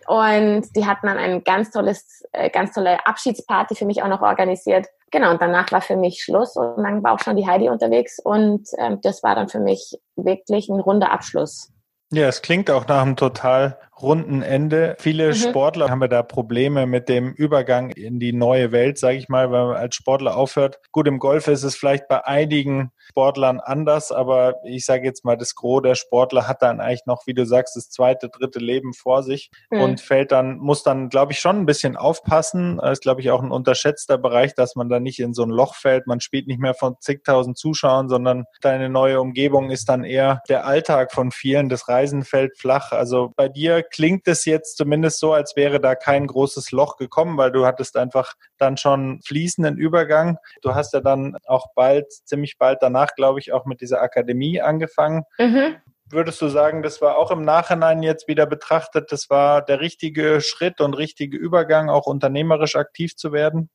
Und 0.07 0.75
die 0.77 0.87
hatten 0.87 1.07
dann 1.07 1.19
ein 1.19 1.45
ganz 1.45 1.71
tolles, 1.71 2.25
äh, 2.33 2.51
ganz 2.51 2.73
tolle 2.73 3.07
Abschiedsparty 3.07 3.75
für 3.75 3.85
mich 3.85 4.03
auch 4.03 4.09
noch 4.09 4.23
organisiert. 4.23 4.87
Genau, 5.11 5.31
und 5.31 5.43
danach 5.43 5.71
war 5.73 5.83
für 5.83 5.97
mich 5.97 6.23
Schluss 6.23 6.57
und 6.57 6.83
dann 6.83 7.03
war 7.03 7.13
auch 7.13 7.21
schon 7.21 7.37
die 7.37 7.47
Heidi 7.47 7.69
unterwegs 7.69 8.19
und 8.19 8.67
ähm, 8.79 8.99
das 9.03 9.23
war 9.23 9.35
dann 9.35 9.49
für 9.49 9.61
mich 9.61 9.99
wirklich 10.17 10.71
ein 10.71 10.81
runder 10.81 11.13
Abschluss. 11.13 11.71
Ja, 12.11 12.29
es 12.29 12.41
klingt 12.41 12.71
auch 12.71 12.87
nach 12.89 13.03
einem 13.03 13.17
total 13.17 13.79
runden 14.03 14.43
Ende. 14.43 14.97
Viele 14.99 15.29
mhm. 15.29 15.35
Sportler 15.35 15.89
haben 15.91 16.03
ja 16.03 16.09
da 16.09 16.23
Probleme 16.23 16.87
mit 16.87 17.09
dem 17.09 17.33
Übergang 17.33 17.91
in 17.91 18.19
die 18.19 18.33
neue 18.33 18.73
Welt, 18.73 18.99
sage 18.99 19.17
ich 19.17 19.29
mal, 19.29 19.53
wenn 19.53 19.67
man 19.67 19.77
als 19.77 19.95
Sportler 19.95 20.37
aufhört. 20.37 20.79
Gut, 20.91 21.07
im 21.09 21.19
Golf 21.19 21.49
ist 21.49 21.63
es 21.63 21.77
vielleicht 21.77 22.09
bei 22.09 22.25
einigen 22.25 22.91
Sportlern 22.99 23.61
anders, 23.61 24.13
aber 24.13 24.57
ich 24.65 24.85
sage 24.85 25.05
jetzt 25.05 25.25
mal, 25.25 25.37
das 25.37 25.55
Gros 25.55 25.83
der 25.83 25.95
Sportler 25.95 26.49
hat 26.49 26.63
dann 26.63 26.81
eigentlich 26.81 27.07
noch, 27.07 27.27
wie 27.27 27.35
du 27.35 27.47
sagst, 27.47 27.77
das 27.77 27.91
zweite, 27.91 28.29
dritte 28.29 28.59
Leben 28.59 28.93
vor 28.93 29.23
sich 29.23 29.51
mhm. 29.71 29.81
und 29.81 30.01
fällt 30.01 30.33
dann, 30.33 30.59
muss 30.59 30.83
dann, 30.83 31.09
glaube 31.09 31.33
ich, 31.33 31.41
schon 31.41 31.57
ein 31.57 31.67
bisschen 31.67 31.97
aufpassen. 31.97 32.79
Das 32.79 32.93
ist, 32.93 33.03
glaube 33.03 33.21
ich, 33.21 33.31
auch 33.31 33.43
ein 33.43 33.51
unterschätzter 33.51 34.19
Bereich, 34.19 34.55
dass 34.55 34.77
man 34.77 34.89
da 34.89 35.01
nicht 35.01 35.19
in 35.21 35.35
so 35.35 35.43
ein 35.43 35.51
Loch 35.51 35.75
fällt. 35.75 36.07
Man 36.07 36.21
spielt 36.21 36.47
nicht 36.47 36.61
mehr 36.61 36.75
von 36.75 36.97
zigtausend 37.01 37.59
Zuschauern, 37.59 38.09
sondern 38.09 38.45
deine 38.61 38.89
neue 38.89 39.21
Umgebung 39.21 39.71
ist 39.71 39.89
dann 39.89 40.05
eher 40.05 40.43
der 40.49 40.67
Alltag 40.67 41.13
von 41.13 41.31
vielen. 41.31 41.69
Das 41.69 41.89
Reisen 41.89 42.25
fällt 42.25 42.59
flach. 42.59 42.93
Also 42.93 43.33
bei 43.37 43.49
dir 43.49 43.83
klingt 43.93 44.27
es 44.27 44.45
jetzt 44.45 44.77
zumindest 44.77 45.21
so, 45.21 45.33
als 45.33 45.55
wäre 45.55 45.81
da 45.81 45.95
kein 45.95 46.27
großes 46.27 46.73
Loch 46.73 46.97
gekommen, 46.97 47.37
weil 47.37 47.53
du 47.53 47.65
hattest 47.65 47.97
einfach 47.97 48.35
dann 48.59 48.77
schon 48.77 49.21
fließenden 49.23 49.77
Übergang. 49.77 50.39
Du 50.63 50.75
hast 50.75 50.93
ja 50.95 51.01
dann 51.01 51.37
auch 51.47 51.69
bald, 51.75 52.11
ziemlich 52.27 52.59
bald 52.59 52.79
danach, 52.81 53.15
glaube 53.15 53.39
ich, 53.39 53.53
auch 53.53 53.67
mit 53.67 53.81
dieser 53.81 54.03
Akademie 54.03 54.61
angefangen. 54.61 55.23
Mhm. 55.39 55.77
Würdest 56.07 56.43
du 56.43 56.49
sagen, 56.49 56.83
das 56.83 57.01
war 57.01 57.17
auch 57.17 57.31
im 57.31 57.45
Nachhinein 57.45 58.03
jetzt 58.03 58.29
wieder 58.29 58.45
betrachtet, 58.47 59.13
das 59.13 59.31
war 59.31 59.63
der 59.63 59.81
richtige 59.81 60.41
Schritt 60.41 60.81
und 60.81 60.95
richtige 60.95 61.39
Übergang, 61.39 61.89
auch 61.89 62.07
unternehmerisch 62.07 62.77
aktiv 62.77 63.17
zu 63.17 63.33
werden? 63.33 63.71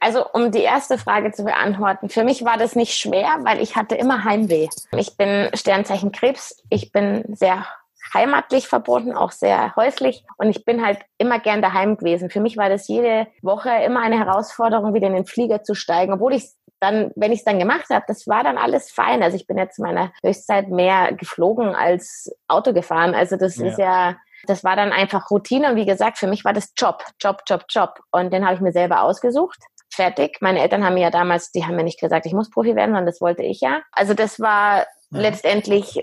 Also 0.00 0.26
um 0.32 0.52
die 0.52 0.62
erste 0.62 0.98
Frage 0.98 1.32
zu 1.32 1.44
beantworten, 1.44 2.08
für 2.08 2.24
mich 2.24 2.44
war 2.44 2.58
das 2.58 2.76
nicht 2.76 2.94
schwer, 2.94 3.38
weil 3.42 3.60
ich 3.60 3.76
hatte 3.76 3.94
immer 3.94 4.24
Heimweh. 4.24 4.68
Ich 4.96 5.16
bin 5.16 5.48
Sternzeichen 5.54 6.12
Krebs, 6.12 6.62
ich 6.68 6.92
bin 6.92 7.24
sehr 7.34 7.66
heimatlich 8.12 8.68
verbunden, 8.68 9.14
auch 9.14 9.32
sehr 9.32 9.74
häuslich 9.76 10.24
und 10.38 10.48
ich 10.48 10.64
bin 10.64 10.84
halt 10.84 10.98
immer 11.18 11.38
gern 11.38 11.62
daheim 11.62 11.96
gewesen. 11.96 12.30
Für 12.30 12.40
mich 12.40 12.56
war 12.56 12.68
das 12.68 12.88
jede 12.88 13.26
Woche 13.42 13.70
immer 13.84 14.00
eine 14.00 14.18
Herausforderung, 14.18 14.94
wieder 14.94 15.08
in 15.08 15.14
den 15.14 15.26
Flieger 15.26 15.62
zu 15.62 15.74
steigen, 15.74 16.12
obwohl 16.12 16.34
ich 16.34 16.44
dann, 16.80 17.10
wenn 17.16 17.32
ich 17.32 17.38
es 17.38 17.44
dann 17.44 17.58
gemacht 17.58 17.86
habe, 17.90 18.04
das 18.06 18.26
war 18.26 18.44
dann 18.44 18.58
alles 18.58 18.90
fein. 18.90 19.22
Also 19.22 19.36
ich 19.36 19.46
bin 19.46 19.56
jetzt 19.56 19.78
in 19.78 19.84
meiner 19.84 20.12
Höchstzeit 20.22 20.68
mehr 20.68 21.14
geflogen 21.14 21.74
als 21.74 22.30
Auto 22.48 22.74
gefahren. 22.74 23.14
Also 23.14 23.36
das 23.36 23.56
ja. 23.56 23.66
ist 23.66 23.78
ja 23.78 24.16
das 24.46 24.62
war 24.62 24.76
dann 24.76 24.92
einfach 24.92 25.30
Routine 25.30 25.70
und 25.70 25.76
wie 25.76 25.86
gesagt, 25.86 26.18
für 26.18 26.28
mich 26.28 26.44
war 26.44 26.52
das 26.52 26.72
Job, 26.76 27.02
Job, 27.20 27.42
Job, 27.48 27.64
Job. 27.68 28.00
Und 28.12 28.32
den 28.32 28.44
habe 28.44 28.54
ich 28.54 28.60
mir 28.60 28.72
selber 28.72 29.02
ausgesucht 29.02 29.58
fertig. 29.96 30.38
Meine 30.40 30.60
Eltern 30.60 30.84
haben 30.84 30.94
mir 30.94 31.04
ja 31.04 31.10
damals, 31.10 31.50
die 31.52 31.64
haben 31.64 31.74
mir 31.74 31.84
nicht 31.84 31.98
gesagt, 31.98 32.26
ich 32.26 32.34
muss 32.34 32.50
Profi 32.50 32.76
werden, 32.76 32.90
sondern 32.90 33.06
das 33.06 33.20
wollte 33.20 33.42
ich 33.42 33.60
ja. 33.60 33.82
Also 33.92 34.14
das 34.14 34.38
war 34.38 34.86
letztendlich 35.10 36.02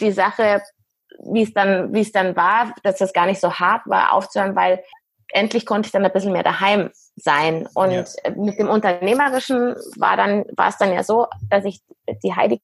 die 0.00 0.12
Sache, 0.12 0.62
wie 1.18 1.42
es 1.42 1.52
dann, 1.52 1.92
wie 1.92 2.00
es 2.00 2.12
dann 2.12 2.36
war, 2.36 2.74
dass 2.82 2.98
das 2.98 3.12
gar 3.12 3.26
nicht 3.26 3.40
so 3.40 3.52
hart 3.52 3.82
war, 3.86 4.12
aufzuhören, 4.12 4.56
weil 4.56 4.82
endlich 5.32 5.66
konnte 5.66 5.86
ich 5.86 5.92
dann 5.92 6.04
ein 6.04 6.12
bisschen 6.12 6.32
mehr 6.32 6.42
daheim 6.42 6.90
sein. 7.16 7.68
Und 7.74 7.92
ja. 7.92 8.04
mit 8.36 8.58
dem 8.58 8.68
Unternehmerischen 8.68 9.74
war 9.96 10.16
dann, 10.16 10.44
war 10.56 10.68
es 10.68 10.78
dann 10.78 10.92
ja 10.92 11.02
so, 11.02 11.26
dass 11.50 11.64
ich 11.64 11.80
die 12.22 12.34
Heidi 12.34 12.60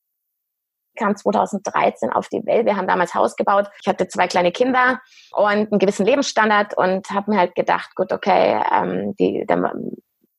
kam 0.96 1.16
2013 1.16 2.10
auf 2.10 2.28
die 2.28 2.44
Welt. 2.44 2.66
Wir 2.66 2.76
haben 2.76 2.86
damals 2.86 3.14
Haus 3.14 3.36
gebaut. 3.36 3.70
Ich 3.80 3.88
hatte 3.88 4.08
zwei 4.08 4.28
kleine 4.28 4.52
Kinder 4.52 5.00
und 5.32 5.46
einen 5.46 5.78
gewissen 5.78 6.04
Lebensstandard 6.04 6.76
und 6.76 7.10
habe 7.10 7.30
mir 7.30 7.38
halt 7.38 7.54
gedacht, 7.54 7.94
gut, 7.94 8.12
okay, 8.12 8.62
ähm, 8.72 9.14
die, 9.16 9.46
der, 9.46 9.72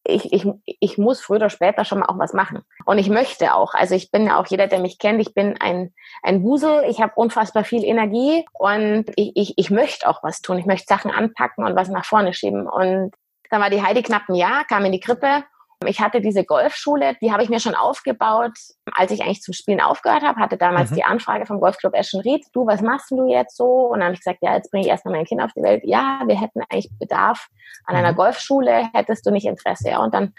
ich, 0.06 0.34
ich, 0.34 0.46
ich 0.66 0.98
muss 0.98 1.22
früher 1.22 1.38
oder 1.38 1.50
später 1.50 1.86
schon 1.86 2.00
mal 2.00 2.08
auch 2.08 2.20
was 2.20 2.34
machen. 2.34 2.62
Und 2.86 2.98
ich 2.98 3.10
möchte 3.10 3.54
auch. 3.54 3.74
Also 3.74 3.96
ich 3.96 4.12
bin 4.12 4.28
ja 4.28 4.40
auch 4.40 4.48
jeder, 4.48 4.68
der 4.68 4.80
mich 4.80 5.00
kennt, 5.00 5.22
ich 5.22 5.34
bin 5.34 5.56
ein, 5.60 5.94
ein 6.22 6.44
Wusel, 6.44 6.84
ich 6.90 7.02
habe 7.02 7.14
unfassbar 7.16 7.64
viel 7.64 7.84
Energie 7.84 8.46
und 8.54 9.06
ich, 9.16 9.32
ich, 9.36 9.54
ich 9.58 9.70
möchte 9.72 10.08
auch 10.08 10.22
was 10.24 10.42
tun. 10.42 10.58
Ich 10.58 10.66
möchte 10.66 10.88
Sachen 10.88 11.12
anpacken 11.12 11.66
und 11.66 11.76
was 11.76 11.90
nach 11.90 12.06
vorne 12.06 12.34
schieben. 12.34 12.68
Und 12.68 13.12
dann 13.50 13.62
war 13.62 13.70
die 13.70 13.82
Heidi 13.82 14.04
knapp 14.04 14.28
ein 14.28 14.36
Jahr, 14.36 14.66
kam 14.66 14.84
in 14.86 14.92
die 14.92 15.00
Krippe 15.00 15.44
ich 15.88 16.00
hatte 16.00 16.22
diese 16.22 16.44
Golfschule, 16.44 17.16
die 17.22 17.32
habe 17.32 17.44
ich 17.44 17.50
mir 17.50 17.60
schon 17.60 17.76
aufgebaut, 17.76 18.52
als 18.94 19.12
ich 19.12 19.24
eigentlich 19.24 19.42
zum 19.42 19.54
Spielen 19.54 19.82
aufgehört 19.82 20.24
habe, 20.24 20.40
hatte 20.40 20.58
damals 20.58 20.92
mhm. 20.92 20.96
die 20.96 21.04
Anfrage 21.04 21.46
vom 21.46 21.60
Golfclub 21.60 21.94
Eschenried, 21.96 22.46
du, 22.54 22.66
was 22.66 22.82
machst 22.82 23.12
du 23.12 23.28
jetzt 23.28 23.58
so? 23.58 23.66
Und 23.66 24.00
dann 24.00 24.06
habe 24.06 24.14
ich 24.14 24.20
gesagt, 24.20 24.40
ja, 24.42 24.56
jetzt 24.56 24.72
bringe 24.72 24.86
ich 24.86 24.90
erstmal 24.90 25.16
mein 25.16 25.26
Kind 25.26 25.42
auf 25.42 25.52
die 25.56 25.62
Welt. 25.62 25.84
Ja, 25.86 26.22
wir 26.26 26.40
hätten 26.40 26.62
eigentlich 26.70 26.90
Bedarf 27.00 27.48
an 27.86 27.96
einer 27.96 28.12
mhm. 28.12 28.18
Golfschule, 28.18 28.90
hättest 28.94 29.26
du 29.26 29.32
nicht 29.32 29.46
Interesse? 29.46 29.90
Ja, 29.90 30.00
und 30.00 30.14
dann 30.14 30.34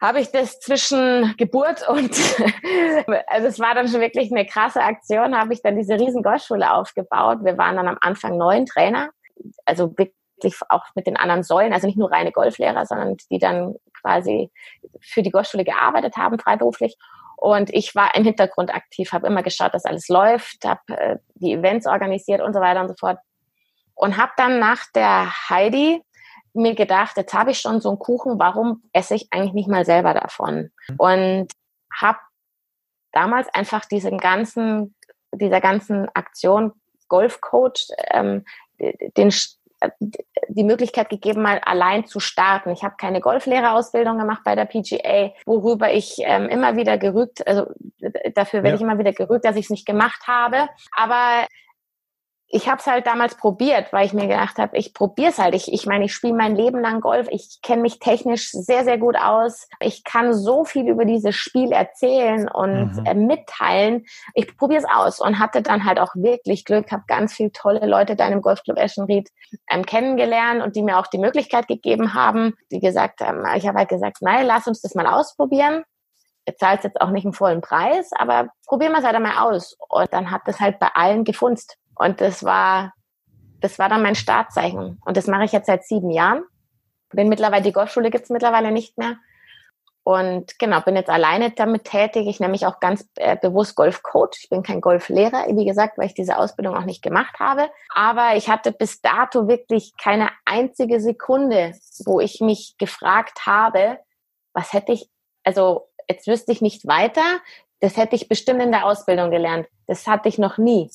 habe 0.00 0.20
ich 0.20 0.30
das 0.30 0.60
zwischen 0.60 1.34
Geburt 1.36 1.88
und, 1.88 2.10
also 3.26 3.46
es 3.46 3.58
war 3.58 3.74
dann 3.74 3.88
schon 3.88 4.00
wirklich 4.00 4.30
eine 4.30 4.46
krasse 4.46 4.82
Aktion, 4.82 5.36
habe 5.36 5.52
ich 5.52 5.62
dann 5.62 5.76
diese 5.76 5.94
riesen 5.94 6.22
Golfschule 6.22 6.72
aufgebaut. 6.72 7.38
Wir 7.42 7.58
waren 7.58 7.76
dann 7.76 7.88
am 7.88 7.98
Anfang 8.00 8.36
neun 8.36 8.66
Trainer, 8.66 9.10
also 9.64 9.94
wirklich 10.38 10.60
auch 10.68 10.84
mit 10.94 11.06
den 11.06 11.16
anderen 11.16 11.42
Säulen, 11.42 11.72
also 11.72 11.86
nicht 11.86 11.98
nur 11.98 12.10
reine 12.10 12.32
Golflehrer, 12.32 12.86
sondern 12.86 13.16
die 13.30 13.38
dann 13.38 13.74
quasi 14.00 14.50
für 15.00 15.22
die 15.22 15.30
Golfschule 15.30 15.64
gearbeitet 15.64 16.16
haben, 16.16 16.38
freiberuflich. 16.38 16.96
Und 17.36 17.70
ich 17.72 17.94
war 17.94 18.14
im 18.14 18.24
Hintergrund 18.24 18.74
aktiv, 18.74 19.12
habe 19.12 19.26
immer 19.26 19.42
geschaut, 19.42 19.74
dass 19.74 19.84
alles 19.84 20.08
läuft, 20.08 20.64
habe 20.64 20.80
äh, 20.88 21.16
die 21.34 21.52
Events 21.52 21.86
organisiert 21.86 22.40
und 22.40 22.52
so 22.52 22.60
weiter 22.60 22.80
und 22.80 22.88
so 22.88 22.94
fort. 22.98 23.18
Und 23.94 24.16
habe 24.16 24.32
dann 24.36 24.58
nach 24.58 24.84
der 24.94 25.32
Heidi 25.48 26.02
mir 26.52 26.74
gedacht, 26.74 27.16
jetzt 27.16 27.34
habe 27.34 27.52
ich 27.52 27.60
schon 27.60 27.80
so 27.80 27.90
einen 27.90 27.98
Kuchen, 27.98 28.38
warum 28.38 28.82
esse 28.92 29.14
ich 29.14 29.28
eigentlich 29.30 29.52
nicht 29.52 29.68
mal 29.68 29.84
selber 29.84 30.14
davon? 30.14 30.70
Und 30.96 31.48
habe 31.92 32.18
damals 33.12 33.48
einfach 33.54 33.84
diesen 33.84 34.18
ganzen, 34.18 34.94
dieser 35.32 35.60
ganzen 35.60 36.08
Aktion 36.14 36.72
Golfcoach 37.08 37.88
ähm, 38.10 38.44
den, 39.16 39.32
die 40.48 40.64
Möglichkeit 40.64 41.08
gegeben, 41.08 41.42
mal 41.42 41.60
allein 41.64 42.06
zu 42.06 42.20
starten. 42.20 42.70
Ich 42.70 42.82
habe 42.82 42.96
keine 42.98 43.20
Golflehrerausbildung 43.20 44.18
gemacht 44.18 44.42
bei 44.44 44.54
der 44.54 44.64
PGA, 44.64 45.32
worüber 45.46 45.92
ich 45.92 46.16
ähm, 46.20 46.48
immer 46.48 46.76
wieder 46.76 46.98
gerügt, 46.98 47.46
also 47.46 47.66
dafür 48.34 48.62
werde 48.62 48.70
ja. 48.70 48.74
ich 48.76 48.80
immer 48.80 48.98
wieder 48.98 49.12
gerügt, 49.12 49.44
dass 49.44 49.56
ich 49.56 49.66
es 49.66 49.70
nicht 49.70 49.86
gemacht 49.86 50.26
habe. 50.26 50.68
Aber 50.96 51.46
ich 52.50 52.66
habe 52.66 52.78
es 52.78 52.86
halt 52.86 53.06
damals 53.06 53.34
probiert, 53.36 53.92
weil 53.92 54.06
ich 54.06 54.14
mir 54.14 54.26
gedacht 54.26 54.56
habe, 54.56 54.76
ich 54.78 54.94
probiere 54.94 55.30
es 55.30 55.38
halt. 55.38 55.54
Ich, 55.54 55.70
ich 55.70 55.84
meine, 55.84 56.06
ich 56.06 56.14
spiele 56.14 56.32
mein 56.32 56.56
Leben 56.56 56.80
lang 56.80 57.02
Golf. 57.02 57.28
Ich 57.30 57.60
kenne 57.62 57.82
mich 57.82 57.98
technisch 57.98 58.50
sehr, 58.52 58.84
sehr 58.84 58.96
gut 58.96 59.16
aus. 59.16 59.68
Ich 59.80 60.02
kann 60.02 60.32
so 60.32 60.64
viel 60.64 60.88
über 60.88 61.04
dieses 61.04 61.36
Spiel 61.36 61.72
erzählen 61.72 62.48
und 62.48 62.96
mhm. 62.96 63.04
äh, 63.04 63.14
mitteilen. 63.14 64.06
Ich 64.32 64.56
probiere 64.56 64.80
es 64.80 64.88
aus 64.88 65.20
und 65.20 65.38
hatte 65.38 65.60
dann 65.60 65.84
halt 65.84 66.00
auch 66.00 66.14
wirklich 66.14 66.64
Glück, 66.64 66.90
habe 66.90 67.04
ganz 67.06 67.34
viele 67.34 67.52
tolle 67.52 67.86
Leute 67.86 68.16
da 68.16 68.26
im 68.28 68.40
Golfclub 68.40 68.78
Eschenried 68.78 69.28
ähm, 69.68 69.84
kennengelernt 69.84 70.62
und 70.62 70.74
die 70.74 70.82
mir 70.82 70.98
auch 70.98 71.06
die 71.06 71.18
Möglichkeit 71.18 71.68
gegeben 71.68 72.14
haben, 72.14 72.54
die 72.72 72.80
gesagt 72.80 73.20
haben, 73.20 73.44
ich 73.56 73.68
habe 73.68 73.78
halt 73.78 73.90
gesagt, 73.90 74.18
nein, 74.22 74.46
lass 74.46 74.66
uns 74.66 74.80
das 74.80 74.94
mal 74.94 75.06
ausprobieren. 75.06 75.84
Ihr 76.46 76.56
zahlt 76.56 76.82
jetzt 76.82 76.98
auch 77.02 77.10
nicht 77.10 77.26
einen 77.26 77.34
vollen 77.34 77.60
Preis, 77.60 78.10
aber 78.12 78.48
probieren 78.66 78.92
wir 78.92 79.00
es 79.00 79.04
halt 79.04 79.16
einmal 79.16 79.36
aus. 79.36 79.76
Und 79.90 80.10
dann 80.14 80.30
hat 80.30 80.42
das 80.46 80.60
halt 80.60 80.78
bei 80.78 80.88
allen 80.94 81.24
gefunzt. 81.24 81.76
Und 81.98 82.20
das 82.20 82.44
war, 82.44 82.94
das 83.60 83.78
war 83.78 83.88
dann 83.88 84.02
mein 84.02 84.14
Startzeichen. 84.14 85.00
Und 85.04 85.16
das 85.16 85.26
mache 85.26 85.44
ich 85.44 85.52
jetzt 85.52 85.66
seit 85.66 85.84
sieben 85.84 86.10
Jahren. 86.10 86.44
Bin 87.10 87.28
mittlerweile, 87.28 87.62
die 87.62 87.72
Golfschule 87.72 88.10
gibt's 88.10 88.30
mittlerweile 88.30 88.70
nicht 88.70 88.98
mehr. 88.98 89.16
Und 90.08 90.58
genau, 90.58 90.80
bin 90.80 90.96
jetzt 90.96 91.10
alleine 91.10 91.50
damit 91.50 91.84
tätig. 91.84 92.26
Ich 92.28 92.40
nenne 92.40 92.52
mich 92.52 92.64
auch 92.64 92.80
ganz 92.80 93.06
äh, 93.16 93.36
bewusst 93.36 93.74
Golfcoach. 93.74 94.38
Ich 94.40 94.48
bin 94.48 94.62
kein 94.62 94.80
Golflehrer, 94.80 95.44
wie 95.54 95.66
gesagt, 95.66 95.98
weil 95.98 96.06
ich 96.06 96.14
diese 96.14 96.38
Ausbildung 96.38 96.74
auch 96.74 96.86
nicht 96.86 97.02
gemacht 97.02 97.38
habe. 97.38 97.68
Aber 97.94 98.34
ich 98.34 98.48
hatte 98.48 98.72
bis 98.72 99.02
dato 99.02 99.48
wirklich 99.48 99.92
keine 100.02 100.30
einzige 100.46 101.00
Sekunde, 101.00 101.74
wo 102.06 102.20
ich 102.20 102.40
mich 102.40 102.76
gefragt 102.78 103.44
habe, 103.44 103.98
was 104.54 104.72
hätte 104.72 104.92
ich, 104.92 105.10
also 105.44 105.88
jetzt 106.08 106.26
wüsste 106.26 106.52
ich 106.52 106.62
nicht 106.62 106.86
weiter. 106.86 107.40
Das 107.80 107.98
hätte 107.98 108.16
ich 108.16 108.28
bestimmt 108.28 108.62
in 108.62 108.72
der 108.72 108.86
Ausbildung 108.86 109.30
gelernt. 109.30 109.66
Das 109.86 110.06
hatte 110.06 110.30
ich 110.30 110.38
noch 110.38 110.56
nie. 110.56 110.90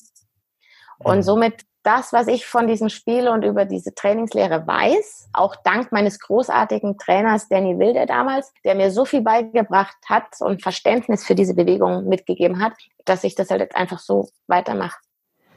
Und 0.98 1.22
somit 1.22 1.62
das, 1.84 2.12
was 2.12 2.28
ich 2.28 2.46
von 2.46 2.66
diesem 2.66 2.88
Spiel 2.88 3.28
und 3.28 3.44
über 3.44 3.66
diese 3.66 3.94
Trainingslehre 3.94 4.66
weiß, 4.66 5.28
auch 5.34 5.54
dank 5.64 5.92
meines 5.92 6.18
großartigen 6.18 6.96
Trainers 6.98 7.48
Danny 7.48 7.78
Wilde 7.78 8.06
damals, 8.06 8.52
der 8.64 8.74
mir 8.74 8.90
so 8.90 9.04
viel 9.04 9.20
beigebracht 9.20 9.96
hat 10.06 10.24
und 10.40 10.62
Verständnis 10.62 11.24
für 11.24 11.34
diese 11.34 11.54
Bewegung 11.54 12.08
mitgegeben 12.08 12.62
hat, 12.62 12.72
dass 13.04 13.22
ich 13.22 13.34
das 13.34 13.50
halt 13.50 13.60
jetzt 13.60 13.76
einfach 13.76 13.98
so 13.98 14.30
weitermache. 14.46 14.96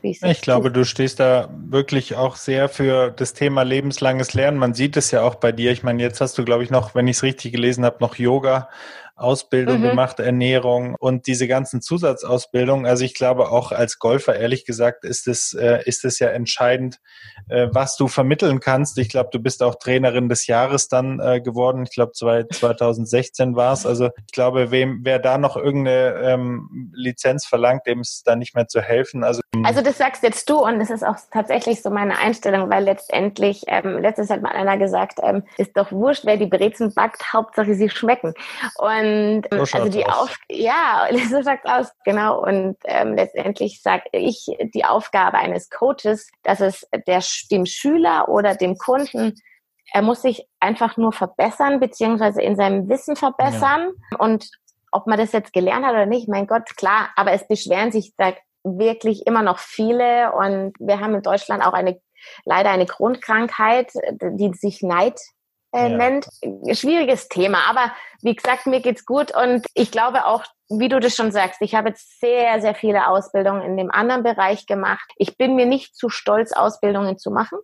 Ich 0.04 0.42
glaube, 0.42 0.72
du 0.72 0.86
stehst 0.86 1.20
da 1.20 1.50
wirklich 1.52 2.16
auch 2.16 2.36
sehr 2.36 2.70
für 2.70 3.10
das 3.10 3.34
Thema 3.34 3.64
lebenslanges 3.64 4.34
Lernen. 4.36 4.58
Man 4.58 4.74
sieht 4.74 4.96
es 4.96 5.12
ja 5.12 5.24
auch 5.24 5.36
bei 5.36 5.52
dir. 5.52 5.72
Ich 5.72 5.82
meine, 5.82 6.02
jetzt 6.02 6.22
hast 6.22 6.38
du, 6.38 6.46
glaube 6.46 6.64
ich, 6.64 6.70
noch, 6.70 6.94
wenn 6.94 7.08
ich 7.08 7.18
es 7.18 7.24
richtig 7.24 7.52
gelesen 7.52 7.84
habe, 7.84 7.98
noch 8.00 8.16
Yoga 8.16 8.70
Ausbildung 9.18 9.80
mhm. 9.80 9.90
gemacht, 9.90 10.20
Ernährung 10.20 10.96
und 11.00 11.26
diese 11.26 11.48
ganzen 11.48 11.82
Zusatzausbildungen. 11.82 12.86
Also 12.86 13.04
ich 13.04 13.16
glaube 13.16 13.50
auch 13.50 13.72
als 13.72 13.98
Golfer, 13.98 14.36
ehrlich 14.36 14.64
gesagt, 14.64 15.04
ist 15.04 15.28
es, 15.28 15.54
äh, 15.54 15.82
ist 15.86 16.06
es 16.06 16.20
ja 16.20 16.28
entscheidend, 16.28 17.00
äh, 17.50 17.68
was 17.72 17.98
du 17.98 18.08
vermitteln 18.08 18.60
kannst. 18.60 18.98
Ich 19.00 19.10
glaube, 19.10 19.30
du 19.32 19.40
bist 19.40 19.64
auch 19.64 19.76
Trainerin 19.76 20.30
des 20.30 20.46
Jahres 20.46 20.88
dann 20.88 21.20
äh, 21.20 21.42
geworden. 21.42 21.84
Ich 21.84 21.96
glaube, 21.96 22.12
2016 22.12 23.56
war 23.56 23.74
es. 23.74 23.88
Also 23.88 24.10
ich 24.28 24.34
glaube, 24.34 24.70
wem, 24.70 25.00
wer 25.02 25.18
da 25.18 25.40
noch 25.40 25.58
irgendeine 25.58 26.22
ähm, 26.24 26.92
Lizenz 26.94 27.46
verlangt, 27.46 27.88
dem 27.88 28.02
ist 28.02 28.28
da 28.28 28.36
nicht 28.36 28.56
mehr 28.56 28.68
zu 28.68 28.82
helfen. 28.82 29.24
Also, 29.24 29.42
also 29.64 29.82
das 29.82 29.98
sagst 29.98 30.22
jetzt 30.22 30.48
du 30.48 30.60
und 30.60 30.78
das 30.78 30.92
ist 30.92 31.04
auch 31.04 31.18
tatsächlich 31.32 31.82
so 31.82 31.90
meine 31.90 32.20
Einstellung, 32.20 32.70
weil 32.70 32.84
letztendlich, 32.84 33.64
ähm, 33.68 33.98
letztes 33.98 34.30
hat 34.30 34.44
mal 34.44 34.52
einer 34.52 34.78
gesagt, 34.78 35.20
ähm, 35.24 35.44
ist 35.58 35.76
doch 35.76 35.92
wurscht, 35.92 36.26
wer 36.26 36.38
die 36.38 36.46
Brezen 36.46 36.94
backt, 36.94 37.34
Hauptsache 37.34 37.74
sie 37.74 37.90
schmecken. 37.90 38.34
Und 38.78 39.07
und 39.52 39.68
so 39.68 39.78
also 39.78 39.90
die 39.90 40.06
Auf 40.06 40.36
ja, 40.50 41.08
so 41.30 41.42
schaut's 41.44 41.66
aus, 41.66 41.92
genau. 42.06 42.44
Und 42.44 42.78
ähm, 42.86 43.16
letztendlich 43.16 43.82
sage 43.82 44.04
ich 44.12 44.46
die 44.74 44.86
Aufgabe 44.86 45.38
eines 45.38 45.70
Coaches, 45.70 46.30
dass 46.44 46.60
es 46.60 46.88
der, 47.08 47.24
dem 47.52 47.66
Schüler 47.66 48.30
oder 48.30 48.56
dem 48.56 48.78
Kunden 48.78 49.36
er 49.94 50.02
muss 50.02 50.22
sich 50.22 50.48
einfach 50.60 50.98
nur 50.98 51.14
verbessern, 51.14 51.80
beziehungsweise 51.80 52.42
in 52.42 52.56
seinem 52.56 52.90
Wissen 52.90 53.16
verbessern. 53.16 53.92
Ja. 54.12 54.18
Und 54.18 54.50
ob 54.92 55.08
man 55.08 55.18
das 55.18 55.32
jetzt 55.32 55.54
gelernt 55.54 55.86
hat 55.86 55.94
oder 55.94 56.06
nicht, 56.06 56.28
mein 56.28 56.48
Gott, 56.48 56.76
klar, 56.76 57.10
aber 57.16 57.32
es 57.32 57.48
beschweren 57.48 57.92
sich 57.92 58.14
da 58.18 58.34
wirklich 58.64 59.26
immer 59.26 59.44
noch 59.44 59.60
viele 59.60 60.34
und 60.34 60.74
wir 60.80 61.00
haben 61.00 61.16
in 61.16 61.22
Deutschland 61.22 61.66
auch 61.66 61.74
eine 61.74 62.02
leider 62.46 62.72
eine 62.72 62.86
Grundkrankheit, 62.86 63.92
die 64.22 64.52
sich 64.54 64.82
Neid 64.82 65.20
äh, 65.74 65.92
ja. 65.92 66.76
Schwieriges 66.76 67.28
Thema, 67.28 67.60
aber 67.70 67.92
wie 68.22 68.36
gesagt, 68.36 68.68
mir 68.68 68.82
geht's 68.82 69.06
gut 69.06 69.36
und 69.36 69.66
ich 69.74 69.92
glaube 69.92 70.26
auch, 70.26 70.44
wie 70.70 70.90
du 70.90 71.00
das 71.00 71.16
schon 71.16 71.32
sagst, 71.32 71.62
ich 71.62 71.76
habe 71.76 71.90
jetzt 71.90 72.20
sehr, 72.20 72.60
sehr 72.62 72.76
viele 72.76 73.08
Ausbildungen 73.08 73.62
in 73.62 73.78
dem 73.78 73.92
anderen 73.92 74.24
Bereich 74.24 74.66
gemacht. 74.66 75.10
Ich 75.18 75.38
bin 75.38 75.56
mir 75.56 75.66
nicht 75.66 75.96
zu 75.96 76.10
stolz, 76.10 76.52
Ausbildungen 76.52 77.18
zu 77.18 77.32
machen. 77.32 77.60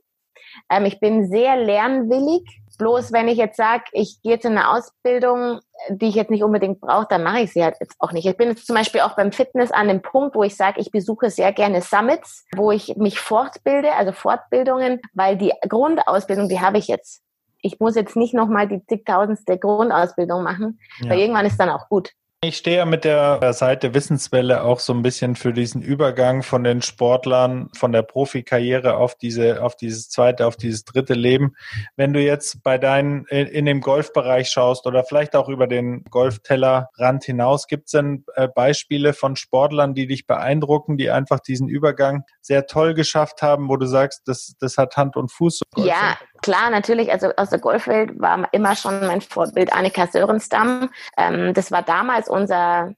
Ähm, 0.70 0.86
ich 0.86 1.00
bin 1.00 1.28
sehr 1.28 1.58
lernwillig. 1.58 2.44
Bloß 2.80 3.12
wenn 3.12 3.28
ich 3.28 3.38
jetzt 3.38 3.58
sage, 3.58 3.84
ich 3.92 4.20
gehe 4.24 4.34
jetzt 4.34 4.46
in 4.46 4.58
eine 4.58 4.72
Ausbildung, 4.72 5.60
die 5.90 6.08
ich 6.08 6.16
jetzt 6.16 6.32
nicht 6.32 6.44
unbedingt 6.44 6.82
brauche, 6.82 7.06
dann 7.08 7.24
mache 7.24 7.42
ich 7.42 7.54
sie 7.54 7.64
halt 7.64 7.76
jetzt 7.80 7.96
auch 8.00 8.12
nicht. 8.12 8.26
Ich 8.26 8.36
bin 8.36 8.50
jetzt 8.50 8.66
zum 8.66 8.76
Beispiel 8.76 9.02
auch 9.02 9.16
beim 9.16 9.32
Fitness 9.32 9.72
an 9.72 9.88
dem 9.88 10.02
Punkt, 10.02 10.36
wo 10.36 10.44
ich 10.44 10.56
sage, 10.56 10.82
ich 10.82 10.90
besuche 10.90 11.30
sehr 11.30 11.54
gerne 11.54 11.82
Summits, 11.82 12.46
wo 12.56 12.72
ich 12.72 12.96
mich 12.96 13.20
fortbilde, 13.20 13.94
also 13.94 14.12
Fortbildungen, 14.12 15.02
weil 15.14 15.38
die 15.38 15.54
Grundausbildung, 15.68 16.50
die 16.50 16.62
habe 16.62 16.80
ich 16.80 16.88
jetzt. 16.88 17.22
Ich 17.64 17.80
muss 17.80 17.96
jetzt 17.96 18.16
nicht 18.16 18.36
nochmal 18.36 18.68
die 18.68 18.86
zigtausendste 18.86 19.58
Grundausbildung 19.58 20.44
machen, 20.44 20.80
ja. 21.00 21.10
weil 21.10 21.20
irgendwann 21.20 21.48
ist 21.48 21.58
dann 21.60 21.70
auch 21.70 21.90
gut. 21.90 22.12
Ich 22.44 22.58
stehe 22.58 22.78
ja 22.78 22.86
mit 22.86 23.06
der 23.06 23.54
Seite 23.54 23.94
Wissenswelle 23.94 24.64
auch 24.64 24.82
so 24.82 24.94
ein 24.94 25.02
bisschen 25.02 25.38
für 25.38 25.54
diesen 25.54 25.82
Übergang 25.82 26.44
von 26.44 26.66
den 26.66 26.82
Sportlern, 26.82 27.70
von 27.74 27.94
der 27.94 28.02
Profikarriere 28.02 28.98
auf 28.98 29.16
diese, 29.16 29.64
auf 29.64 29.78
dieses 29.78 30.10
zweite, 30.10 30.46
auf 30.46 30.58
dieses 30.58 30.84
dritte 30.84 31.14
Leben. 31.14 31.56
Wenn 31.96 32.12
du 32.12 32.20
jetzt 32.20 32.62
bei 32.62 32.78
deinen, 32.78 33.26
in 33.28 33.66
dem 33.66 33.80
Golfbereich 33.80 34.50
schaust 34.50 34.86
oder 34.86 35.06
vielleicht 35.06 35.38
auch 35.38 35.48
über 35.48 35.68
den 35.68 36.04
Golftellerrand 36.10 37.24
hinaus, 37.24 37.68
gibt 37.68 37.86
es 37.86 37.92
denn 37.92 38.26
äh, 38.36 38.50
Beispiele 38.50 39.14
von 39.14 39.38
Sportlern, 39.38 39.94
die 39.94 40.08
dich 40.08 40.28
beeindrucken, 40.28 40.98
die 40.98 41.12
einfach 41.12 41.40
diesen 41.40 41.70
Übergang 41.70 42.26
sehr 42.42 42.68
toll 42.68 42.94
geschafft 42.94 43.42
haben, 43.42 43.70
wo 43.70 43.78
du 43.78 43.86
sagst, 43.86 44.24
das, 44.26 44.56
das 44.60 44.78
hat 44.78 44.98
Hand 44.98 45.16
und 45.16 45.32
Fuß? 45.32 45.62
Ja, 45.78 46.18
klar, 46.42 46.70
natürlich. 46.70 47.10
Also 47.10 47.30
aus 47.38 47.52
der 47.52 47.60
Golfwelt 47.60 48.20
war 48.20 48.50
immer 48.52 48.76
schon 48.76 49.00
mein 49.00 49.22
Vorbild 49.22 49.72
Annika 49.72 50.08
Sörensdamm. 50.08 50.90
Ähm, 51.18 51.54
das 51.54 51.72
war 51.72 51.84
damals 51.84 52.33
unser 52.34 52.94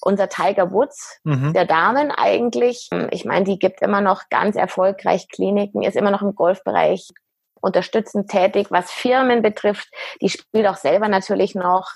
unser 0.00 0.28
Tiger 0.28 0.72
Woods 0.72 1.20
mhm. 1.24 1.52
der 1.52 1.64
Damen 1.64 2.10
eigentlich. 2.10 2.88
Ich 3.10 3.24
meine, 3.24 3.44
die 3.44 3.58
gibt 3.58 3.82
immer 3.82 4.00
noch 4.00 4.28
ganz 4.30 4.56
erfolgreich 4.56 5.28
Kliniken, 5.28 5.82
ist 5.82 5.96
immer 5.96 6.10
noch 6.10 6.22
im 6.22 6.34
Golfbereich 6.34 7.10
unterstützend 7.60 8.30
tätig, 8.30 8.68
was 8.70 8.90
Firmen 8.90 9.42
betrifft. 9.42 9.88
Die 10.20 10.28
spielt 10.28 10.66
auch 10.66 10.76
selber 10.76 11.08
natürlich 11.08 11.54
noch 11.54 11.92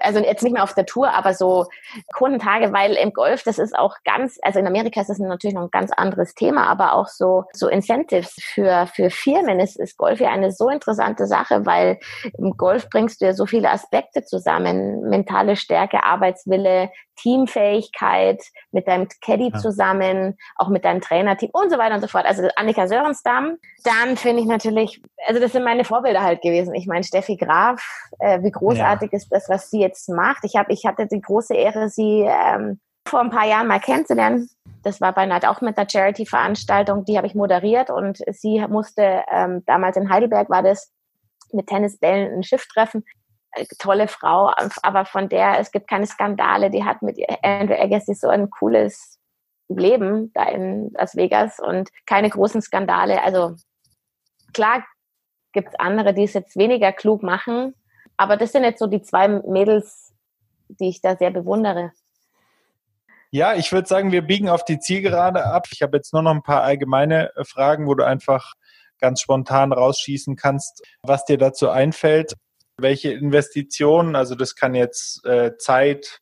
also 0.00 0.20
jetzt 0.20 0.42
nicht 0.42 0.52
mehr 0.52 0.62
auf 0.62 0.74
der 0.74 0.86
Tour, 0.86 1.12
aber 1.12 1.34
so 1.34 1.66
Kundentage, 2.14 2.72
weil 2.72 2.94
im 2.94 3.12
Golf, 3.12 3.42
das 3.42 3.58
ist 3.58 3.76
auch 3.76 3.96
ganz, 4.04 4.38
also 4.42 4.58
in 4.58 4.66
Amerika 4.66 5.00
ist 5.00 5.10
das 5.10 5.18
natürlich 5.18 5.54
noch 5.54 5.62
ein 5.62 5.70
ganz 5.70 5.90
anderes 5.92 6.34
Thema, 6.34 6.66
aber 6.66 6.94
auch 6.94 7.08
so, 7.08 7.44
so 7.52 7.68
Incentives 7.68 8.34
für, 8.40 8.86
für 8.94 9.10
Firmen. 9.10 9.60
Ist, 9.60 9.78
ist 9.78 9.96
Golf 9.96 10.20
ja 10.20 10.30
eine 10.30 10.52
so 10.52 10.68
interessante 10.68 11.26
Sache, 11.26 11.66
weil 11.66 11.98
im 12.38 12.56
Golf 12.56 12.88
bringst 12.90 13.20
du 13.20 13.26
ja 13.26 13.32
so 13.32 13.46
viele 13.46 13.70
Aspekte 13.70 14.24
zusammen, 14.24 15.02
mentale 15.08 15.56
Stärke, 15.56 16.04
Arbeitswille, 16.04 16.90
Teamfähigkeit, 17.20 18.42
mit 18.72 18.88
deinem 18.88 19.08
Caddy 19.20 19.50
ja. 19.52 19.58
zusammen, 19.58 20.36
auch 20.56 20.68
mit 20.68 20.84
deinem 20.84 21.00
Trainerteam 21.00 21.50
und 21.52 21.70
so 21.70 21.78
weiter 21.78 21.94
und 21.94 22.00
so 22.00 22.08
fort. 22.08 22.26
Also 22.26 22.48
Annika 22.56 22.86
Sörensdamm. 22.86 23.58
Dann 23.84 24.16
finde 24.16 24.42
ich 24.42 24.48
natürlich, 24.48 25.02
also 25.26 25.40
das 25.40 25.52
sind 25.52 25.64
meine 25.64 25.84
Vorbilder 25.84 26.22
halt 26.22 26.42
gewesen. 26.42 26.74
Ich 26.74 26.86
meine, 26.86 27.04
Steffi 27.04 27.36
Graf, 27.36 27.82
äh, 28.18 28.42
wie 28.42 28.50
großartig 28.50 29.12
ja. 29.12 29.16
ist 29.16 29.28
das, 29.30 29.48
was 29.48 29.70
sie 29.70 29.80
jetzt 29.80 30.08
macht. 30.08 30.44
Ich 30.44 30.56
habe, 30.56 30.72
ich 30.72 30.84
hatte 30.86 31.06
die 31.06 31.20
große 31.20 31.54
Ehre, 31.54 31.88
sie 31.88 32.26
ähm, 32.26 32.80
vor 33.06 33.20
ein 33.20 33.30
paar 33.30 33.46
Jahren 33.46 33.66
mal 33.66 33.80
kennenzulernen. 33.80 34.48
Das 34.82 35.00
war 35.00 35.12
bei 35.12 35.26
Night 35.26 35.46
auch 35.46 35.60
mit 35.60 35.76
einer 35.76 35.88
Charity-Veranstaltung, 35.88 37.04
die 37.04 37.16
habe 37.16 37.26
ich 37.26 37.34
moderiert 37.34 37.90
und 37.90 38.18
sie 38.30 38.64
musste, 38.68 39.24
ähm, 39.30 39.62
damals 39.66 39.96
in 39.96 40.10
Heidelberg 40.10 40.48
war 40.48 40.62
das, 40.62 40.90
mit 41.52 41.66
Tennisbällen 41.66 42.32
ein 42.32 42.42
Schiff 42.44 42.66
treffen 42.68 43.04
tolle 43.78 44.08
Frau, 44.08 44.52
aber 44.82 45.04
von 45.04 45.28
der, 45.28 45.58
es 45.58 45.70
gibt 45.70 45.88
keine 45.88 46.06
Skandale, 46.06 46.70
die 46.70 46.84
hat 46.84 47.02
mit 47.02 47.18
Andrew 47.42 47.74
Agassi 47.74 48.14
so 48.14 48.28
ein 48.28 48.50
cooles 48.50 49.18
Leben 49.68 50.32
da 50.34 50.44
in 50.48 50.90
Las 50.92 51.16
Vegas 51.16 51.58
und 51.60 51.90
keine 52.06 52.30
großen 52.30 52.62
Skandale. 52.62 53.22
Also 53.22 53.56
klar 54.52 54.84
gibt 55.52 55.68
es 55.68 55.74
andere, 55.78 56.14
die 56.14 56.24
es 56.24 56.32
jetzt 56.32 56.56
weniger 56.56 56.92
klug 56.92 57.22
machen, 57.22 57.74
aber 58.16 58.36
das 58.36 58.52
sind 58.52 58.64
jetzt 58.64 58.78
so 58.78 58.86
die 58.86 59.02
zwei 59.02 59.28
Mädels, 59.28 60.12
die 60.68 60.88
ich 60.88 61.00
da 61.00 61.16
sehr 61.16 61.30
bewundere. 61.30 61.92
Ja, 63.32 63.54
ich 63.54 63.70
würde 63.70 63.86
sagen, 63.86 64.10
wir 64.10 64.22
biegen 64.22 64.48
auf 64.48 64.64
die 64.64 64.80
Zielgerade 64.80 65.44
ab. 65.44 65.68
Ich 65.70 65.82
habe 65.82 65.96
jetzt 65.96 66.12
nur 66.12 66.22
noch 66.22 66.32
ein 66.32 66.42
paar 66.42 66.62
allgemeine 66.62 67.30
Fragen, 67.44 67.86
wo 67.86 67.94
du 67.94 68.04
einfach 68.04 68.54
ganz 68.98 69.20
spontan 69.20 69.72
rausschießen 69.72 70.34
kannst, 70.34 70.82
was 71.02 71.24
dir 71.24 71.38
dazu 71.38 71.70
einfällt 71.70 72.34
welche 72.82 73.12
Investitionen, 73.12 74.16
also 74.16 74.34
das 74.34 74.54
kann 74.54 74.74
jetzt 74.74 75.24
äh, 75.24 75.56
Zeit, 75.58 76.20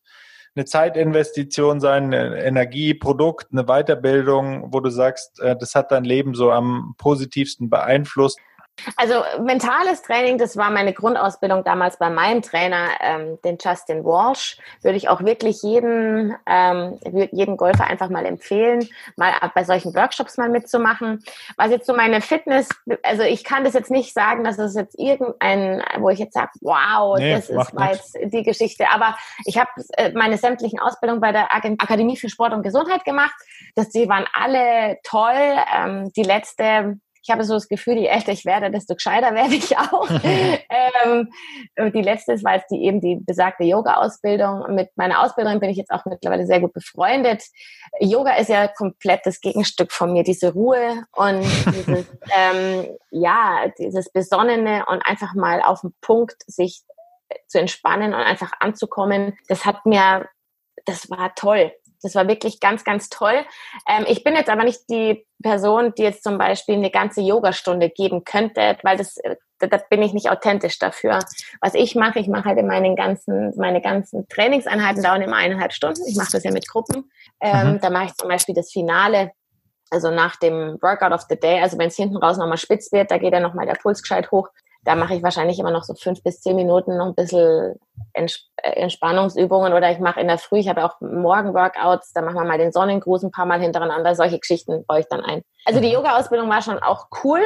eine 0.54 0.64
Zeitinvestition 0.64 1.80
sein, 1.80 2.12
eine 2.12 2.42
Energie, 2.42 2.94
Produkt, 2.94 3.52
eine 3.52 3.64
Weiterbildung, 3.64 4.72
wo 4.72 4.80
du 4.80 4.90
sagst, 4.90 5.40
äh, 5.40 5.56
das 5.58 5.74
hat 5.74 5.92
dein 5.92 6.04
Leben 6.04 6.34
so 6.34 6.50
am 6.50 6.94
positivsten 6.98 7.70
beeinflusst. 7.70 8.38
Also 8.96 9.22
mentales 9.40 10.02
Training, 10.02 10.38
das 10.38 10.56
war 10.56 10.70
meine 10.70 10.92
Grundausbildung 10.92 11.64
damals 11.64 11.98
bei 11.98 12.10
meinem 12.10 12.42
Trainer, 12.42 12.88
ähm, 13.00 13.38
den 13.44 13.58
Justin 13.60 14.04
Walsh. 14.04 14.58
Würde 14.82 14.96
ich 14.96 15.08
auch 15.08 15.22
wirklich 15.22 15.62
jeden, 15.62 16.36
ähm, 16.46 16.98
jeden 17.32 17.56
Golfer 17.56 17.86
einfach 17.86 18.08
mal 18.08 18.26
empfehlen, 18.26 18.88
mal 19.16 19.32
bei 19.54 19.64
solchen 19.64 19.94
Workshops 19.94 20.36
mal 20.36 20.48
mitzumachen. 20.48 21.22
Was 21.56 21.70
jetzt 21.70 21.86
so 21.86 21.94
meine 21.94 22.20
Fitness, 22.20 22.68
also 23.02 23.22
ich 23.22 23.44
kann 23.44 23.64
das 23.64 23.74
jetzt 23.74 23.90
nicht 23.90 24.14
sagen, 24.14 24.44
dass 24.44 24.58
es 24.58 24.74
jetzt 24.74 24.98
irgendein, 24.98 25.82
wo 25.98 26.10
ich 26.10 26.18
jetzt 26.18 26.34
sage, 26.34 26.50
wow, 26.60 27.18
nee, 27.18 27.34
das 27.34 27.48
ist 27.48 27.74
war 27.74 27.92
jetzt 27.92 28.16
die 28.22 28.42
Geschichte. 28.42 28.86
Aber 28.92 29.16
ich 29.44 29.58
habe 29.58 29.70
äh, 29.96 30.12
meine 30.12 30.38
sämtlichen 30.38 30.78
Ausbildungen 30.78 31.20
bei 31.20 31.32
der 31.32 31.54
Akademie 31.54 32.16
für 32.16 32.28
Sport 32.28 32.52
und 32.52 32.62
Gesundheit 32.62 33.04
gemacht. 33.04 33.34
Das, 33.74 33.90
die 33.90 34.08
waren 34.08 34.26
alle 34.32 34.98
toll. 35.02 35.56
Ähm, 35.74 36.12
die 36.16 36.22
letzte 36.22 36.98
ich 37.28 37.32
habe 37.32 37.44
so 37.44 37.52
das 37.52 37.68
Gefühl, 37.68 37.98
je 37.98 38.06
älter 38.06 38.32
ich 38.32 38.46
werde, 38.46 38.70
desto 38.70 38.94
gescheiter 38.94 39.34
werde 39.34 39.54
ich 39.54 39.76
auch. 39.76 40.08
ähm, 41.76 41.92
die 41.92 42.00
letzte 42.00 42.42
war 42.42 42.54
jetzt 42.54 42.70
die 42.70 42.82
eben 42.84 43.02
die 43.02 43.16
besagte 43.16 43.64
Yoga-Ausbildung. 43.64 44.74
Mit 44.74 44.88
meiner 44.96 45.22
Ausbildung 45.22 45.60
bin 45.60 45.68
ich 45.68 45.76
jetzt 45.76 45.90
auch 45.90 46.06
mittlerweile 46.06 46.46
sehr 46.46 46.60
gut 46.60 46.72
befreundet. 46.72 47.44
Yoga 48.00 48.36
ist 48.36 48.48
ja 48.48 48.66
komplett 48.66 49.26
das 49.26 49.42
Gegenstück 49.42 49.92
von 49.92 50.14
mir, 50.14 50.22
diese 50.22 50.54
Ruhe 50.54 51.04
und 51.12 51.42
dieses, 51.42 52.06
ähm, 52.34 52.96
ja, 53.10 53.70
dieses 53.78 54.10
Besonnene 54.10 54.86
und 54.86 55.02
einfach 55.04 55.34
mal 55.34 55.60
auf 55.60 55.82
den 55.82 55.92
Punkt 56.00 56.36
sich 56.46 56.82
zu 57.46 57.60
entspannen 57.60 58.14
und 58.14 58.20
einfach 58.20 58.52
anzukommen. 58.58 59.36
Das 59.48 59.66
hat 59.66 59.84
mir, 59.84 60.26
das 60.86 61.10
war 61.10 61.34
toll. 61.34 61.72
Das 62.02 62.14
war 62.14 62.28
wirklich 62.28 62.60
ganz, 62.60 62.84
ganz 62.84 63.08
toll. 63.08 63.44
Ähm, 63.88 64.04
ich 64.08 64.24
bin 64.24 64.34
jetzt 64.34 64.50
aber 64.50 64.64
nicht 64.64 64.80
die 64.88 65.26
Person, 65.42 65.92
die 65.96 66.02
jetzt 66.02 66.22
zum 66.22 66.38
Beispiel 66.38 66.76
eine 66.76 66.90
ganze 66.90 67.20
Yogastunde 67.20 67.90
geben 67.90 68.24
könnte, 68.24 68.76
weil 68.82 68.96
das, 68.96 69.16
äh, 69.18 69.36
da 69.58 69.78
bin 69.90 70.02
ich 70.02 70.12
nicht 70.12 70.30
authentisch 70.30 70.78
dafür. 70.78 71.18
Was 71.60 71.74
ich 71.74 71.94
mache, 71.94 72.20
ich 72.20 72.28
mache 72.28 72.44
halt 72.44 72.58
in 72.58 72.66
meinen 72.66 72.94
ganzen, 72.94 73.52
meine 73.56 73.80
ganzen 73.80 74.28
Trainingseinheiten 74.28 75.02
dauern 75.02 75.22
immer 75.22 75.36
eineinhalb 75.36 75.72
Stunden. 75.72 76.02
Ich 76.06 76.16
mache 76.16 76.32
das 76.32 76.44
ja 76.44 76.52
mit 76.52 76.68
Gruppen. 76.68 77.10
Ähm, 77.40 77.72
mhm. 77.72 77.80
Da 77.80 77.90
mache 77.90 78.06
ich 78.06 78.14
zum 78.14 78.28
Beispiel 78.28 78.54
das 78.54 78.70
Finale 78.70 79.32
also 79.90 80.10
nach 80.10 80.36
dem 80.36 80.78
Workout 80.82 81.12
of 81.12 81.22
the 81.28 81.38
Day, 81.38 81.60
also 81.60 81.78
wenn 81.78 81.88
es 81.88 81.96
hinten 81.96 82.16
raus 82.16 82.36
nochmal 82.36 82.58
spitz 82.58 82.92
wird, 82.92 83.10
da 83.10 83.18
geht 83.18 83.32
ja 83.32 83.40
nochmal 83.40 83.66
der 83.66 83.74
Puls 83.74 84.02
gescheit 84.02 84.30
hoch 84.30 84.48
da 84.82 84.94
mache 84.94 85.14
ich 85.14 85.22
wahrscheinlich 85.22 85.58
immer 85.58 85.70
noch 85.70 85.84
so 85.84 85.94
fünf 85.94 86.22
bis 86.22 86.40
zehn 86.40 86.56
Minuten 86.56 86.96
noch 86.96 87.06
ein 87.06 87.14
bisschen 87.14 87.74
äh, 88.12 88.28
Entspannungsübungen 88.62 89.72
oder 89.72 89.90
ich 89.90 89.98
mache 89.98 90.20
in 90.20 90.28
der 90.28 90.38
Früh, 90.38 90.58
ich 90.58 90.68
habe 90.68 90.84
auch 90.84 91.00
Morgen-Workouts, 91.00 92.12
da 92.12 92.22
machen 92.22 92.36
wir 92.36 92.44
mal 92.44 92.58
den 92.58 92.72
Sonnengruß 92.72 93.24
ein 93.24 93.30
paar 93.30 93.46
Mal 93.46 93.60
hintereinander. 93.60 94.14
Solche 94.14 94.38
Geschichten 94.38 94.84
baue 94.86 95.00
ich 95.00 95.06
dann 95.08 95.20
ein. 95.20 95.42
Also 95.64 95.80
die 95.80 95.88
mhm. 95.88 95.94
Yoga-Ausbildung 95.94 96.48
war 96.48 96.62
schon 96.62 96.78
auch 96.78 97.08
cool, 97.24 97.40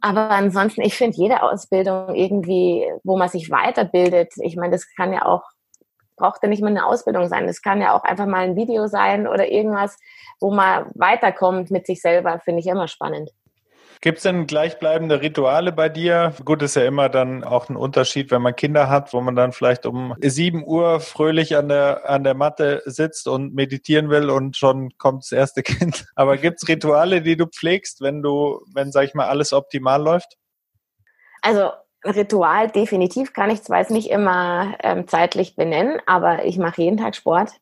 aber 0.00 0.30
ansonsten, 0.30 0.82
ich 0.82 0.96
finde 0.96 1.16
jede 1.16 1.42
Ausbildung 1.42 2.14
irgendwie, 2.14 2.90
wo 3.02 3.16
man 3.16 3.28
sich 3.28 3.50
weiterbildet, 3.50 4.32
ich 4.40 4.56
meine, 4.56 4.72
das 4.72 4.86
kann 4.94 5.12
ja 5.12 5.24
auch, 5.24 5.42
braucht 6.16 6.42
ja 6.42 6.48
nicht 6.48 6.62
mal 6.62 6.68
eine 6.68 6.86
Ausbildung 6.86 7.28
sein, 7.28 7.46
das 7.46 7.62
kann 7.62 7.80
ja 7.80 7.96
auch 7.96 8.04
einfach 8.04 8.26
mal 8.26 8.44
ein 8.44 8.56
Video 8.56 8.86
sein 8.86 9.26
oder 9.26 9.48
irgendwas, 9.48 9.96
wo 10.40 10.52
man 10.52 10.90
weiterkommt 10.94 11.70
mit 11.70 11.86
sich 11.86 12.00
selber, 12.00 12.40
finde 12.40 12.60
ich 12.60 12.66
immer 12.66 12.88
spannend. 12.88 13.30
Gibt 14.04 14.18
es 14.18 14.24
denn 14.24 14.46
gleichbleibende 14.46 15.22
Rituale 15.22 15.72
bei 15.72 15.88
dir? 15.88 16.34
Gut, 16.44 16.60
ist 16.60 16.76
ja 16.76 16.84
immer 16.84 17.08
dann 17.08 17.42
auch 17.42 17.70
ein 17.70 17.76
Unterschied, 17.76 18.30
wenn 18.30 18.42
man 18.42 18.54
Kinder 18.54 18.90
hat, 18.90 19.14
wo 19.14 19.22
man 19.22 19.34
dann 19.34 19.52
vielleicht 19.52 19.86
um 19.86 20.14
7 20.20 20.62
Uhr 20.62 21.00
fröhlich 21.00 21.56
an 21.56 21.70
der, 21.70 22.06
an 22.06 22.22
der 22.22 22.34
Matte 22.34 22.82
sitzt 22.84 23.26
und 23.26 23.54
meditieren 23.54 24.10
will 24.10 24.28
und 24.28 24.58
schon 24.58 24.90
kommt 24.98 25.22
das 25.22 25.32
erste 25.32 25.62
Kind. 25.62 26.04
Aber 26.16 26.36
gibt 26.36 26.62
es 26.62 26.68
Rituale, 26.68 27.22
die 27.22 27.38
du 27.38 27.46
pflegst, 27.46 28.02
wenn 28.02 28.22
du, 28.22 28.60
wenn, 28.74 28.92
sag 28.92 29.04
ich 29.04 29.14
mal, 29.14 29.26
alles 29.26 29.54
optimal 29.54 30.02
läuft? 30.02 30.36
Also 31.40 31.70
Ritual 32.04 32.68
definitiv 32.68 33.32
kann 33.32 33.48
ich 33.48 33.62
zwar 33.62 33.78
jetzt 33.78 33.90
nicht 33.90 34.10
immer 34.10 34.74
ähm, 34.82 35.08
zeitlich 35.08 35.56
benennen, 35.56 35.98
aber 36.04 36.44
ich 36.44 36.58
mache 36.58 36.82
jeden 36.82 36.98
Tag 36.98 37.16
Sport, 37.16 37.52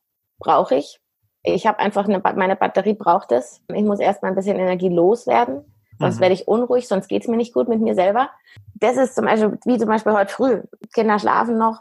brauche 0.40 0.74
ich. 0.74 0.98
Ich 1.44 1.68
habe 1.68 1.78
einfach 1.78 2.08
eine, 2.08 2.18
meine 2.34 2.56
Batterie 2.56 2.94
braucht 2.94 3.30
es. 3.30 3.62
Ich 3.72 3.84
muss 3.84 4.00
erstmal 4.00 4.32
ein 4.32 4.36
bisschen 4.36 4.58
Energie 4.58 4.88
loswerden. 4.88 5.71
Sonst 6.02 6.16
mhm. 6.16 6.20
werde 6.20 6.34
ich 6.34 6.48
unruhig, 6.48 6.88
sonst 6.88 7.08
geht 7.08 7.22
es 7.22 7.28
mir 7.28 7.36
nicht 7.36 7.54
gut 7.54 7.68
mit 7.68 7.80
mir 7.80 7.94
selber. 7.94 8.30
Das 8.74 8.96
ist 8.96 9.14
zum 9.14 9.24
Beispiel, 9.24 9.58
wie 9.64 9.78
zum 9.78 9.88
Beispiel 9.88 10.12
heute 10.12 10.32
früh. 10.32 10.62
Kinder 10.92 11.18
schlafen 11.18 11.56
noch, 11.56 11.80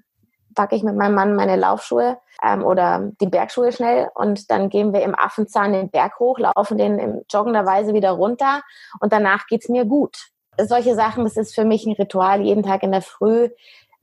packe 0.53 0.75
ich 0.75 0.83
mit 0.83 0.95
meinem 0.95 1.15
Mann 1.15 1.35
meine 1.35 1.55
Laufschuhe 1.55 2.17
ähm, 2.43 2.63
oder 2.63 3.11
die 3.19 3.27
Bergschuhe 3.27 3.71
schnell 3.71 4.09
und 4.13 4.51
dann 4.51 4.69
gehen 4.69 4.93
wir 4.93 5.01
im 5.01 5.17
Affenzahn 5.17 5.73
den 5.73 5.89
Berg 5.89 6.19
hoch, 6.19 6.37
laufen 6.37 6.77
den 6.77 6.99
in 6.99 7.25
joggender 7.31 7.65
Weise 7.65 7.93
wieder 7.93 8.11
runter 8.11 8.61
und 8.99 9.11
danach 9.11 9.47
geht's 9.47 9.69
mir 9.69 9.85
gut. 9.85 10.29
Solche 10.59 10.95
Sachen, 10.95 11.23
das 11.23 11.37
ist 11.37 11.55
für 11.55 11.65
mich 11.65 11.85
ein 11.85 11.93
Ritual, 11.93 12.41
jeden 12.41 12.63
Tag 12.63 12.83
in 12.83 12.91
der 12.91 13.01
Früh 13.01 13.49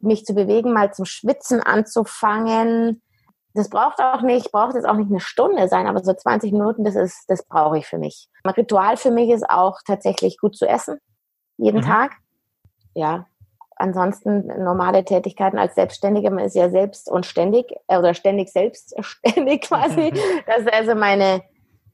mich 0.01 0.25
zu 0.25 0.35
bewegen, 0.35 0.73
mal 0.73 0.93
zum 0.93 1.05
Schwitzen 1.05 1.63
anzufangen. 1.63 3.03
Das 3.59 3.71
braucht 3.71 3.99
auch 3.99 4.23
nicht, 4.23 4.53
braucht 4.53 4.77
jetzt 4.77 4.87
auch 4.87 4.95
nicht 4.95 5.11
eine 5.11 5.19
Stunde 5.19 5.67
sein, 5.67 5.89
aber 5.89 6.05
so 6.05 6.15
20 6.15 6.53
Minuten, 6.53 6.85
das 6.85 6.95
ist, 6.95 7.25
das 7.27 7.45
brauche 7.45 7.77
ich 7.77 7.89
für 7.89 7.99
mich. 7.99 8.29
Ein 8.45 8.53
Ritual 8.53 8.97
für 8.97 9.11
mich 9.11 9.31
ist 9.31 9.51
auch 9.51 9.81
tatsächlich 9.85 10.39
gut 10.39 10.57
zu 10.57 10.65
essen, 10.65 11.01
jeden 11.57 11.81
mhm. 11.81 11.85
Tag. 11.85 12.13
Ja, 12.95 13.27
ansonsten 13.75 14.47
normale 14.63 15.05
Tätigkeiten 15.05 15.59
als 15.59 15.75
Selbstständige, 15.75 16.31
man 16.31 16.45
ist 16.45 16.55
ja 16.55 16.71
selbst 16.71 17.11
und 17.11 17.27
ständig 17.27 17.67
äh, 17.89 17.99
oder 17.99 18.15
ständig 18.15 18.51
selbstständig 18.51 19.63
quasi. 19.69 20.13
Das 20.47 20.61
ist 20.61 20.73
also 20.73 20.95
meine 20.95 21.43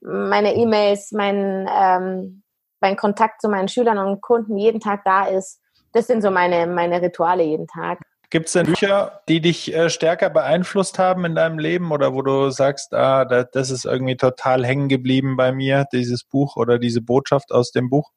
meine 0.03 0.55
E-Mails, 0.55 1.13
mein 1.13 1.67
ähm, 1.75 2.43
mein 2.83 2.97
Kontakt 2.97 3.41
zu 3.41 3.49
meinen 3.49 3.69
Schülern 3.69 3.97
und 3.97 4.21
Kunden 4.21 4.59
jeden 4.59 4.81
Tag 4.81 5.03
da 5.07 5.25
ist. 5.25 5.63
Das 5.95 6.09
sind 6.09 6.21
so 6.21 6.31
meine 6.31 6.67
meine 6.67 7.01
Rituale 7.01 7.43
jeden 7.43 7.69
Tag. 7.69 8.01
Gibt 8.31 8.47
es 8.47 8.53
denn 8.53 8.67
Bücher, 8.67 9.21
die 9.29 9.41
dich 9.41 9.75
äh, 9.75 9.91
stärker 9.91 10.31
beeinflusst 10.31 10.99
haben 10.99 11.25
in 11.25 11.35
deinem 11.35 11.59
Leben 11.59 11.93
oder 11.93 12.15
wo 12.15 12.23
du 12.23 12.51
sagst, 12.51 12.93
ah, 12.95 13.25
das 13.25 13.71
ist 13.71 13.85
irgendwie 13.85 14.17
total 14.17 14.65
hängen 14.65 14.89
geblieben 14.89 15.37
bei 15.37 15.53
mir, 15.53 15.87
dieses 15.93 16.25
Buch 16.25 16.57
oder 16.57 16.79
diese 16.79 17.01
Botschaft 17.01 17.53
aus 17.53 17.71
dem 17.71 17.91
Buch? 17.91 18.11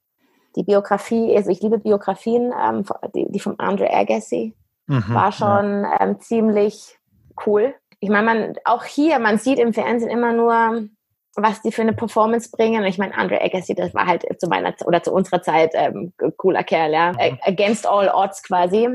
die 0.58 0.64
Biografie, 0.64 1.36
also 1.36 1.52
ich 1.52 1.62
liebe 1.62 1.78
Biografien, 1.78 2.52
ähm, 2.60 2.84
die, 3.16 3.32
die 3.32 3.40
vom 3.40 3.56
Andre 3.60 3.94
Agassi, 3.94 4.54
mhm, 4.88 5.04
war 5.08 5.32
schon 5.32 5.84
ja. 5.84 6.02
ähm, 6.02 6.20
ziemlich 6.20 6.98
cool. 7.46 7.76
Ich 8.00 8.10
meine, 8.10 8.26
man, 8.26 8.56
auch 8.66 8.84
hier, 8.84 9.20
man 9.20 9.38
sieht 9.38 9.60
im 9.60 9.74
Fernsehen 9.74 10.10
immer 10.10 10.34
nur, 10.34 10.90
was 11.36 11.62
die 11.62 11.72
für 11.72 11.84
eine 11.84 11.94
Performance 11.94 12.50
bringen. 12.52 12.82
Und 12.82 12.88
ich 12.88 12.98
meine, 12.98 13.16
Andre 13.16 13.42
Agassi, 13.42 13.76
das 13.76 13.94
war 13.94 14.08
halt 14.08 14.26
zu 14.40 14.48
meiner 14.48 14.74
oder 14.86 15.04
zu 15.04 15.14
unserer 15.14 15.42
Zeit 15.44 15.72
ähm, 15.74 16.14
cooler 16.38 16.64
Kerl, 16.64 16.92
ja. 16.92 17.12
Mhm. 17.14 17.38
Against 17.44 17.86
all 17.86 18.10
odds 18.10 18.42
quasi. 18.42 18.90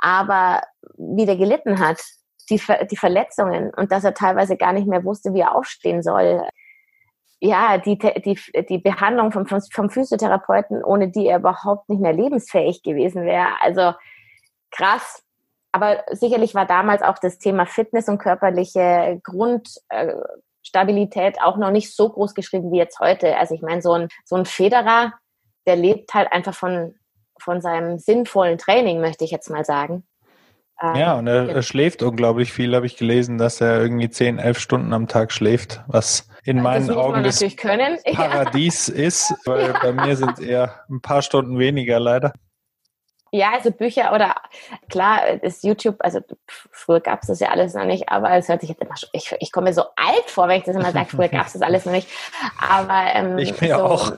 Aber 0.00 0.62
wie 0.96 1.26
der 1.26 1.36
gelitten 1.36 1.78
hat, 1.78 2.00
die, 2.50 2.60
die 2.90 2.96
Verletzungen 2.96 3.72
und 3.74 3.92
dass 3.92 4.04
er 4.04 4.14
teilweise 4.14 4.56
gar 4.56 4.72
nicht 4.72 4.86
mehr 4.86 5.04
wusste, 5.04 5.34
wie 5.34 5.40
er 5.40 5.54
aufstehen 5.54 6.02
soll 6.02 6.46
ja, 7.40 7.78
die, 7.78 7.96
die, 7.98 8.38
die 8.68 8.78
Behandlung 8.78 9.32
vom, 9.32 9.46
vom 9.46 9.90
Physiotherapeuten, 9.90 10.82
ohne 10.82 11.08
die 11.08 11.26
er 11.26 11.38
überhaupt 11.38 11.88
nicht 11.88 12.00
mehr 12.00 12.12
lebensfähig 12.12 12.82
gewesen 12.82 13.24
wäre. 13.24 13.46
Also 13.60 13.94
krass. 14.70 15.22
Aber 15.70 16.02
sicherlich 16.10 16.54
war 16.54 16.66
damals 16.66 17.02
auch 17.02 17.18
das 17.18 17.38
Thema 17.38 17.66
Fitness 17.66 18.08
und 18.08 18.18
körperliche 18.18 19.20
Grundstabilität 19.22 21.40
auch 21.40 21.58
noch 21.58 21.70
nicht 21.70 21.94
so 21.94 22.08
groß 22.08 22.34
geschrieben 22.34 22.72
wie 22.72 22.78
jetzt 22.78 22.98
heute. 22.98 23.36
Also 23.36 23.54
ich 23.54 23.62
meine, 23.62 23.82
so 23.82 23.92
ein, 23.92 24.08
so 24.24 24.34
ein 24.34 24.44
Federer, 24.44 25.12
der 25.66 25.76
lebt 25.76 26.12
halt 26.14 26.32
einfach 26.32 26.54
von, 26.54 26.96
von 27.40 27.60
seinem 27.60 27.98
sinnvollen 27.98 28.58
Training, 28.58 29.00
möchte 29.00 29.24
ich 29.24 29.30
jetzt 29.30 29.50
mal 29.50 29.64
sagen. 29.64 30.04
Ja, 30.80 31.18
und 31.18 31.26
er, 31.26 31.48
er, 31.48 31.62
schläft 31.62 32.04
unglaublich 32.04 32.52
viel, 32.52 32.76
habe 32.76 32.86
ich 32.86 32.96
gelesen, 32.96 33.36
dass 33.36 33.60
er 33.60 33.80
irgendwie 33.80 34.08
10, 34.08 34.38
11 34.38 34.60
Stunden 34.60 34.92
am 34.92 35.08
Tag 35.08 35.32
schläft, 35.32 35.80
was 35.88 36.28
in 36.44 36.62
meinen 36.62 36.90
Augen 36.92 37.24
das 37.24 37.44
Paradies 38.14 38.88
ist, 38.88 39.34
weil 39.44 39.72
bei 39.82 39.92
mir 39.92 40.14
sind 40.14 40.34
es 40.34 40.38
eher 40.38 40.84
ein 40.88 41.00
paar 41.00 41.22
Stunden 41.22 41.58
weniger 41.58 41.98
leider. 41.98 42.32
Ja, 43.32 43.52
also 43.52 43.72
Bücher 43.72 44.14
oder 44.14 44.36
klar, 44.88 45.42
ist 45.42 45.64
YouTube, 45.64 45.96
also 45.98 46.20
früher 46.46 47.00
gab 47.00 47.22
es 47.22 47.28
das 47.28 47.40
ja 47.40 47.48
alles 47.48 47.74
noch 47.74 47.84
nicht, 47.84 48.08
aber 48.08 48.30
es 48.32 48.48
hört 48.48 48.60
sich 48.60 48.70
jetzt 48.70 48.80
immer 48.80 48.96
schon, 48.96 49.10
ich, 49.12 49.34
ich 49.40 49.50
komme 49.52 49.68
mir 49.68 49.74
so 49.74 49.82
alt 49.96 50.24
vor, 50.30 50.46
wenn 50.48 50.58
ich 50.58 50.64
das 50.64 50.76
immer 50.76 50.92
sage, 50.92 51.08
früher 51.10 51.28
gab 51.28 51.46
es 51.46 51.52
das 51.54 51.62
alles 51.62 51.84
noch 51.84 51.92
nicht. 51.92 52.08
Aber 52.58 53.14
ähm, 53.14 53.36
ich 53.36 53.60
mir 53.60 53.76
so, 53.76 53.82
auch. 53.82 54.12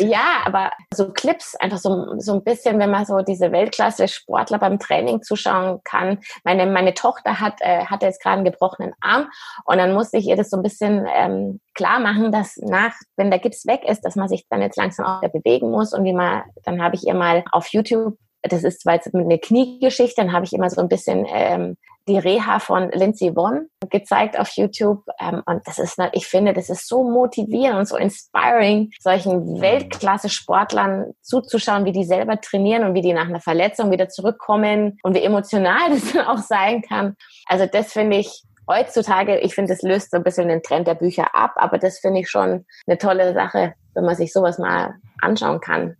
Ja, 0.00 0.42
aber 0.44 0.72
so 0.92 1.12
Clips, 1.12 1.54
einfach 1.56 1.78
so, 1.78 2.18
so 2.18 2.34
ein 2.34 2.44
bisschen, 2.44 2.78
wenn 2.78 2.90
man 2.90 3.04
so 3.04 3.18
diese 3.20 3.52
Weltklasse-Sportler 3.52 4.58
beim 4.58 4.78
Training 4.78 5.22
zuschauen 5.22 5.80
kann. 5.84 6.18
Meine, 6.44 6.66
meine 6.66 6.94
Tochter 6.94 7.40
hat, 7.40 7.60
äh, 7.60 7.84
hatte 7.86 8.06
jetzt 8.06 8.22
gerade 8.22 8.36
einen 8.36 8.44
gebrochenen 8.44 8.92
Arm 9.00 9.28
und 9.64 9.78
dann 9.78 9.94
musste 9.94 10.16
ich 10.16 10.26
ihr 10.26 10.36
das 10.36 10.50
so 10.50 10.56
ein 10.56 10.62
bisschen 10.62 11.06
ähm, 11.12 11.60
klar 11.74 12.00
machen, 12.00 12.32
dass 12.32 12.56
nach, 12.56 12.94
wenn 13.16 13.30
der 13.30 13.40
Gips 13.40 13.66
weg 13.66 13.84
ist, 13.84 14.02
dass 14.04 14.16
man 14.16 14.28
sich 14.28 14.46
dann 14.48 14.62
jetzt 14.62 14.76
langsam 14.76 15.06
auch 15.06 15.22
wieder 15.22 15.32
bewegen 15.32 15.70
muss 15.70 15.92
und 15.92 16.04
wie 16.04 16.14
man, 16.14 16.42
dann 16.64 16.82
habe 16.82 16.94
ich 16.96 17.06
ihr 17.06 17.14
mal 17.14 17.44
auf 17.52 17.68
YouTube 17.68 18.16
das 18.48 18.64
ist 18.64 18.82
zwar 18.82 18.94
jetzt 18.94 19.14
eine 19.14 19.38
Kniegeschichte, 19.38 20.20
dann 20.20 20.32
habe 20.32 20.44
ich 20.44 20.52
immer 20.52 20.70
so 20.70 20.80
ein 20.80 20.88
bisschen 20.88 21.26
ähm, 21.28 21.76
die 22.06 22.18
Reha 22.18 22.58
von 22.58 22.90
Lindsay 22.90 23.34
Vonn 23.34 23.68
gezeigt 23.90 24.38
auf 24.38 24.50
YouTube. 24.56 25.02
Ähm, 25.18 25.42
und 25.46 25.66
das 25.66 25.78
ist, 25.78 25.98
ich 26.12 26.26
finde, 26.26 26.52
das 26.52 26.68
ist 26.68 26.86
so 26.86 27.02
motivierend 27.02 27.78
und 27.78 27.88
so 27.88 27.96
inspiring, 27.96 28.90
solchen 29.00 29.60
Weltklasse-Sportlern 29.60 31.14
zuzuschauen, 31.22 31.84
wie 31.84 31.92
die 31.92 32.04
selber 32.04 32.40
trainieren 32.40 32.84
und 32.84 32.94
wie 32.94 33.00
die 33.00 33.12
nach 33.12 33.28
einer 33.28 33.40
Verletzung 33.40 33.90
wieder 33.90 34.08
zurückkommen 34.08 34.98
und 35.02 35.14
wie 35.14 35.22
emotional 35.22 35.90
das 35.90 36.12
dann 36.12 36.26
auch 36.26 36.38
sein 36.38 36.82
kann. 36.82 37.16
Also 37.46 37.66
das 37.66 37.92
finde 37.92 38.18
ich 38.18 38.42
heutzutage, 38.68 39.38
ich 39.40 39.54
finde, 39.54 39.72
das 39.72 39.82
löst 39.82 40.10
so 40.10 40.18
ein 40.18 40.24
bisschen 40.24 40.48
den 40.48 40.62
Trend 40.62 40.86
der 40.86 40.94
Bücher 40.94 41.34
ab, 41.34 41.52
aber 41.56 41.78
das 41.78 41.98
finde 41.98 42.20
ich 42.20 42.30
schon 42.30 42.66
eine 42.86 42.98
tolle 42.98 43.34
Sache, 43.34 43.74
wenn 43.94 44.04
man 44.04 44.16
sich 44.16 44.32
sowas 44.32 44.58
mal 44.58 44.94
anschauen 45.20 45.60
kann. 45.60 45.96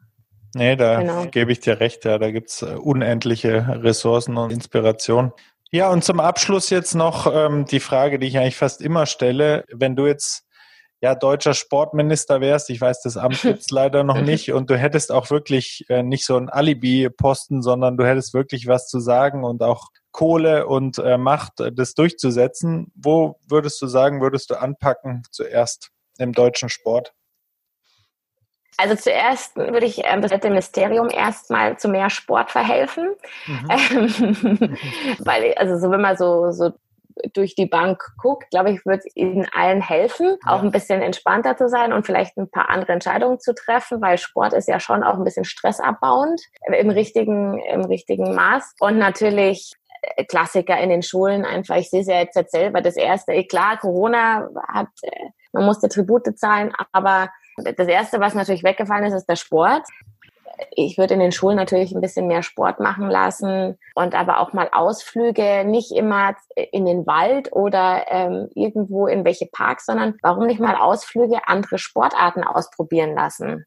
Nee, 0.55 0.77
da 0.77 1.01
genau. 1.01 1.27
gebe 1.27 1.53
ich 1.53 1.61
dir 1.61 1.81
recht, 1.81 2.05
ja, 2.05 2.19
da 2.19 2.31
gibt's 2.31 2.63
äh, 2.63 2.77
unendliche 2.77 3.83
Ressourcen 3.83 4.37
und 4.37 4.53
Inspiration. 4.53 5.33
Ja, 5.71 5.91
und 5.91 6.05
zum 6.05 6.21
Abschluss 6.21 6.71
jetzt 6.71 6.95
noch 6.95 7.27
ähm, 7.33 7.65
die 7.65 7.81
Frage, 7.81 8.19
die 8.19 8.29
ich 8.29 8.39
eigentlich 8.39 8.57
fast 8.57 8.81
immer 8.81 9.07
stelle. 9.07 9.65
Wenn 9.73 9.97
du 9.97 10.07
jetzt 10.07 10.45
ja 11.01 11.15
deutscher 11.15 11.53
Sportminister 11.53 12.41
wärst, 12.41 12.71
ich 12.71 12.81
weiß, 12.81 13.03
das 13.03 13.17
Amt 13.17 13.43
gibt's 13.43 13.71
leider 13.73 14.05
noch 14.05 14.21
nicht, 14.21 14.53
und 14.53 14.71
du 14.71 14.79
hättest 14.79 15.11
auch 15.11 15.31
wirklich 15.31 15.85
äh, 15.89 16.03
nicht 16.03 16.25
so 16.25 16.37
ein 16.37 16.49
Alibi-Posten, 16.49 17.61
sondern 17.61 17.97
du 17.97 18.07
hättest 18.07 18.35
wirklich 18.35 18.69
was 18.69 18.87
zu 18.87 19.01
sagen 19.01 19.43
und 19.43 19.63
auch 19.63 19.89
Kohle 20.13 20.69
und 20.69 20.99
äh, 20.99 21.19
Macht, 21.19 21.59
äh, 21.59 21.73
das 21.73 21.95
durchzusetzen. 21.95 22.93
Wo 22.95 23.41
würdest 23.49 23.83
du 23.83 23.89
sagen, 23.89 24.21
würdest 24.21 24.51
du 24.51 24.55
anpacken 24.55 25.25
zuerst 25.33 25.91
im 26.19 26.33
deutschen 26.33 26.69
Sport? 26.69 27.13
Also 28.77 28.97
zuerst 28.97 29.57
würde 29.57 29.87
ich 29.87 30.03
ähm, 30.05 30.23
das 30.23 30.33
Ministerium 30.43 31.09
erstmal 31.11 31.79
zu 31.79 31.89
mehr 31.89 32.11
Sport 32.11 32.51
verhelfen. 32.51 33.11
Mhm. 33.47 33.69
Ähm, 33.71 34.79
weil, 35.21 35.55
also 35.55 35.79
so 35.79 35.91
wenn 35.91 36.01
man 36.01 36.17
so, 36.17 36.51
so 36.51 36.73
durch 37.33 37.55
die 37.55 37.67
Bank 37.67 38.03
guckt, 38.19 38.51
glaube 38.51 38.73
ich, 38.73 38.85
wird 38.85 39.05
es 39.05 39.17
ihnen 39.17 39.47
allen 39.55 39.81
helfen, 39.81 40.37
ja. 40.45 40.53
auch 40.53 40.63
ein 40.63 40.73
bisschen 40.73 41.01
entspannter 41.01 41.57
zu 41.57 41.69
sein 41.69 41.93
und 41.93 42.07
vielleicht 42.07 42.37
ein 42.37 42.51
paar 42.51 42.71
andere 42.71 42.93
Entscheidungen 42.93 43.39
zu 43.39 43.55
treffen, 43.55 44.01
weil 44.01 44.19
Sport 44.19 44.53
ist 44.53 44.69
ja 44.69 44.81
schon 44.81 45.05
auch 45.05 45.15
ein 45.15 45.25
bisschen 45.25 45.45
stressabbauend 45.45 46.41
im 46.67 46.91
richtigen, 46.91 47.59
im 47.59 47.85
richtigen 47.85 48.35
Maß. 48.35 48.75
Und 48.81 48.99
natürlich 48.99 49.75
äh, 50.17 50.25
Klassiker 50.25 50.79
in 50.79 50.91
den 50.91 51.03
Schulen 51.03 51.45
einfach. 51.45 51.77
Ich 51.77 51.91
sehe 51.91 52.01
es 52.01 52.09
ja 52.09 52.19
jetzt, 52.19 52.37
jetzt 52.37 52.53
selber. 52.53 52.81
Das 52.81 52.97
erste, 52.97 53.33
eh, 53.33 53.45
klar, 53.45 53.79
Corona 53.79 54.49
hat, 54.69 54.89
äh, 55.03 55.11
man 55.53 55.65
musste 55.65 55.89
Tribute 55.89 56.37
zahlen, 56.37 56.73
aber 56.93 57.31
das 57.57 57.89
Erste, 57.89 58.21
was 58.21 58.35
natürlich 58.35 58.65
weggefallen 58.65 59.05
ist, 59.05 59.15
ist 59.15 59.29
der 59.29 59.37
Sport. 59.37 59.83
Ich 60.71 60.99
würde 60.99 61.15
in 61.15 61.21
den 61.21 61.33
Schulen 61.33 61.57
natürlich 61.57 61.93
ein 61.93 62.01
bisschen 62.01 62.29
mehr 62.29 62.43
Sport 62.43 62.79
machen 62.79 63.11
lassen 63.11 63.77
und 63.95 64.15
aber 64.15 64.39
auch 64.39 64.53
mal 64.53 64.69
Ausflüge, 64.71 65.65
nicht 65.65 65.91
immer 65.93 66.37
in 66.55 66.87
den 66.87 67.07
Wald 67.07 67.53
oder 67.53 68.05
ähm, 68.09 68.49
irgendwo 68.55 69.09
in 69.09 69.25
welche 69.25 69.47
Parks, 69.47 69.87
sondern 69.87 70.15
warum 70.23 70.47
nicht 70.47 70.61
mal 70.61 70.77
Ausflüge, 70.77 71.49
andere 71.49 71.79
Sportarten 71.79 72.45
ausprobieren 72.45 73.15
lassen. 73.15 73.67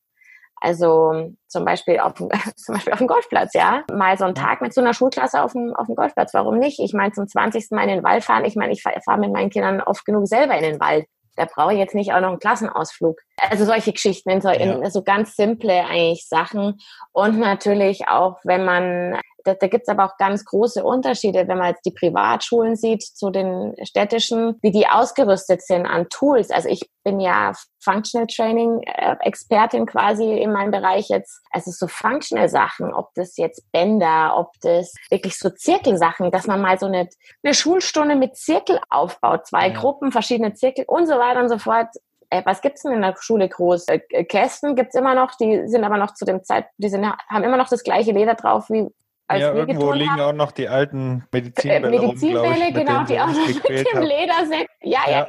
Also 0.59 1.33
zum 1.47 1.65
Beispiel 1.65 1.99
auf, 1.99 2.13
zum 2.55 2.75
Beispiel 2.75 2.93
auf 2.93 2.99
dem 2.99 3.07
Golfplatz, 3.07 3.53
ja. 3.53 3.83
Mal 3.91 4.17
so 4.17 4.25
einen 4.25 4.35
Tag 4.35 4.61
mit 4.61 4.73
so 4.73 4.81
einer 4.81 4.93
Schulklasse 4.93 5.43
auf 5.43 5.53
dem, 5.53 5.73
auf 5.75 5.88
dem 5.88 5.95
Golfplatz. 5.95 6.33
Warum 6.33 6.57
nicht? 6.57 6.79
Ich 6.79 6.93
meine, 6.93 7.11
zum 7.11 7.27
20. 7.27 7.71
Mal 7.71 7.83
in 7.83 7.89
den 7.89 8.03
Wald 8.03 8.23
fahren. 8.23 8.45
Ich 8.45 8.55
meine, 8.55 8.73
ich 8.73 8.81
fahre 8.81 9.01
fahr 9.01 9.17
mit 9.17 9.31
meinen 9.31 9.49
Kindern 9.49 9.81
oft 9.81 10.05
genug 10.05 10.27
selber 10.27 10.55
in 10.55 10.63
den 10.63 10.79
Wald 10.79 11.05
da 11.38 11.45
brauche 11.45 11.73
ich 11.73 11.79
jetzt 11.79 11.95
nicht 11.95 12.13
auch 12.13 12.19
noch 12.19 12.29
einen 12.29 12.39
Klassenausflug. 12.39 13.21
Also 13.49 13.65
solche 13.65 13.93
Geschichten, 13.93 14.41
so, 14.41 14.49
in 14.49 14.89
so 14.89 15.03
ganz 15.03 15.35
simple 15.35 15.85
eigentlich 15.85 16.27
Sachen. 16.27 16.79
Und 17.13 17.39
natürlich 17.39 18.07
auch, 18.07 18.39
wenn 18.43 18.65
man 18.65 19.19
da, 19.47 19.53
da 19.53 19.67
gibt 19.67 19.83
es 19.83 19.87
aber 19.87 20.05
auch 20.05 20.17
ganz 20.17 20.43
große 20.43 20.83
Unterschiede, 20.83 21.47
wenn 21.47 21.57
man 21.57 21.69
jetzt 21.69 21.85
die 21.85 21.91
Privatschulen 21.91 22.75
sieht 22.75 23.01
zu 23.01 23.29
den 23.29 23.73
städtischen, 23.83 24.57
wie 24.61 24.71
die 24.71 24.87
ausgerüstet 24.87 25.61
sind 25.61 25.85
an 25.85 26.09
Tools. 26.09 26.51
Also 26.51 26.67
ich 26.67 26.81
bin 27.03 27.21
ja 27.21 27.53
Functional 27.81 28.27
Training 28.27 28.81
äh, 28.83 29.15
Expertin 29.21 29.85
quasi 29.85 30.37
in 30.37 30.51
meinem 30.51 30.71
Bereich 30.71 31.07
jetzt. 31.07 31.41
Also 31.51 31.71
so 31.71 31.87
Functional 31.87 32.49
Sachen, 32.49 32.93
ob 32.93 33.09
das 33.15 33.37
jetzt 33.37 33.63
Bänder, 33.71 34.33
ob 34.37 34.51
das 34.61 34.93
wirklich 35.09 35.39
so 35.39 35.49
Zirkelsachen, 35.49 36.29
dass 36.31 36.47
man 36.47 36.61
mal 36.61 36.77
so 36.77 36.87
eine, 36.87 37.07
eine 37.43 37.53
Schulstunde 37.53 38.17
mit 38.17 38.35
Zirkel 38.35 38.81
aufbaut, 38.89 39.47
zwei 39.47 39.69
ja. 39.69 39.79
Gruppen, 39.79 40.11
verschiedene 40.11 40.53
Zirkel 40.53 40.83
und 40.87 41.07
so 41.07 41.13
weiter 41.13 41.39
und 41.39 41.49
so 41.49 41.57
fort 41.57 41.87
äh, 42.29 42.41
was 42.45 42.61
gibt's 42.61 42.83
denn 42.83 42.91
in 42.91 43.01
der 43.01 43.15
Schule 43.17 43.47
groß? 43.47 43.87
Äh, 43.87 44.25
Kästen 44.25 44.75
gibt's 44.75 44.95
immer 44.95 45.15
noch, 45.15 45.35
die 45.35 45.67
sind 45.67 45.85
aber 45.85 45.97
noch 45.97 46.13
zu 46.13 46.25
dem 46.25 46.43
Zeit, 46.43 46.65
die 46.77 46.89
sind, 46.89 47.05
haben 47.05 47.43
immer 47.43 47.55
noch 47.55 47.69
das 47.69 47.83
gleiche 47.83 48.11
Leder 48.11 48.35
drauf 48.35 48.69
wie 48.69 48.89
als 49.28 49.41
ja, 49.41 49.53
irgendwo 49.53 49.91
liegen 49.91 50.11
haben. 50.11 50.21
auch 50.21 50.34
noch 50.34 50.51
die 50.51 50.67
alten 50.69 51.25
Medizinbälle, 51.32 51.88
äh, 51.88 51.99
Medizinbälle 51.99 52.47
rum, 52.47 52.63
ich, 52.67 52.73
genau, 52.73 53.03
die 53.03 53.19
auch 53.19 53.28
noch 53.28 53.69
mit 53.69 53.93
dem 53.93 54.01
Leder 54.01 54.45
sind. 54.45 54.67
Ja, 54.82 54.99
ja, 55.07 55.28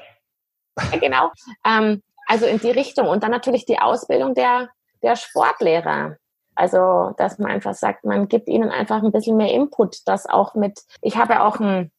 ja. 0.92 0.98
genau. 0.98 1.30
Ähm, 1.64 2.02
also 2.26 2.46
in 2.46 2.58
die 2.58 2.70
Richtung. 2.70 3.08
Und 3.08 3.22
dann 3.22 3.30
natürlich 3.30 3.66
die 3.66 3.78
Ausbildung 3.78 4.34
der, 4.34 4.68
der 5.02 5.16
Sportlehrer. 5.16 6.16
Also, 6.54 7.14
dass 7.16 7.38
man 7.38 7.50
einfach 7.50 7.74
sagt, 7.74 8.04
man 8.04 8.28
gibt 8.28 8.48
ihnen 8.48 8.70
einfach 8.70 9.02
ein 9.02 9.12
bisschen 9.12 9.36
mehr 9.36 9.52
Input, 9.52 10.06
das 10.06 10.26
auch 10.26 10.54
mit, 10.54 10.80
ich 11.02 11.16
habe 11.16 11.34
ja 11.34 11.46
auch 11.46 11.60
ein 11.60 11.92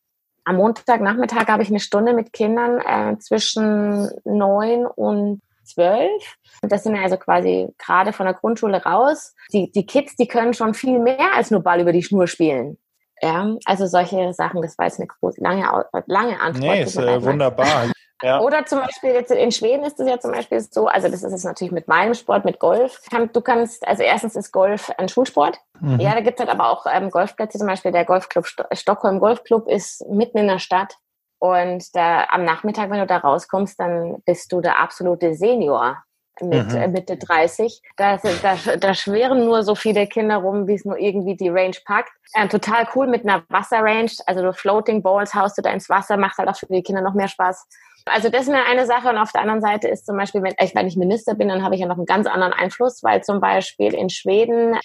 am 0.45 0.55
Montagnachmittag 0.55 1.47
habe 1.47 1.61
ich 1.61 1.69
eine 1.69 1.79
Stunde 1.79 2.13
mit 2.13 2.33
Kindern 2.33 2.79
äh, 2.79 3.19
zwischen 3.19 4.09
neun 4.23 4.87
und 4.87 5.41
zwölf. 5.69 6.37
Das 6.61 6.83
sind 6.83 6.95
also 6.95 7.17
quasi 7.17 7.67
gerade 7.77 8.13
von 8.13 8.25
der 8.25 8.35
Grundschule 8.35 8.83
raus. 8.83 9.33
Die, 9.53 9.71
die 9.71 9.85
Kids, 9.85 10.15
die 10.15 10.27
können 10.27 10.53
schon 10.53 10.73
viel 10.73 10.99
mehr 10.99 11.33
als 11.35 11.51
nur 11.51 11.61
Ball 11.61 11.81
über 11.81 11.91
die 11.91 12.03
Schnur 12.03 12.27
spielen. 12.27 12.77
Ja, 13.21 13.55
also 13.65 13.85
solche 13.85 14.33
Sachen, 14.33 14.61
das 14.61 14.77
war 14.77 14.85
jetzt 14.85 14.99
eine 14.99 15.07
große, 15.07 15.41
lange, 15.41 15.85
lange 16.05 16.39
Antwort. 16.39 16.63
Nee, 16.63 16.83
ist 16.83 16.97
äh, 16.97 17.21
wunderbar. 17.21 17.91
Ja. 18.21 18.41
Oder 18.41 18.65
zum 18.65 18.79
Beispiel 18.79 19.11
jetzt 19.11 19.31
in 19.31 19.51
Schweden 19.51 19.85
ist 19.85 19.97
es 19.99 20.07
ja 20.07 20.19
zum 20.19 20.31
Beispiel 20.31 20.59
so, 20.59 20.87
also 20.87 21.07
das 21.07 21.23
ist 21.23 21.31
jetzt 21.31 21.45
natürlich 21.45 21.71
mit 21.71 21.87
meinem 21.87 22.13
Sport, 22.13 22.43
mit 22.43 22.59
Golf. 22.59 22.99
Du 23.31 23.41
kannst, 23.41 23.87
also 23.87 24.03
erstens 24.03 24.35
ist 24.35 24.51
Golf 24.51 24.91
ein 24.97 25.07
Schulsport. 25.07 25.57
Mhm. 25.79 26.01
Ja, 26.01 26.13
da 26.13 26.19
gibt 26.19 26.37
es 26.37 26.45
halt 26.45 26.53
aber 26.53 26.69
auch 26.69 26.85
ähm, 26.91 27.11
Golfplätze, 27.11 27.57
zum 27.57 27.67
Beispiel 27.67 27.93
der 27.93 28.03
Golfclub 28.03 28.45
St 28.45 28.65
Stockholm 28.73 29.21
Golfclub 29.21 29.69
ist 29.69 30.05
mitten 30.09 30.37
in 30.37 30.47
der 30.47 30.59
Stadt. 30.59 30.97
Und 31.39 31.95
da 31.95 32.25
am 32.29 32.43
Nachmittag, 32.43 32.89
wenn 32.89 32.99
du 32.99 33.07
da 33.07 33.17
rauskommst, 33.17 33.79
dann 33.79 34.21
bist 34.25 34.51
du 34.51 34.61
der 34.61 34.79
absolute 34.79 35.33
Senior 35.33 36.03
mit 36.41 36.71
mhm. 36.71 36.75
äh, 36.75 36.87
Mitte 36.87 37.17
30. 37.17 37.81
Da, 37.97 38.17
da, 38.17 38.77
da 38.77 38.93
schweren 38.93 39.45
nur 39.45 39.63
so 39.63 39.75
viele 39.75 40.07
Kinder 40.07 40.37
rum, 40.37 40.67
wie 40.67 40.75
es 40.75 40.85
nur 40.85 40.97
irgendwie 40.97 41.35
die 41.35 41.49
Range 41.49 41.75
packt. 41.85 42.11
Äh, 42.33 42.47
total 42.47 42.87
cool 42.95 43.07
mit 43.07 43.23
einer 43.23 43.43
Wasserrange. 43.49 44.11
Also 44.25 44.41
du 44.41 44.53
Floating 44.53 45.01
Balls 45.01 45.33
haust 45.33 45.57
du 45.57 45.61
da 45.61 45.71
ins 45.71 45.89
Wasser, 45.89 46.17
macht 46.17 46.37
halt 46.37 46.49
auch 46.49 46.55
für 46.55 46.67
die 46.67 46.83
Kinder 46.83 47.01
noch 47.01 47.13
mehr 47.13 47.27
Spaß. 47.27 47.67
Also 48.09 48.29
das 48.29 48.43
ist 48.43 48.49
mir 48.49 48.65
eine 48.65 48.85
Sache 48.85 49.09
und 49.09 49.17
auf 49.17 49.31
der 49.31 49.41
anderen 49.41 49.61
Seite 49.61 49.87
ist 49.87 50.05
zum 50.05 50.17
Beispiel, 50.17 50.43
wenn 50.43 50.55
ich, 50.59 50.75
wenn 50.75 50.87
ich 50.87 50.97
Minister 50.97 51.35
bin, 51.35 51.49
dann 51.49 51.63
habe 51.63 51.75
ich 51.75 51.81
ja 51.81 51.87
noch 51.87 51.97
einen 51.97 52.05
ganz 52.05 52.27
anderen 52.27 52.53
Einfluss, 52.53 53.03
weil 53.03 53.23
zum 53.23 53.39
Beispiel 53.39 53.93
in 53.93 54.09
Schweden 54.09 54.77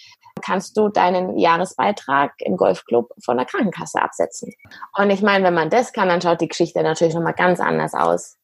kannst 0.43 0.77
du 0.77 0.89
deinen 0.89 1.39
Jahresbeitrag 1.39 2.33
im 2.39 2.57
Golfclub 2.57 3.12
von 3.25 3.37
der 3.37 3.47
Krankenkasse 3.47 4.03
absetzen. 4.03 4.53
Und 4.97 5.11
ich 5.11 5.22
meine, 5.22 5.45
wenn 5.45 5.55
man 5.55 5.70
das 5.70 5.93
kann, 5.93 6.09
dann 6.09 6.20
schaut 6.20 6.41
die 6.41 6.49
Geschichte 6.49 6.83
natürlich 6.83 7.14
nochmal 7.14 7.35
ganz 7.35 7.61
anders 7.61 7.95
aus 7.95 8.37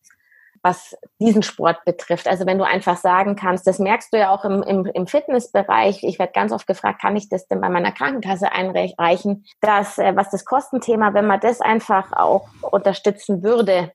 was 0.63 0.97
diesen 1.19 1.43
Sport 1.43 1.85
betrifft. 1.85 2.29
Also 2.29 2.47
wenn 2.47 2.59
du 2.59 2.65
einfach 2.65 2.97
sagen 2.97 3.37
kannst, 3.37 3.67
das 3.67 3.79
merkst 3.79 4.13
du 4.13 4.19
ja 4.19 4.31
auch 4.31 4.45
im, 4.45 4.63
im, 4.63 4.87
im 4.87 5.07
Fitnessbereich, 5.07 6.03
ich 6.03 6.19
werde 6.19 6.33
ganz 6.33 6.53
oft 6.53 6.67
gefragt, 6.67 7.01
kann 7.01 7.17
ich 7.17 7.29
das 7.29 7.49
denn 7.49 7.61
bei 7.61 7.69
meiner 7.69 7.93
Krankenkasse 7.93 8.53
einreichen, 8.53 9.45
dass 9.61 9.99
äh, 9.99 10.15
was 10.17 10.31
das 10.31 10.45
Kostenthema, 10.45 11.15
wenn 11.15 11.27
man 11.27 11.41
das 11.41 11.61
einfach 11.61 12.13
auch 12.13 12.49
unterstützen 12.61 13.43
würde, 13.43 13.93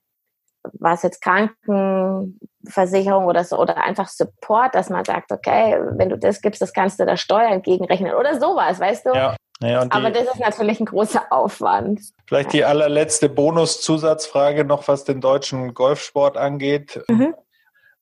was 0.74 1.02
jetzt 1.02 1.22
Krankenversicherung 1.22 3.24
oder 3.26 3.44
so 3.44 3.58
oder 3.58 3.76
einfach 3.78 4.08
Support, 4.08 4.74
dass 4.74 4.90
man 4.90 5.04
sagt, 5.04 5.32
okay, 5.32 5.78
wenn 5.92 6.08
du 6.08 6.18
das 6.18 6.40
gibst, 6.40 6.62
das 6.62 6.72
kannst 6.72 6.98
du 7.00 7.06
der 7.06 7.16
Steuer 7.16 7.50
entgegenrechnen 7.50 8.14
oder 8.14 8.38
sowas, 8.40 8.80
weißt 8.80 9.06
du? 9.06 9.14
Ja. 9.14 9.36
Ja, 9.60 9.86
Aber 9.88 10.10
das 10.10 10.24
ist 10.24 10.38
natürlich 10.38 10.80
ein 10.80 10.86
großer 10.86 11.32
Aufwand. 11.32 12.02
Vielleicht 12.26 12.52
die 12.52 12.64
allerletzte 12.64 13.30
Bonuszusatzfrage 13.30 14.64
noch, 14.64 14.86
was 14.86 15.04
den 15.04 15.22
deutschen 15.22 15.72
Golfsport 15.72 16.36
angeht. 16.36 17.02
Mhm. 17.08 17.34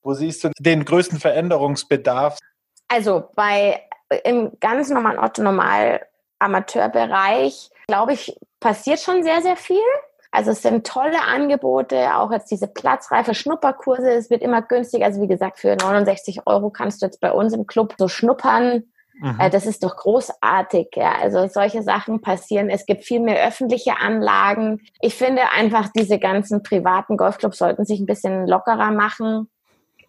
Wo 0.03 0.15
siehst 0.15 0.43
du 0.43 0.51
den 0.59 0.85
größten 0.85 1.21
Veränderungsbedarf? 1.21 2.39
Also 2.89 3.29
bei 3.37 3.83
im 4.25 4.53
ganz 4.61 4.91
normalen 4.91 5.19
Otto 5.19 5.43
Normal 5.43 6.05
Amateurbereich, 6.41 7.71
glaube 7.87 8.13
ich, 8.13 8.37
passiert 8.61 9.01
schon 9.01 9.23
sehr, 9.23 9.41
sehr 9.41 9.57
viel. 9.57 9.79
Also 10.35 10.51
es 10.51 10.63
sind 10.63 10.85
tolle 10.85 11.23
Angebote, 11.23 12.17
auch 12.17 12.33
jetzt 12.33 12.51
diese 12.51 12.67
platzreife 12.67 13.35
Schnupperkurse. 13.35 14.11
Es 14.11 14.31
wird 14.31 14.43
immer 14.43 14.63
günstiger. 14.63 15.07
Also 15.07 15.23
wie 15.23 15.29
gesagt, 15.29 15.61
für 15.61 15.77
69 15.77 16.41
Euro 16.47 16.71
kannst 16.71 17.01
du 17.01 17.07
jetzt 17.07 17.21
bei 17.21 17.31
uns 17.31 17.53
im 17.53 17.69
Club 17.69 17.95
so 17.99 18.09
schnuppern. 18.09 18.83
Mhm. 19.21 19.39
Äh, 19.39 19.49
das 19.49 19.65
ist 19.65 19.85
doch 19.85 19.97
großartig. 19.97 20.89
Ja. 20.97 21.13
Also 21.23 21.47
solche 21.47 21.85
Sachen 21.85 22.21
passieren. 22.21 22.69
Es 22.69 22.85
gibt 22.85 23.05
viel 23.05 23.21
mehr 23.21 23.47
öffentliche 23.47 24.01
Anlagen. 24.01 24.81
Ich 25.01 25.15
finde 25.15 25.43
einfach, 25.57 25.89
diese 25.95 26.19
ganzen 26.19 26.65
privaten 26.65 27.17
Golfclubs 27.17 27.59
sollten 27.59 27.85
sich 27.85 28.01
ein 28.01 28.07
bisschen 28.07 28.49
lockerer 28.49 28.91
machen, 28.91 29.49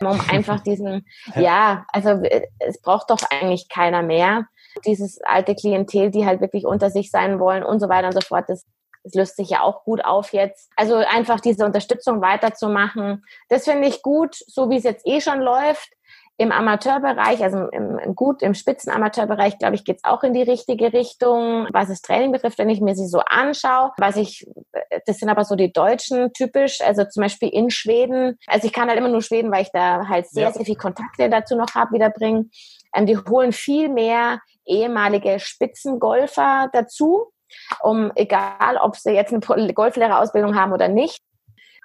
um 0.01 0.19
einfach 0.31 0.59
diesen, 0.61 1.05
ja. 1.35 1.85
also 1.89 2.09
äh, 2.09 2.47
es 2.57 2.81
braucht 2.81 3.11
doch 3.11 3.21
eigentlich 3.29 3.69
keiner 3.69 4.01
mehr. 4.01 4.47
Dieses 4.87 5.21
alte 5.21 5.53
Klientel, 5.53 6.09
die 6.09 6.25
halt 6.25 6.41
wirklich 6.41 6.65
unter 6.65 6.89
sich 6.89 7.11
sein 7.11 7.39
wollen 7.39 7.63
und 7.63 7.79
so 7.79 7.89
weiter 7.89 8.07
und 8.07 8.13
so 8.13 8.21
fort. 8.21 8.45
Das 8.47 8.65
das 9.05 9.13
löst 9.13 9.37
sich 9.37 9.49
ja 9.49 9.61
auch 9.61 9.83
gut 9.83 10.03
auf 10.03 10.33
jetzt. 10.33 10.71
Also 10.75 10.95
einfach 10.95 11.39
diese 11.39 11.65
Unterstützung 11.65 12.21
weiterzumachen, 12.21 13.23
das 13.49 13.65
finde 13.65 13.87
ich 13.87 14.01
gut, 14.01 14.35
so 14.47 14.69
wie 14.69 14.77
es 14.77 14.83
jetzt 14.83 15.07
eh 15.07 15.21
schon 15.21 15.39
läuft. 15.39 15.89
Im 16.37 16.51
Amateurbereich, 16.51 17.41
also 17.41 17.69
im, 17.69 17.97
im 17.97 18.13
gut, 18.13 18.41
im 18.41 18.55
Spitzenamateurbereich, 18.55 19.57
glaube 19.57 19.75
ich, 19.75 19.85
geht 19.85 19.97
es 19.97 20.03
auch 20.03 20.21
in 20.21 20.33
die 20.33 20.41
richtige 20.41 20.91
Richtung, 20.91 21.69
was 21.71 21.87
das 21.87 22.01
Training 22.01 22.33
betrifft, 22.33 22.57
wenn 22.57 22.69
ich 22.69 22.81
mir 22.81 22.93
sie 22.93 23.07
so 23.07 23.19
anschaue. 23.19 23.91
Was 23.97 24.17
ich, 24.17 24.45
das 25.05 25.19
sind 25.19 25.29
aber 25.29 25.45
so 25.45 25.55
die 25.55 25.71
Deutschen 25.71 26.33
typisch, 26.33 26.81
also 26.81 27.05
zum 27.05 27.23
Beispiel 27.23 27.47
in 27.47 27.69
Schweden. 27.69 28.37
Also 28.47 28.67
ich 28.67 28.73
kann 28.73 28.89
halt 28.89 28.97
immer 28.99 29.07
nur 29.07 29.21
Schweden, 29.21 29.49
weil 29.49 29.61
ich 29.61 29.71
da 29.71 30.09
halt 30.09 30.27
sehr, 30.27 30.47
ja. 30.47 30.51
sehr 30.51 30.65
viel 30.65 30.75
Kontakte 30.75 31.29
dazu 31.29 31.55
noch 31.55 31.73
habe, 31.73 31.93
wiederbringen. 31.93 32.51
Ähm, 32.93 33.05
die 33.05 33.17
holen 33.17 33.53
viel 33.53 33.87
mehr 33.87 34.41
ehemalige 34.65 35.39
Spitzengolfer 35.39 36.69
dazu, 36.73 37.31
um 37.81 38.11
egal, 38.15 38.77
ob 38.77 38.95
sie 38.95 39.11
jetzt 39.11 39.33
eine 39.33 39.73
Golflehrerausbildung 39.73 40.55
haben 40.55 40.73
oder 40.73 40.87
nicht, 40.87 41.21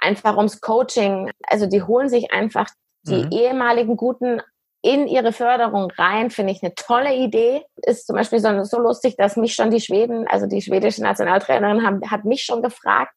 einfach 0.00 0.36
ums 0.36 0.60
Coaching. 0.60 1.30
Also 1.46 1.66
die 1.66 1.82
holen 1.82 2.08
sich 2.08 2.32
einfach 2.32 2.66
die 3.02 3.24
mhm. 3.24 3.30
ehemaligen 3.32 3.96
guten 3.96 4.40
in 4.82 5.06
ihre 5.06 5.32
Förderung 5.32 5.90
rein, 5.92 6.30
finde 6.30 6.52
ich 6.52 6.62
eine 6.62 6.74
tolle 6.74 7.14
Idee. 7.14 7.64
Ist 7.76 8.06
zum 8.06 8.16
Beispiel 8.16 8.40
so, 8.40 8.64
so 8.64 8.78
lustig, 8.78 9.16
dass 9.16 9.36
mich 9.36 9.54
schon 9.54 9.70
die 9.70 9.80
Schweden, 9.80 10.26
also 10.26 10.46
die 10.46 10.62
schwedische 10.62 11.02
Nationaltrainerin, 11.02 11.84
haben, 11.84 12.10
hat 12.10 12.24
mich 12.24 12.44
schon 12.44 12.62
gefragt, 12.62 13.14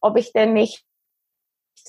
ob 0.00 0.16
ich 0.16 0.32
denn 0.32 0.52
nicht 0.52 0.84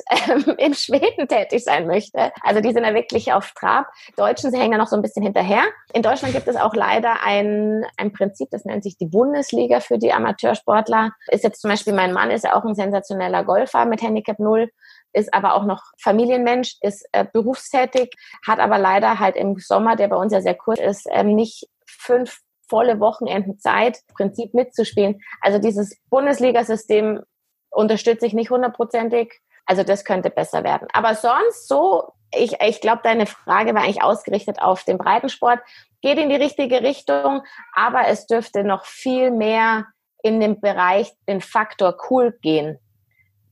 ähm, 0.30 0.56
in 0.58 0.74
Schweden 0.74 1.28
tätig 1.28 1.64
sein 1.64 1.88
möchte. 1.88 2.32
Also 2.42 2.62
die 2.62 2.74
sind 2.74 2.84
ja 2.84 2.94
wirklich 2.94 3.34
auf 3.34 3.52
Trab. 3.54 3.88
Deutschen, 4.18 4.52
sie 4.52 4.58
hängen 4.58 4.74
ja 4.74 4.78
noch 4.78 4.88
so 4.88 4.96
ein 4.96 5.02
bisschen 5.02 5.24
hinterher. 5.24 5.64
In 5.94 6.02
Deutschland 6.02 6.34
gibt 6.34 6.48
es 6.48 6.56
auch 6.56 6.76
leider 6.76 7.24
ein, 7.24 7.86
ein 7.98 8.12
Prinzip, 8.14 8.50
das 8.52 8.66
nennt 8.66 8.84
sich 8.84 8.98
die 8.98 9.08
Bundesliga 9.08 9.80
für 9.80 9.98
die 9.98 10.14
Amateursportler. 10.14 11.12
Ist 11.28 11.44
jetzt 11.44 11.62
zum 11.62 11.70
Beispiel, 11.70 11.94
mein 11.94 12.14
Mann 12.14 12.32
ist 12.32 12.44
ja 12.44 12.56
auch 12.56 12.66
ein 12.66 12.76
sensationeller 12.76 13.44
Golfer 13.44 13.86
mit 13.86 14.02
Handicap 14.02 14.40
Null 14.40 14.70
ist 15.14 15.34
aber 15.34 15.56
auch 15.56 15.66
noch 15.66 15.84
Familienmensch, 16.02 16.78
ist 16.80 17.06
äh, 17.12 17.26
berufstätig, 17.26 18.14
hat 18.48 18.60
aber 18.60 18.78
leider 18.78 19.20
halt 19.20 19.36
im 19.36 19.58
Sommer, 19.58 19.98
der 19.98 20.08
bei 20.08 20.16
uns 20.16 20.32
ja 20.32 20.42
sehr 20.42 20.56
kurz 20.56 20.80
ist, 20.80 21.06
ähm, 21.12 21.36
nicht 21.36 21.68
fünf 21.86 22.40
volle 22.70 23.02
Wochenenden 23.02 23.60
Zeit, 23.60 24.00
Prinzip 24.16 24.54
mitzuspielen. 24.54 25.22
Also 25.42 25.60
dieses 25.60 25.98
Bundesliga-System 26.10 27.22
unterstütze 27.70 28.26
ich 28.26 28.34
nicht 28.34 28.50
hundertprozentig. 28.50 29.42
Also 29.66 29.84
das 29.84 30.06
könnte 30.06 30.30
besser 30.30 30.64
werden. 30.64 30.88
Aber 30.94 31.16
sonst 31.16 31.68
so, 31.68 32.14
ich, 32.34 32.62
ich 32.62 32.82
glaube, 32.82 33.02
deine 33.04 33.26
Frage 33.26 33.74
war 33.74 33.84
eigentlich 33.84 34.04
ausgerichtet 34.04 34.62
auf 34.62 34.84
den 34.84 34.98
Breitensport. 34.98 35.60
Geht 36.02 36.18
in 36.18 36.30
die 36.30 36.36
richtige 36.36 36.82
Richtung, 36.82 37.44
aber 37.74 38.08
es 38.08 38.26
dürfte 38.26 38.64
noch 38.64 38.86
viel 38.86 39.32
mehr 39.32 39.86
in 40.24 40.40
den 40.40 40.60
Bereich, 40.60 41.12
den 41.28 41.42
Faktor 41.42 41.98
cool 42.10 42.38
gehen. 42.42 42.80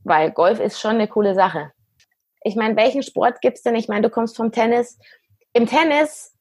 Weil 0.03 0.32
Golf 0.32 0.60
ist 0.60 0.80
schon 0.80 0.95
eine 0.95 1.07
coole 1.07 1.36
Sache. 1.36 1.72
Ich 2.43 2.55
meine, 2.55 2.76
welchen 2.76 3.03
Sport 3.03 3.41
gibt's 3.41 3.64
denn? 3.64 3.76
Ich 3.76 3.88
meine, 3.88 4.03
du 4.03 4.10
kommst 4.10 4.38
vom 4.38 4.51
Tennis. 4.51 4.97
Im 5.53 5.68
Tennis, 5.68 6.36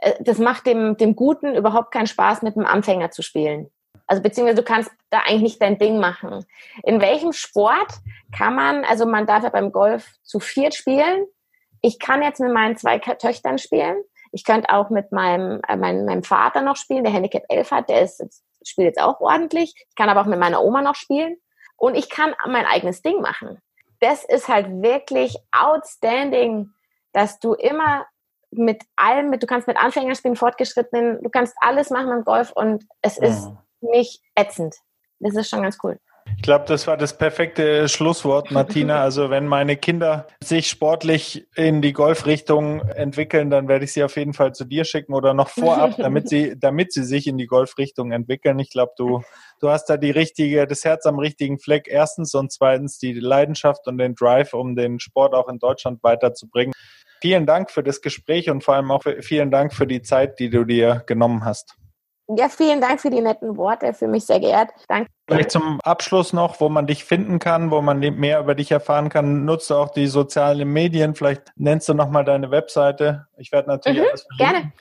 äh, 0.00 0.14
das 0.20 0.38
macht 0.38 0.66
dem, 0.66 0.96
dem 0.96 1.16
Guten 1.16 1.54
überhaupt 1.54 1.92
keinen 1.92 2.06
Spaß, 2.06 2.42
mit 2.42 2.56
einem 2.56 2.66
Anfänger 2.66 3.10
zu 3.10 3.22
spielen. 3.22 3.70
Also 4.10 4.22
beziehungsweise 4.22 4.60
du 4.60 4.64
kannst 4.64 4.90
da 5.10 5.20
eigentlich 5.20 5.42
nicht 5.42 5.62
dein 5.62 5.78
Ding 5.78 6.00
machen. 6.00 6.44
In 6.82 7.00
welchem 7.00 7.32
Sport 7.32 7.92
kann 8.36 8.56
man, 8.56 8.84
also 8.84 9.06
man 9.06 9.24
darf 9.24 9.44
ja 9.44 9.50
beim 9.50 9.70
Golf 9.70 10.08
zu 10.24 10.40
viert 10.40 10.74
spielen. 10.74 11.26
Ich 11.80 12.00
kann 12.00 12.20
jetzt 12.20 12.40
mit 12.40 12.52
meinen 12.52 12.76
zwei 12.76 12.98
Töchtern 12.98 13.58
spielen. 13.58 14.02
Ich 14.32 14.44
könnte 14.44 14.70
auch 14.70 14.90
mit 14.90 15.12
meinem, 15.12 15.60
äh, 15.68 15.76
meinem, 15.76 16.06
meinem 16.06 16.24
Vater 16.24 16.60
noch 16.60 16.74
spielen, 16.74 17.04
der 17.04 17.12
Handicap 17.12 17.44
11 17.48 17.70
hat, 17.70 17.88
der 17.88 18.02
ist 18.02 18.18
jetzt 18.18 18.42
spiele 18.66 18.88
jetzt 18.88 19.00
auch 19.00 19.20
ordentlich. 19.20 19.74
Ich 19.76 19.94
kann 19.94 20.08
aber 20.08 20.22
auch 20.22 20.26
mit 20.26 20.40
meiner 20.40 20.60
Oma 20.60 20.82
noch 20.82 20.96
spielen. 20.96 21.36
Und 21.76 21.94
ich 21.94 22.10
kann 22.10 22.34
mein 22.48 22.66
eigenes 22.66 23.02
Ding 23.02 23.20
machen. 23.20 23.62
Das 24.00 24.24
ist 24.24 24.48
halt 24.48 24.82
wirklich 24.82 25.36
outstanding, 25.52 26.72
dass 27.12 27.38
du 27.38 27.54
immer 27.54 28.06
mit 28.50 28.82
allem, 28.96 29.30
mit, 29.30 29.40
du 29.42 29.46
kannst 29.46 29.68
mit 29.68 29.76
Anfängern 29.76 30.16
spielen, 30.16 30.34
Fortgeschrittenen, 30.34 31.22
du 31.22 31.30
kannst 31.30 31.54
alles 31.60 31.90
machen 31.90 32.08
beim 32.08 32.24
Golf 32.24 32.50
und 32.50 32.84
es 33.02 33.16
ist 33.16 33.46
mhm. 33.46 33.58
Nicht 33.82 34.22
ätzend. 34.34 34.76
Das 35.18 35.34
ist 35.34 35.50
schon 35.50 35.62
ganz 35.62 35.78
cool. 35.82 35.98
Ich 36.36 36.42
glaube, 36.42 36.64
das 36.66 36.86
war 36.86 36.96
das 36.96 37.16
perfekte 37.16 37.88
Schlusswort, 37.88 38.50
Martina. 38.50 39.02
Also 39.02 39.30
wenn 39.30 39.46
meine 39.46 39.76
Kinder 39.76 40.26
sich 40.42 40.68
sportlich 40.68 41.46
in 41.54 41.82
die 41.82 41.92
Golfrichtung 41.92 42.80
entwickeln, 42.80 43.50
dann 43.50 43.68
werde 43.68 43.84
ich 43.84 43.92
sie 43.92 44.04
auf 44.04 44.16
jeden 44.16 44.32
Fall 44.32 44.54
zu 44.54 44.64
dir 44.64 44.84
schicken 44.84 45.12
oder 45.12 45.34
noch 45.34 45.48
vorab, 45.48 45.96
damit 45.98 46.28
sie, 46.28 46.58
damit 46.58 46.92
sie 46.92 47.04
sich 47.04 47.26
in 47.26 47.38
die 47.38 47.46
Golfrichtung 47.46 48.12
entwickeln. 48.12 48.58
Ich 48.58 48.70
glaube, 48.70 48.92
du, 48.96 49.22
du 49.60 49.70
hast 49.70 49.86
da 49.86 49.96
die 49.96 50.10
richtige, 50.10 50.66
das 50.66 50.84
Herz 50.84 51.06
am 51.06 51.18
richtigen 51.18 51.58
Fleck. 51.58 51.88
Erstens 51.88 52.34
und 52.34 52.52
zweitens 52.52 52.98
die 52.98 53.12
Leidenschaft 53.12 53.86
und 53.86 53.98
den 53.98 54.14
Drive, 54.14 54.54
um 54.54 54.76
den 54.76 55.00
Sport 55.00 55.34
auch 55.34 55.48
in 55.48 55.58
Deutschland 55.58 56.02
weiterzubringen. 56.02 56.72
Vielen 57.20 57.44
Dank 57.44 57.70
für 57.70 57.82
das 57.82 58.00
Gespräch 58.00 58.48
und 58.48 58.64
vor 58.64 58.76
allem 58.76 58.90
auch 58.90 59.02
vielen 59.20 59.50
Dank 59.50 59.74
für 59.74 59.86
die 59.86 60.00
Zeit, 60.00 60.38
die 60.38 60.48
du 60.48 60.64
dir 60.64 61.02
genommen 61.06 61.44
hast. 61.44 61.76
Ja, 62.36 62.48
vielen 62.48 62.80
Dank 62.80 63.00
für 63.00 63.10
die 63.10 63.20
netten 63.20 63.56
Worte, 63.56 63.94
für 63.94 64.06
mich 64.06 64.26
sehr 64.26 64.40
geehrt. 64.40 64.70
Danke. 64.88 65.10
Vielleicht 65.26 65.50
zum 65.50 65.80
Abschluss 65.82 66.32
noch, 66.32 66.60
wo 66.60 66.68
man 66.68 66.86
dich 66.86 67.04
finden 67.04 67.38
kann, 67.38 67.70
wo 67.70 67.80
man 67.80 67.98
mehr 67.98 68.40
über 68.40 68.54
dich 68.54 68.70
erfahren 68.70 69.08
kann. 69.08 69.44
Nutzt 69.44 69.70
du 69.70 69.74
auch 69.74 69.90
die 69.90 70.06
sozialen 70.06 70.72
Medien? 70.72 71.14
Vielleicht 71.14 71.52
nennst 71.56 71.88
du 71.88 71.94
nochmal 71.94 72.24
deine 72.24 72.50
Webseite. 72.50 73.26
Ich 73.36 73.52
werde 73.52 73.68
natürlich 73.68 74.00
mhm, 74.00 74.06
alles 74.08 74.26
verlinken. 74.36 74.62
Gerne. 74.62 74.72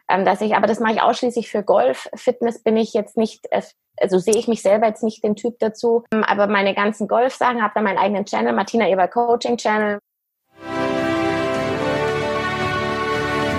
ähm, 0.08 0.24
dass 0.24 0.40
ich, 0.40 0.54
aber 0.54 0.68
das 0.68 0.78
mache 0.78 0.92
ich 0.92 1.02
ausschließlich 1.02 1.50
für 1.50 1.64
Golf. 1.64 2.08
Fitness 2.14 2.62
bin 2.62 2.76
ich 2.76 2.94
jetzt 2.94 3.16
nicht, 3.16 3.48
also 3.96 4.18
sehe 4.18 4.36
ich 4.36 4.46
mich 4.46 4.62
selber 4.62 4.86
jetzt 4.86 5.02
nicht 5.02 5.24
den 5.24 5.34
Typ 5.34 5.58
dazu. 5.58 6.04
Ähm, 6.12 6.22
aber 6.22 6.46
meine 6.46 6.72
ganzen 6.74 7.08
Golf-Sachen, 7.08 7.60
habe 7.60 7.72
da 7.74 7.80
meinen 7.80 7.98
eigenen 7.98 8.26
Channel, 8.26 8.52
Martina 8.52 8.88
Eber 8.88 9.08
Coaching 9.08 9.56
Channel. 9.56 9.98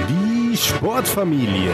Die 0.08 0.56
Sportfamilie. 0.56 1.74